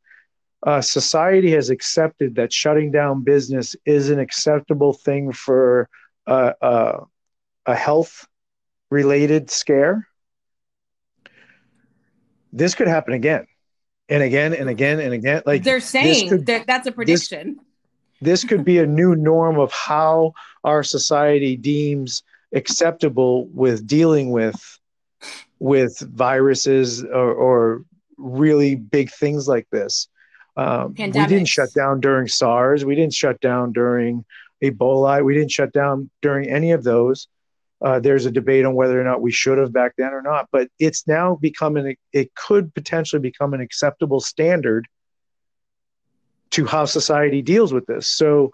uh, 0.67 0.81
society 0.81 1.53
has 1.53 1.71
accepted 1.71 2.35
that 2.35 2.53
shutting 2.53 2.91
down 2.91 3.23
business 3.23 3.77
is 3.87 4.11
an 4.11 4.19
acceptable 4.19 4.93
thing 4.93 5.33
for 5.33 5.89
uh, 6.27 6.53
uh, 6.61 7.01
a 7.67 7.75
health 7.75 8.27
related 8.91 9.51
scare, 9.51 10.07
this 12.53 12.75
could 12.75 12.89
happen 12.89 13.13
again 13.15 13.47
and 14.09 14.23
again 14.23 14.55
and 14.55 14.69
again 14.69 15.01
and 15.01 15.13
again. 15.13 15.43
Like 15.47 15.63
they're 15.63 15.81
saying 15.81 16.29
could, 16.29 16.47
that 16.47 16.67
that's 16.67 16.87
a 16.87 16.93
prediction. 16.93 17.57
This, 18.21 18.43
this 18.43 18.49
could 18.49 18.65
be 18.65 18.79
a 18.79 18.87
new 18.87 19.15
norm 19.15 19.59
of 19.59 19.71
how 19.73 20.33
our 20.65 20.83
society 20.83 21.57
deems 21.57 22.23
acceptable 22.53 23.47
with 23.49 23.87
dealing 23.87 24.31
with 24.31 24.78
with 25.59 25.99
viruses 25.99 27.03
or, 27.05 27.33
or 27.33 27.85
really 28.17 28.75
big 28.75 29.11
things 29.11 29.49
like 29.49 29.69
this. 29.71 30.09
Um, 30.57 30.95
we 30.97 31.27
didn't 31.27 31.49
shut 31.49 31.73
down 31.73 32.01
during 32.01 32.27
SARS. 32.27 32.85
We 32.85 32.95
didn't 32.97 33.15
shut 33.15 33.41
down 33.41 33.73
during 33.73 34.25
Ebola. 34.63 35.25
We 35.25 35.35
didn't 35.35 35.53
shut 35.53 35.73
down 35.73 36.11
during 36.21 36.49
any 36.49 36.73
of 36.73 36.83
those. 36.83 37.29
Uh, 37.81 38.01
there's 38.01 38.27
a 38.27 38.31
debate 38.31 38.65
on 38.65 38.75
whether 38.75 39.01
or 39.01 39.05
not 39.05 39.23
we 39.23 39.31
should 39.31 39.57
have 39.59 39.73
back 39.73 39.93
then 39.97 40.13
or 40.13 40.21
not, 40.21 40.49
but 40.51 40.69
it's 40.81 41.07
now 41.07 41.37
becoming, 41.37 41.97
it 42.13 42.35
could 42.35 42.75
potentially 42.75 43.21
become 43.21 43.55
an 43.55 43.61
acceptable 43.61 44.19
standard 44.21 44.89
to 46.51 46.67
how 46.67 46.85
society 46.85 47.41
deals 47.41 47.73
with 47.73 47.87
this. 47.87 48.09
So, 48.09 48.51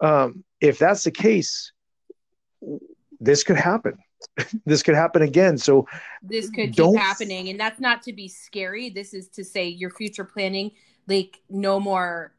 um, 0.00 0.44
if 0.60 0.78
that's 0.78 1.02
the 1.02 1.10
case, 1.10 1.72
this 3.18 3.42
could 3.42 3.56
happen. 3.56 3.98
This 4.66 4.82
could 4.82 4.94
happen 4.94 5.22
again. 5.22 5.58
So 5.58 5.86
this 6.22 6.50
could 6.50 6.74
keep 6.74 6.96
happening, 6.96 7.48
and 7.48 7.58
that's 7.58 7.80
not 7.80 8.02
to 8.02 8.12
be 8.12 8.28
scary. 8.28 8.90
This 8.90 9.14
is 9.14 9.28
to 9.30 9.44
say 9.44 9.68
your 9.68 9.90
future 9.90 10.24
planning, 10.24 10.72
like 11.06 11.40
no 11.48 11.80
more, 11.80 12.32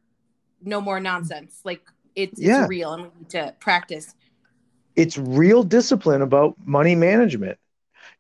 no 0.63 0.81
more 0.81 0.99
nonsense. 0.99 1.61
Like 1.63 1.81
it's, 2.15 2.39
yeah. 2.39 2.61
it's 2.61 2.69
real, 2.69 2.93
and 2.93 3.03
we 3.03 3.09
need 3.19 3.29
to 3.29 3.55
practice. 3.59 4.13
It's 4.95 5.17
real 5.17 5.63
discipline 5.63 6.21
about 6.21 6.55
money 6.65 6.95
management. 6.95 7.57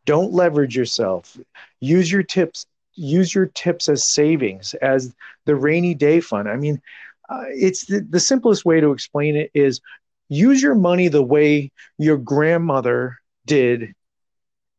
Don't 0.05 0.31
leverage 0.31 0.75
yourself. 0.75 1.37
Use 1.79 2.11
your 2.11 2.23
tips. 2.23 2.65
Use 2.95 3.33
your 3.33 3.47
tips 3.47 3.89
as 3.89 4.03
savings, 4.03 4.73
as 4.75 5.13
the 5.45 5.55
rainy 5.55 5.93
day 5.93 6.19
fund. 6.19 6.49
I 6.49 6.55
mean, 6.55 6.81
uh, 7.29 7.43
it's 7.47 7.85
the, 7.85 8.01
the 8.01 8.19
simplest 8.19 8.65
way 8.65 8.81
to 8.81 8.91
explain 8.91 9.35
it 9.35 9.51
is 9.53 9.81
use 10.29 10.61
your 10.61 10.75
money 10.75 11.07
the 11.07 11.23
way 11.23 11.71
your 11.97 12.17
grandmother 12.17 13.19
did 13.49 13.93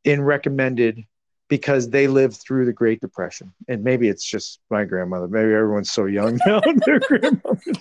in 0.05 0.23
recommended 0.23 1.05
because 1.49 1.91
they 1.91 2.07
lived 2.07 2.37
through 2.37 2.65
the 2.65 2.73
Great 2.73 3.01
Depression. 3.01 3.53
And 3.69 3.83
maybe 3.83 4.09
it's 4.09 4.25
just 4.25 4.61
my 4.71 4.85
grandmother. 4.85 5.27
Maybe 5.27 5.53
everyone's 5.53 5.91
so 5.91 6.07
young 6.07 6.39
now. 6.47 6.61
their 6.87 7.01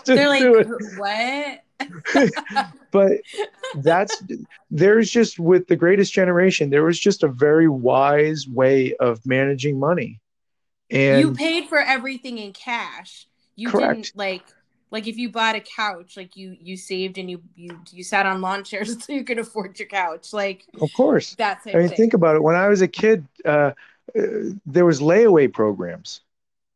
They're 0.05 0.27
like, 0.27 0.67
what? 0.97 1.63
but 2.91 3.11
that's 3.75 4.21
there's 4.69 5.09
just 5.09 5.39
with 5.39 5.67
the 5.67 5.75
greatest 5.75 6.11
generation, 6.11 6.71
there 6.71 6.83
was 6.83 6.99
just 6.99 7.23
a 7.23 7.27
very 7.29 7.69
wise 7.69 8.47
way 8.47 8.95
of 8.95 9.25
managing 9.25 9.79
money. 9.79 10.19
And 10.89 11.21
you 11.21 11.33
paid 11.33 11.69
for 11.69 11.79
everything 11.79 12.39
in 12.39 12.51
cash. 12.51 13.27
You 13.55 13.69
correct. 13.69 13.95
didn't 13.95 14.17
like 14.17 14.43
like 14.91 15.07
if 15.07 15.17
you 15.17 15.29
bought 15.29 15.55
a 15.55 15.59
couch 15.59 16.17
like 16.17 16.35
you 16.35 16.55
you 16.59 16.75
saved 16.77 17.17
and 17.17 17.29
you 17.29 17.41
you 17.55 17.79
you 17.91 18.03
sat 18.03 18.25
on 18.25 18.41
lawn 18.41 18.63
chairs 18.63 19.03
so 19.05 19.13
you 19.13 19.23
could 19.23 19.39
afford 19.39 19.77
your 19.79 19.87
couch. 19.87 20.33
Like 20.33 20.65
of 20.81 20.91
course. 20.93 21.35
that's 21.35 21.65
i 21.67 21.73
mean 21.73 21.87
thing. 21.87 21.97
think 21.97 22.13
about 22.13 22.35
it. 22.35 22.43
When 22.43 22.55
i 22.55 22.67
was 22.67 22.81
a 22.81 22.87
kid 22.87 23.25
uh, 23.45 23.71
uh, 24.17 24.21
there 24.65 24.85
was 24.85 24.99
layaway 24.99 25.51
programs. 25.51 26.21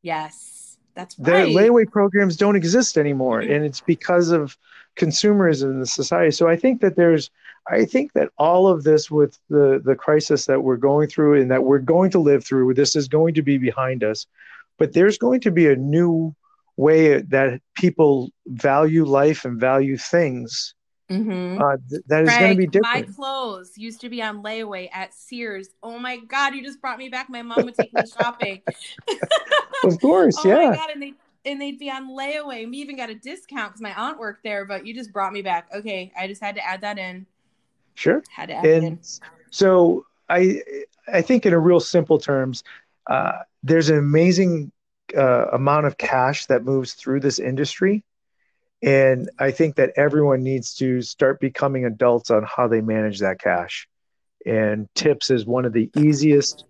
Yes. 0.02 0.78
That's 0.96 1.18
right. 1.18 1.46
the 1.46 1.56
layaway 1.56 1.90
programs 1.90 2.38
don't 2.38 2.56
exist 2.56 2.98
anymore 2.98 3.42
mm-hmm. 3.42 3.52
and 3.52 3.66
it's 3.66 3.82
because 3.82 4.30
of 4.30 4.58
consumerism 4.96 5.72
in 5.72 5.80
the 5.80 5.88
society. 5.88 6.32
So 6.32 6.48
i 6.48 6.56
think 6.56 6.82
that 6.82 6.96
there's 6.96 7.32
i 7.68 7.86
think 7.86 8.14
that 8.14 8.30
all 8.38 8.68
of 8.68 8.84
this 8.84 9.10
with 9.10 9.40
the 9.50 9.82
the 9.84 9.96
crisis 9.96 10.46
that 10.46 10.62
we're 10.62 10.78
going 10.78 11.08
through 11.08 11.42
and 11.42 11.50
that 11.50 11.64
we're 11.64 11.80
going 11.80 12.12
to 12.12 12.20
live 12.20 12.44
through 12.44 12.74
this 12.74 12.96
is 12.96 13.08
going 13.08 13.34
to 13.34 13.42
be 13.42 13.58
behind 13.58 14.04
us 14.04 14.28
but 14.78 14.94
there's 14.94 15.18
going 15.18 15.40
to 15.40 15.52
be 15.52 15.68
a 15.68 15.76
new 15.76 16.36
way 16.78 17.22
that 17.22 17.62
people 17.76 18.30
value 18.48 19.06
life 19.06 19.46
and 19.46 19.60
value 19.60 19.98
things 19.98 20.74
mm-hmm. 21.10 21.62
uh, 21.62 21.78
th- 21.90 22.02
that 22.08 22.24
is 22.24 22.30
going 22.30 22.52
to 22.52 22.58
be 22.58 22.68
different. 22.68 23.08
My 23.08 23.14
clothes 23.14 23.78
used 23.78 24.02
to 24.02 24.10
be 24.10 24.22
on 24.22 24.44
layaway 24.44 24.90
at 24.94 25.14
Sears. 25.14 25.70
Oh 25.82 26.00
my 26.00 26.18
god, 26.18 26.56
you 26.56 26.64
just 26.64 26.82
brought 26.82 26.98
me 26.98 27.10
back. 27.10 27.30
My 27.30 27.42
mom 27.42 27.66
would 27.66 27.76
take 27.76 27.94
me 27.94 28.02
shopping. 28.20 28.62
of 29.84 30.00
course, 30.00 30.38
oh 30.40 30.48
yeah. 30.48 30.76
God, 30.76 30.90
and 30.90 31.02
they 31.02 31.14
and 31.46 31.62
they'd 31.62 31.80
be 31.80 31.90
on 31.90 32.10
layaway. 32.10 32.70
We 32.70 32.78
even 32.78 32.96
got 32.96 33.10
a 33.10 33.16
discount 33.16 33.74
because 33.74 33.82
my 33.82 33.94
aunt 33.94 34.20
worked 34.20 34.44
there. 34.44 34.66
But 34.66 34.86
you 34.86 34.94
just 34.94 35.12
brought 35.12 35.34
me 35.34 35.42
back. 35.42 35.68
Okay, 35.74 36.12
I 36.18 36.28
just 36.28 36.42
had 36.42 36.56
to 36.56 36.66
add 36.66 36.82
that 36.82 36.98
in. 36.98 37.26
Sure. 37.96 38.24
Had 38.30 38.48
to 38.48 38.56
add 38.56 38.66
and 38.66 38.84
in. 38.84 39.00
So 39.52 40.06
I 40.30 40.62
I 41.12 41.22
think 41.22 41.46
in 41.46 41.54
a 41.54 41.60
real 41.60 41.80
simple 41.80 42.18
terms, 42.18 42.64
uh, 43.08 43.40
there's 43.62 43.90
an 43.90 43.98
amazing 43.98 44.72
uh, 45.16 45.48
amount 45.54 45.86
of 45.86 45.98
cash 45.98 46.46
that 46.48 46.64
moves 46.64 46.94
through 46.94 47.20
this 47.20 47.40
industry. 47.40 48.04
And 48.82 49.30
I 49.40 49.52
think 49.52 49.76
that 49.78 49.94
everyone 49.96 50.44
needs 50.44 50.76
to 50.76 51.02
start 51.02 51.40
becoming 51.40 51.86
adults 51.86 52.30
on 52.32 52.44
how 52.44 52.68
they 52.68 52.82
manage 52.82 53.20
that 53.20 53.40
cash. 53.40 53.88
And 54.46 54.90
tips 54.94 55.32
is 55.32 55.46
one 55.46 55.66
of 55.66 55.72
the 55.72 55.90
easiest 55.98 56.66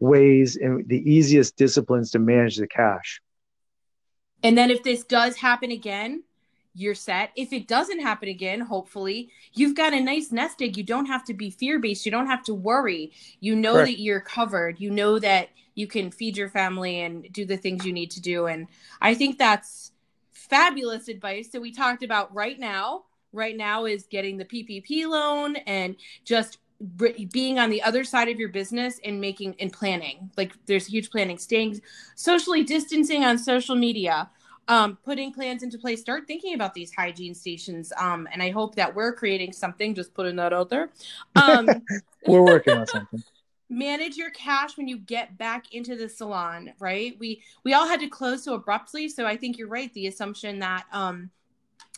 ways 0.00 0.56
and 0.56 0.88
the 0.88 0.98
easiest 0.98 1.56
disciplines 1.56 2.12
to 2.12 2.18
manage 2.18 2.56
the 2.56 2.66
cash. 2.66 3.20
And 4.42 4.56
then 4.56 4.70
if 4.70 4.82
this 4.82 5.04
does 5.04 5.36
happen 5.36 5.70
again, 5.70 6.22
you're 6.78 6.94
set. 6.94 7.32
If 7.36 7.52
it 7.52 7.66
doesn't 7.66 8.00
happen 8.00 8.28
again, 8.28 8.60
hopefully, 8.60 9.30
you've 9.52 9.74
got 9.74 9.92
a 9.92 10.00
nice 10.00 10.30
nest 10.30 10.62
egg. 10.62 10.76
You 10.76 10.84
don't 10.84 11.06
have 11.06 11.24
to 11.24 11.34
be 11.34 11.50
fear 11.50 11.78
based. 11.78 12.06
You 12.06 12.12
don't 12.12 12.26
have 12.26 12.44
to 12.44 12.54
worry. 12.54 13.12
You 13.40 13.56
know 13.56 13.74
Correct. 13.74 13.88
that 13.88 14.00
you're 14.00 14.20
covered. 14.20 14.78
You 14.78 14.90
know 14.90 15.18
that 15.18 15.48
you 15.74 15.86
can 15.86 16.10
feed 16.10 16.36
your 16.36 16.48
family 16.48 17.00
and 17.00 17.26
do 17.32 17.44
the 17.44 17.56
things 17.56 17.84
you 17.84 17.92
need 17.92 18.10
to 18.12 18.20
do. 18.20 18.46
And 18.46 18.68
I 19.00 19.14
think 19.14 19.38
that's 19.38 19.92
fabulous 20.32 21.08
advice. 21.08 21.50
So 21.50 21.60
we 21.60 21.72
talked 21.72 22.02
about 22.02 22.34
right 22.34 22.58
now. 22.58 23.04
Right 23.32 23.56
now 23.56 23.84
is 23.84 24.04
getting 24.04 24.38
the 24.38 24.44
PPP 24.44 25.06
loan 25.06 25.56
and 25.56 25.96
just 26.24 26.58
being 27.32 27.58
on 27.58 27.70
the 27.70 27.82
other 27.82 28.04
side 28.04 28.28
of 28.28 28.38
your 28.38 28.48
business 28.48 29.00
and 29.04 29.20
making 29.20 29.56
and 29.58 29.72
planning 29.72 30.30
like 30.36 30.52
there's 30.66 30.86
huge 30.86 31.10
planning 31.10 31.36
staying 31.36 31.80
socially 32.14 32.62
distancing 32.62 33.24
on 33.24 33.36
social 33.36 33.74
media 33.74 34.30
um, 34.68 34.98
putting 35.04 35.32
plans 35.32 35.62
into 35.62 35.78
place, 35.78 36.00
start 36.00 36.26
thinking 36.26 36.54
about 36.54 36.74
these 36.74 36.94
hygiene 36.94 37.34
stations. 37.34 37.92
Um, 37.98 38.28
and 38.30 38.42
I 38.42 38.50
hope 38.50 38.74
that 38.76 38.94
we're 38.94 39.14
creating 39.14 39.52
something, 39.52 39.94
just 39.94 40.14
putting 40.14 40.36
that 40.36 40.52
out 40.52 40.68
there. 40.68 40.90
Um, 41.34 41.68
we're 42.26 42.44
working 42.44 42.76
on 42.76 42.86
something. 42.86 43.22
Manage 43.70 44.16
your 44.16 44.30
cash 44.30 44.78
when 44.78 44.88
you 44.88 44.96
get 44.98 45.36
back 45.36 45.74
into 45.74 45.94
the 45.94 46.08
salon, 46.08 46.72
right? 46.78 47.14
We 47.18 47.42
we 47.64 47.74
all 47.74 47.86
had 47.86 48.00
to 48.00 48.08
close 48.08 48.42
so 48.44 48.54
abruptly, 48.54 49.10
so 49.10 49.26
I 49.26 49.36
think 49.36 49.58
you're 49.58 49.68
right. 49.68 49.92
The 49.92 50.06
assumption 50.06 50.60
that 50.60 50.86
um 50.90 51.30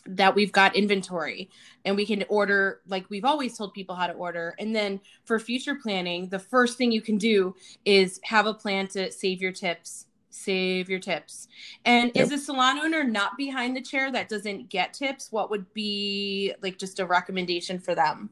that 0.05 0.35
we've 0.35 0.51
got 0.51 0.75
inventory 0.75 1.49
and 1.85 1.95
we 1.95 2.05
can 2.05 2.25
order 2.27 2.81
like 2.87 3.09
we've 3.09 3.23
always 3.23 3.57
told 3.57 3.73
people 3.73 3.95
how 3.95 4.07
to 4.07 4.13
order. 4.13 4.53
And 4.59 4.75
then 4.75 4.99
for 5.23 5.39
future 5.39 5.75
planning, 5.75 6.27
the 6.27 6.39
first 6.39 6.77
thing 6.77 6.91
you 6.91 7.01
can 7.01 7.17
do 7.17 7.55
is 7.85 8.19
have 8.23 8.47
a 8.47 8.53
plan 8.53 8.87
to 8.89 9.09
save 9.09 9.41
your 9.41 9.53
tips 9.53 10.07
save 10.31 10.89
your 10.89 10.99
tips. 10.99 11.47
And 11.85 12.11
yep. 12.15 12.25
is 12.25 12.31
a 12.31 12.37
salon 12.37 12.79
owner 12.79 13.03
not 13.03 13.37
behind 13.37 13.75
the 13.75 13.81
chair 13.81 14.11
that 14.11 14.29
doesn't 14.29 14.69
get 14.69 14.93
tips? 14.93 15.31
What 15.31 15.49
would 15.49 15.71
be 15.73 16.53
like 16.61 16.77
just 16.77 16.99
a 16.99 17.05
recommendation 17.05 17.79
for 17.79 17.95
them? 17.95 18.29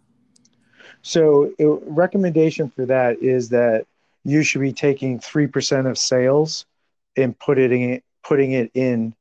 So, 1.02 1.54
a 1.60 1.68
recommendation 1.68 2.70
for 2.70 2.86
that 2.88 3.22
is 3.22 3.50
that 3.50 3.86
you 4.26 4.44
should 4.44 4.62
be 4.62 4.74
taking 4.74 5.20
3% 5.20 5.90
of 5.90 5.98
sales 5.98 6.66
and 7.16 7.38
putting 7.38 7.90
it 7.92 8.04
putting 8.24 8.52
it 8.52 8.70
in 8.74 9.14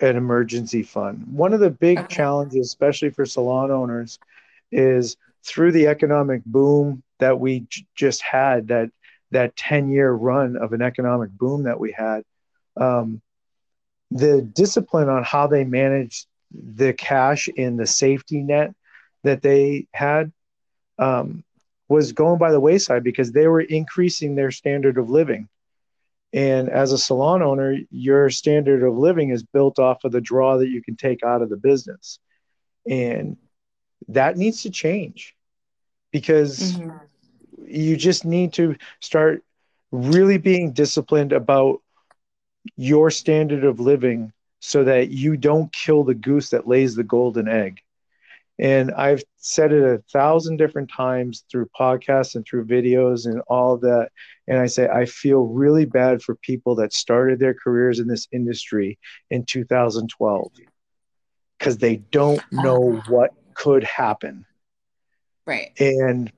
an 0.00 0.16
emergency 0.16 0.82
fund. 0.82 1.26
One 1.30 1.52
of 1.52 1.60
the 1.60 1.70
big 1.70 1.98
okay. 1.98 2.14
challenges 2.14 2.66
especially 2.66 3.10
for 3.10 3.24
salon 3.24 3.70
owners 3.70 4.18
is 4.70 5.16
through 5.44 5.72
the 5.72 5.86
economic 5.86 6.44
boom 6.44 7.02
that 7.18 7.38
we 7.38 7.60
j- 7.60 7.86
just 7.94 8.22
had 8.22 8.68
that 8.68 8.90
that 9.34 9.56
10 9.56 9.90
year 9.90 10.10
run 10.10 10.56
of 10.56 10.72
an 10.72 10.80
economic 10.80 11.30
boom 11.30 11.64
that 11.64 11.78
we 11.78 11.92
had, 11.92 12.24
um, 12.76 13.20
the 14.10 14.42
discipline 14.42 15.08
on 15.08 15.24
how 15.24 15.46
they 15.46 15.64
managed 15.64 16.26
the 16.52 16.92
cash 16.92 17.48
in 17.48 17.76
the 17.76 17.86
safety 17.86 18.40
net 18.42 18.72
that 19.24 19.42
they 19.42 19.86
had 19.92 20.32
um, 20.98 21.42
was 21.88 22.12
going 22.12 22.38
by 22.38 22.52
the 22.52 22.60
wayside 22.60 23.02
because 23.02 23.32
they 23.32 23.48
were 23.48 23.60
increasing 23.60 24.34
their 24.34 24.50
standard 24.50 24.98
of 24.98 25.10
living. 25.10 25.48
And 26.32 26.68
as 26.68 26.92
a 26.92 26.98
salon 26.98 27.42
owner, 27.42 27.76
your 27.90 28.30
standard 28.30 28.82
of 28.82 28.96
living 28.96 29.30
is 29.30 29.42
built 29.42 29.78
off 29.78 30.04
of 30.04 30.12
the 30.12 30.20
draw 30.20 30.58
that 30.58 30.68
you 30.68 30.82
can 30.82 30.96
take 30.96 31.22
out 31.24 31.42
of 31.42 31.50
the 31.50 31.56
business. 31.56 32.18
And 32.88 33.36
that 34.08 34.36
needs 34.36 34.62
to 34.62 34.70
change 34.70 35.34
because 36.12 36.74
mm-hmm 36.74 36.96
you 37.66 37.96
just 37.96 38.24
need 38.24 38.52
to 38.54 38.76
start 39.00 39.44
really 39.90 40.38
being 40.38 40.72
disciplined 40.72 41.32
about 41.32 41.80
your 42.76 43.10
standard 43.10 43.64
of 43.64 43.80
living 43.80 44.32
so 44.60 44.84
that 44.84 45.10
you 45.10 45.36
don't 45.36 45.72
kill 45.72 46.04
the 46.04 46.14
goose 46.14 46.50
that 46.50 46.66
lays 46.66 46.94
the 46.94 47.04
golden 47.04 47.48
egg. 47.48 47.80
And 48.58 48.92
I've 48.92 49.22
said 49.36 49.72
it 49.72 49.82
a 49.82 50.02
thousand 50.12 50.58
different 50.58 50.90
times 50.90 51.44
through 51.50 51.68
podcasts 51.78 52.34
and 52.34 52.46
through 52.46 52.66
videos 52.66 53.26
and 53.26 53.40
all 53.48 53.76
that. 53.78 54.10
And 54.46 54.58
I 54.58 54.66
say, 54.66 54.88
I 54.88 55.06
feel 55.06 55.42
really 55.42 55.84
bad 55.84 56.22
for 56.22 56.36
people 56.36 56.76
that 56.76 56.92
started 56.92 57.40
their 57.40 57.54
careers 57.54 57.98
in 57.98 58.06
this 58.06 58.28
industry 58.32 58.98
in 59.30 59.44
2012 59.44 60.52
because 61.58 61.78
they 61.78 61.96
don't 61.96 62.42
know 62.52 62.98
uh-huh. 62.98 63.12
what 63.12 63.30
could 63.54 63.82
happen. 63.84 64.46
Right. 65.46 65.72
And 65.78 66.32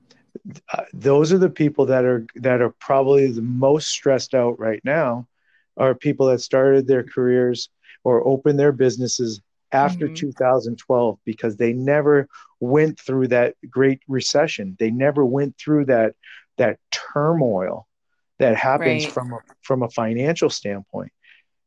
uh, 0.73 0.83
those 0.93 1.33
are 1.33 1.37
the 1.37 1.49
people 1.49 1.85
that 1.87 2.05
are 2.05 2.25
that 2.35 2.61
are 2.61 2.73
probably 2.79 3.31
the 3.31 3.41
most 3.41 3.89
stressed 3.89 4.33
out 4.33 4.59
right 4.59 4.81
now 4.83 5.27
are 5.75 5.93
people 5.93 6.27
that 6.27 6.39
started 6.39 6.87
their 6.87 7.03
careers 7.03 7.69
or 8.03 8.25
opened 8.27 8.59
their 8.59 8.71
businesses 8.71 9.41
after 9.71 10.05
mm-hmm. 10.05 10.15
2012 10.15 11.19
because 11.25 11.57
they 11.57 11.73
never 11.73 12.27
went 12.59 12.99
through 12.99 13.27
that 13.27 13.55
great 13.69 13.99
recession 14.07 14.75
they 14.79 14.89
never 14.89 15.25
went 15.25 15.57
through 15.57 15.85
that 15.85 16.15
that 16.57 16.79
turmoil 16.91 17.87
that 18.39 18.55
happens 18.55 19.05
right. 19.05 19.13
from 19.13 19.33
a, 19.33 19.39
from 19.61 19.83
a 19.83 19.89
financial 19.89 20.49
standpoint 20.49 21.11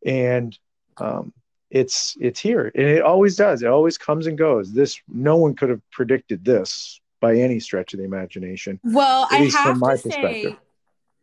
and 0.04 0.58
um, 0.96 1.32
it's 1.70 2.16
it's 2.20 2.40
here 2.40 2.72
and 2.74 2.86
it 2.86 3.02
always 3.02 3.36
does 3.36 3.62
it 3.62 3.68
always 3.68 3.98
comes 3.98 4.26
and 4.26 4.38
goes 4.38 4.72
this 4.72 5.00
no 5.08 5.36
one 5.36 5.54
could 5.54 5.68
have 5.68 5.82
predicted 5.90 6.44
this 6.44 7.00
by 7.20 7.36
any 7.36 7.60
stretch 7.60 7.94
of 7.94 7.98
the 7.98 8.04
imagination 8.04 8.80
well 8.82 9.28
i 9.30 9.36
have 9.52 9.78
to 9.78 10.10
say 10.10 10.56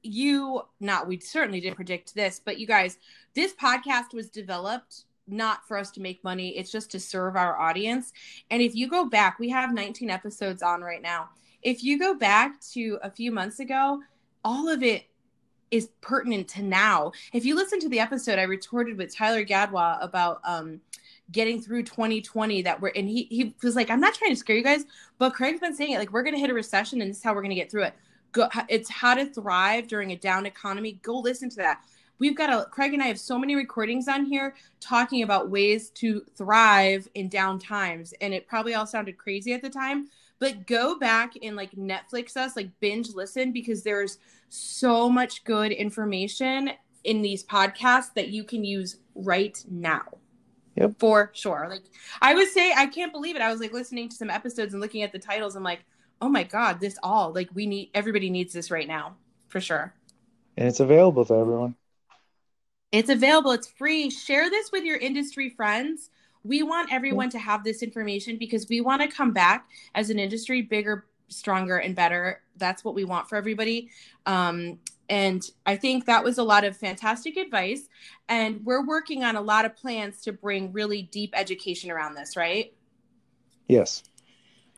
you 0.04 0.62
not 0.80 1.08
we 1.08 1.20
certainly 1.20 1.60
didn't 1.60 1.76
predict 1.76 2.16
this 2.16 2.39
but 2.43 2.60
you 2.60 2.68
guys 2.68 2.98
this 3.34 3.54
podcast 3.54 4.14
was 4.14 4.30
developed 4.30 5.06
not 5.28 5.68
for 5.68 5.78
us 5.78 5.91
to 5.91 6.02
make 6.02 6.24
money 6.24 6.58
it's 6.58 6.72
just 6.72 6.89
to 6.91 7.00
serve 7.00 7.36
our 7.36 7.60
audience. 7.60 8.14
And 8.50 8.62
if 8.62 8.76
you 8.76 8.88
go 8.88 9.06
back 9.06 9.39
we 9.39 9.50
have 9.50 9.74
19 9.74 10.10
episodes 10.10 10.64
on 10.64 10.82
right 10.82 11.02
now. 11.02 11.30
If 11.62 11.84
you 11.84 12.00
go 12.00 12.14
back 12.14 12.62
to 12.74 12.98
a 13.04 13.12
few 13.12 13.32
months 13.32 13.60
ago 13.60 14.02
all 14.45 14.70
of 14.70 14.84
it 14.84 15.06
is 15.70 15.89
pertinent 16.00 16.48
to 16.48 16.62
now. 16.64 17.12
If 17.34 17.43
you 17.43 17.56
listen 17.56 17.80
to 17.82 17.89
the 17.89 18.00
episode 18.00 18.39
i 18.39 18.43
retorted 18.43 18.98
with 18.98 19.14
tyler 19.14 19.43
gadwa 19.43 20.02
about 20.02 20.39
um 20.45 20.80
getting 21.32 21.61
through 21.61 21.84
2020 21.84 22.61
that 22.61 22.80
we're 22.80 22.91
and 22.95 23.09
he 23.09 23.23
he 23.30 23.53
was 23.61 23.75
like 23.75 23.89
i'm 23.89 23.99
not 23.99 24.13
trying 24.13 24.32
to 24.32 24.36
scare 24.36 24.55
you 24.55 24.63
guys 24.63 24.86
but 25.17 25.34
craig's 25.34 25.59
been 25.59 25.75
saying 25.75 25.91
it 25.91 25.99
like 25.99 26.11
we're 26.11 26.23
gonna 26.23 26.38
hit 26.38 26.49
a 26.49 26.53
recession 26.53 27.01
and 27.01 27.09
this 27.09 27.17
is 27.17 27.23
how 27.23 27.34
we're 27.34 27.41
gonna 27.41 27.55
get 27.55 27.71
through 27.71 27.84
it. 27.84 27.93
Go 28.32 28.47
it's 28.69 28.89
how 28.89 29.15
to 29.15 29.25
thrive 29.25 29.88
during 29.88 30.11
a 30.11 30.15
down 30.15 30.45
economy. 30.45 30.99
Go 31.01 31.19
listen 31.19 31.49
to 31.49 31.55
that. 31.57 31.82
We've 32.19 32.36
got 32.36 32.49
a 32.49 32.65
craig 32.69 32.93
and 32.93 33.03
i 33.03 33.07
have 33.07 33.19
so 33.19 33.38
many 33.38 33.55
recordings 33.55 34.07
on 34.07 34.25
here 34.25 34.55
talking 34.80 35.21
about 35.21 35.51
ways 35.51 35.89
to 35.91 36.25
thrive 36.36 37.07
in 37.13 37.30
down 37.30 37.59
times 37.59 38.13
and 38.21 38.34
it 38.34 38.47
probably 38.47 38.73
all 38.73 38.88
sounded 38.88 39.17
crazy 39.17 39.53
at 39.53 39.61
the 39.61 39.69
time 39.69 40.07
but 40.39 40.65
go 40.65 40.97
back 40.97 41.34
and 41.43 41.55
like 41.55 41.71
netflix 41.75 42.36
us 42.36 42.55
like 42.55 42.71
binge 42.80 43.13
listen 43.13 43.51
because 43.51 43.84
there's 43.84 44.17
so 44.49 45.07
much 45.07 45.43
good 45.43 45.71
information 45.71 46.71
in 47.03 47.21
these 47.21 47.43
podcasts 47.43 48.11
that 48.15 48.30
you 48.30 48.43
can 48.43 48.63
use 48.63 48.97
right 49.13 49.63
now 49.69 50.03
Yep. 50.78 50.99
For 50.99 51.32
sure. 51.34 51.67
Like 51.69 51.84
I 52.21 52.36
would 52.36 52.49
say 52.49 52.73
I 52.75 52.86
can't 52.86 53.11
believe 53.11 53.36
it. 53.36 53.41
I 53.41 53.51
was 53.51 53.59
like 53.59 53.73
listening 53.73 54.09
to 54.09 54.15
some 54.15 54.30
episodes 54.30 54.73
and 54.73 54.82
looking 54.82 55.01
at 55.01 55.11
the 55.11 55.19
titles. 55.19 55.55
I'm 55.55 55.63
like, 55.63 55.84
oh 56.21 56.30
my 56.30 56.43
God, 56.43 56.80
this 56.80 56.97
all 57.01 57.34
like 57.34 57.49
we 57.53 57.65
need 57.65 57.89
everybody 57.93 58.30
needs 58.30 58.53
this 58.53 58.69
right 58.69 58.88
now. 58.88 59.15
For 59.47 59.59
sure. 59.59 59.93
And 60.55 60.67
it's 60.67 60.80
available 60.80 61.25
to 61.25 61.34
everyone. 61.34 61.75
It's 62.91 63.09
available. 63.09 63.51
It's 63.51 63.67
free. 63.67 64.09
Share 64.09 64.49
this 64.49 64.71
with 64.71 64.84
your 64.84 64.97
industry 64.97 65.49
friends. 65.49 66.09
We 66.43 66.63
want 66.63 66.93
everyone 66.93 67.30
to 67.32 67.39
have 67.39 67.63
this 67.63 67.84
information 67.84 68.38
because 68.38 68.67
we 68.69 68.80
want 68.80 69.01
to 69.01 69.07
come 69.07 69.34
back 69.34 69.67
as 69.95 70.09
an 70.09 70.19
industry 70.19 70.61
bigger, 70.61 71.05
stronger, 71.28 71.78
and 71.78 71.95
better. 71.95 72.41
That's 72.55 72.86
what 72.86 72.95
we 72.95 73.03
want 73.03 73.28
for 73.28 73.36
everybody. 73.36 73.89
Um, 74.25 74.80
and 75.10 75.49
I 75.66 75.78
think 75.78 76.05
that 76.05 76.24
was 76.24 76.38
a 76.38 76.43
lot 76.43 76.64
of 76.64 76.76
fantastic 76.76 77.38
advice. 77.38 77.88
And 78.28 78.66
we're 78.66 78.86
working 78.86 79.24
on 79.24 79.36
a 79.36 79.41
lot 79.41 79.66
of 79.66 79.76
plans 79.76 80.22
to 80.22 80.34
bring 80.34 80.74
really 80.74 81.03
deep 81.03 81.34
education 81.34 81.91
around 81.91 82.16
this, 82.16 82.36
right? 82.36 82.74
Yes. 83.68 84.03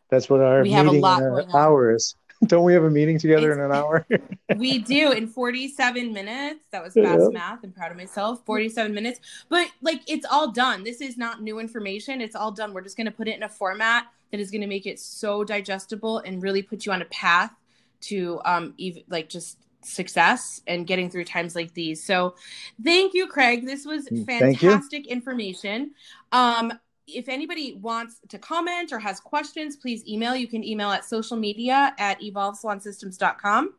That's 0.10 0.30
what 0.30 0.42
our 0.42 0.64
we 0.64 0.72
have 0.72 0.88
a 0.88 0.92
lot 0.92 1.22
hour 1.54 1.94
is. 1.94 2.16
Don't 2.46 2.64
we 2.64 2.74
have 2.74 2.84
a 2.84 2.90
meeting 2.90 3.20
together 3.20 3.52
it's, 3.52 3.58
in 3.58 3.66
an 3.66 3.72
hour? 3.72 4.08
we 4.56 4.80
do 4.80 5.12
in 5.12 5.28
47 5.28 6.14
minutes. 6.14 6.62
That 6.72 6.84
was 6.84 6.94
fast 6.94 7.22
yeah. 7.22 7.30
math. 7.32 7.64
I'm 7.64 7.72
proud 7.72 7.92
of 7.92 7.98
myself. 7.98 8.46
47 8.46 8.94
minutes. 8.94 9.20
But 9.50 9.68
like 9.82 10.02
it's 10.08 10.26
all 10.26 10.52
done. 10.52 10.84
This 10.84 11.02
is 11.02 11.18
not 11.18 11.42
new 11.42 11.60
information. 11.60 12.22
It's 12.22 12.36
all 12.36 12.52
done. 12.52 12.74
We're 12.74 12.82
just 12.82 12.98
going 12.98 13.06
to 13.06 13.12
put 13.12 13.28
it 13.28 13.36
in 13.36 13.44
a 13.44 13.50
format 13.50 14.06
that 14.32 14.40
is 14.40 14.52
going 14.52 14.62
to 14.62 14.68
make 14.68 14.86
it 14.86 15.00
so 15.00 15.44
digestible 15.44 16.20
and 16.20 16.42
really 16.42 16.62
put 16.62 16.86
you 16.86 16.92
on 16.92 17.02
a 17.02 17.06
path 17.06 17.54
to 18.02 18.40
um 18.46 18.74
even 18.78 19.04
like 19.10 19.28
just 19.28 19.58
success 19.82 20.62
and 20.68 20.86
getting 20.88 21.10
through 21.10 21.26
times 21.26 21.56
like 21.56 21.74
these. 21.74 22.04
So 22.04 22.36
thank 22.84 23.14
you, 23.14 23.28
Craig. 23.28 23.66
This 23.66 23.86
was 23.86 24.08
mm, 24.08 24.26
fantastic 24.26 25.08
information. 25.08 25.92
Um, 26.32 26.74
if 27.08 27.28
anybody 27.28 27.74
wants 27.82 28.20
to 28.30 28.38
comment 28.38 28.92
or 28.92 29.00
has 29.00 29.20
questions, 29.20 29.76
please 29.76 30.08
email. 30.08 30.36
You 30.36 30.48
can 30.48 30.64
email 30.64 30.92
at 30.92 31.06
social 31.06 31.38
media 31.38 31.94
at 31.98 32.20
evolvesalonsystems.com. 32.22 33.74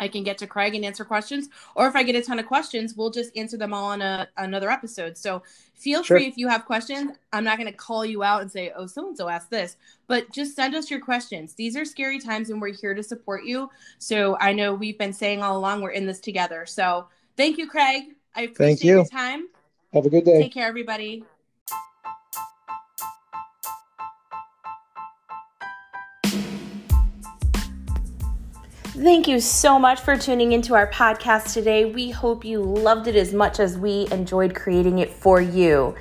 I 0.00 0.08
can 0.08 0.22
get 0.22 0.38
to 0.38 0.46
Craig 0.46 0.74
and 0.74 0.84
answer 0.84 1.04
questions. 1.04 1.48
Or 1.74 1.86
if 1.86 1.96
I 1.96 2.02
get 2.02 2.14
a 2.14 2.22
ton 2.22 2.38
of 2.38 2.46
questions, 2.46 2.94
we'll 2.94 3.10
just 3.10 3.36
answer 3.36 3.56
them 3.56 3.74
all 3.74 3.86
on 3.86 4.02
a, 4.02 4.28
another 4.36 4.70
episode. 4.70 5.16
So 5.18 5.42
feel 5.74 6.02
sure. 6.02 6.18
free 6.18 6.26
if 6.26 6.36
you 6.36 6.48
have 6.48 6.64
questions. 6.64 7.12
I'm 7.32 7.44
not 7.44 7.58
going 7.58 7.70
to 7.70 7.76
call 7.76 8.04
you 8.04 8.22
out 8.22 8.42
and 8.42 8.50
say, 8.50 8.72
oh, 8.74 8.86
so 8.86 9.08
and 9.08 9.16
so 9.16 9.28
asked 9.28 9.50
this, 9.50 9.76
but 10.06 10.30
just 10.32 10.54
send 10.54 10.74
us 10.74 10.90
your 10.90 11.00
questions. 11.00 11.54
These 11.54 11.76
are 11.76 11.84
scary 11.84 12.18
times 12.18 12.50
and 12.50 12.60
we're 12.60 12.74
here 12.74 12.94
to 12.94 13.02
support 13.02 13.44
you. 13.44 13.70
So 13.98 14.36
I 14.40 14.52
know 14.52 14.74
we've 14.74 14.98
been 14.98 15.12
saying 15.12 15.42
all 15.42 15.56
along 15.56 15.82
we're 15.82 15.90
in 15.90 16.06
this 16.06 16.20
together. 16.20 16.66
So 16.66 17.06
thank 17.36 17.58
you, 17.58 17.68
Craig. 17.68 18.14
I 18.34 18.42
appreciate 18.42 18.66
thank 18.66 18.84
you. 18.84 18.96
your 18.96 19.06
time. 19.06 19.48
Have 19.92 20.06
a 20.06 20.10
good 20.10 20.24
day. 20.24 20.42
Take 20.42 20.54
care, 20.54 20.68
everybody. 20.68 21.24
Thank 29.00 29.28
you 29.28 29.38
so 29.38 29.78
much 29.78 30.00
for 30.00 30.18
tuning 30.18 30.50
into 30.50 30.74
our 30.74 30.90
podcast 30.90 31.54
today. 31.54 31.84
We 31.84 32.10
hope 32.10 32.44
you 32.44 32.60
loved 32.60 33.06
it 33.06 33.14
as 33.14 33.32
much 33.32 33.60
as 33.60 33.78
we 33.78 34.08
enjoyed 34.10 34.56
creating 34.56 34.98
it 34.98 35.08
for 35.08 35.40
you. 35.40 35.94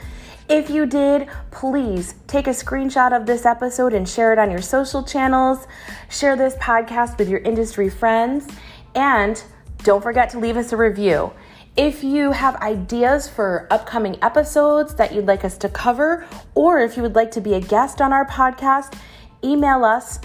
If 0.50 0.72
you 0.72 0.88
did, 0.88 1.28
please 1.52 2.16
take 2.26 2.48
a 2.48 2.52
screenshot 2.58 3.16
of 3.16 3.28
this 3.28 3.46
episode 3.46 3.94
and 3.94 4.10
share 4.10 4.34
it 4.34 4.40
on 4.40 4.50
your 4.50 4.64
social 4.64 5.04
channels. 5.04 5.68
Share 6.10 6.36
this 6.36 6.56
podcast 6.56 7.20
with 7.20 7.30
your 7.30 7.42
industry 7.42 7.88
friends. 7.88 8.48
And 8.96 9.44
don't 9.84 10.02
forget 10.02 10.32
to 10.32 10.40
leave 10.40 10.58
us 10.58 10.74
a 10.74 10.78
review. 10.78 11.32
If 11.76 12.04
you 12.04 12.32
have 12.32 12.56
ideas 12.56 13.30
for 13.30 13.68
upcoming 13.70 14.18
episodes 14.24 14.96
that 14.96 15.14
you'd 15.14 15.28
like 15.28 15.46
us 15.46 15.56
to 15.60 15.70
cover, 15.70 16.26
or 16.56 16.80
if 16.80 16.98
you 16.98 17.04
would 17.04 17.14
like 17.14 17.30
to 17.32 17.42
be 17.42 17.54
a 17.54 17.62
guest 17.62 18.02
on 18.02 18.12
our 18.12 18.26
podcast, 18.26 18.98
email 19.44 19.86
us 19.86 20.20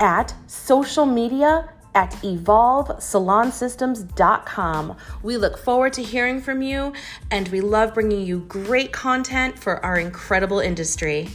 at 0.00 0.34
social 0.48 1.06
media 1.06 1.68
at 1.96 2.12
evolvesalonsystems.com. 2.12 4.96
We 5.22 5.36
look 5.38 5.56
forward 5.56 5.94
to 5.94 6.02
hearing 6.02 6.42
from 6.42 6.60
you, 6.60 6.92
and 7.30 7.48
we 7.48 7.62
love 7.62 7.94
bringing 7.94 8.26
you 8.26 8.40
great 8.40 8.92
content 8.92 9.58
for 9.58 9.82
our 9.84 9.98
incredible 9.98 10.60
industry. 10.60 11.30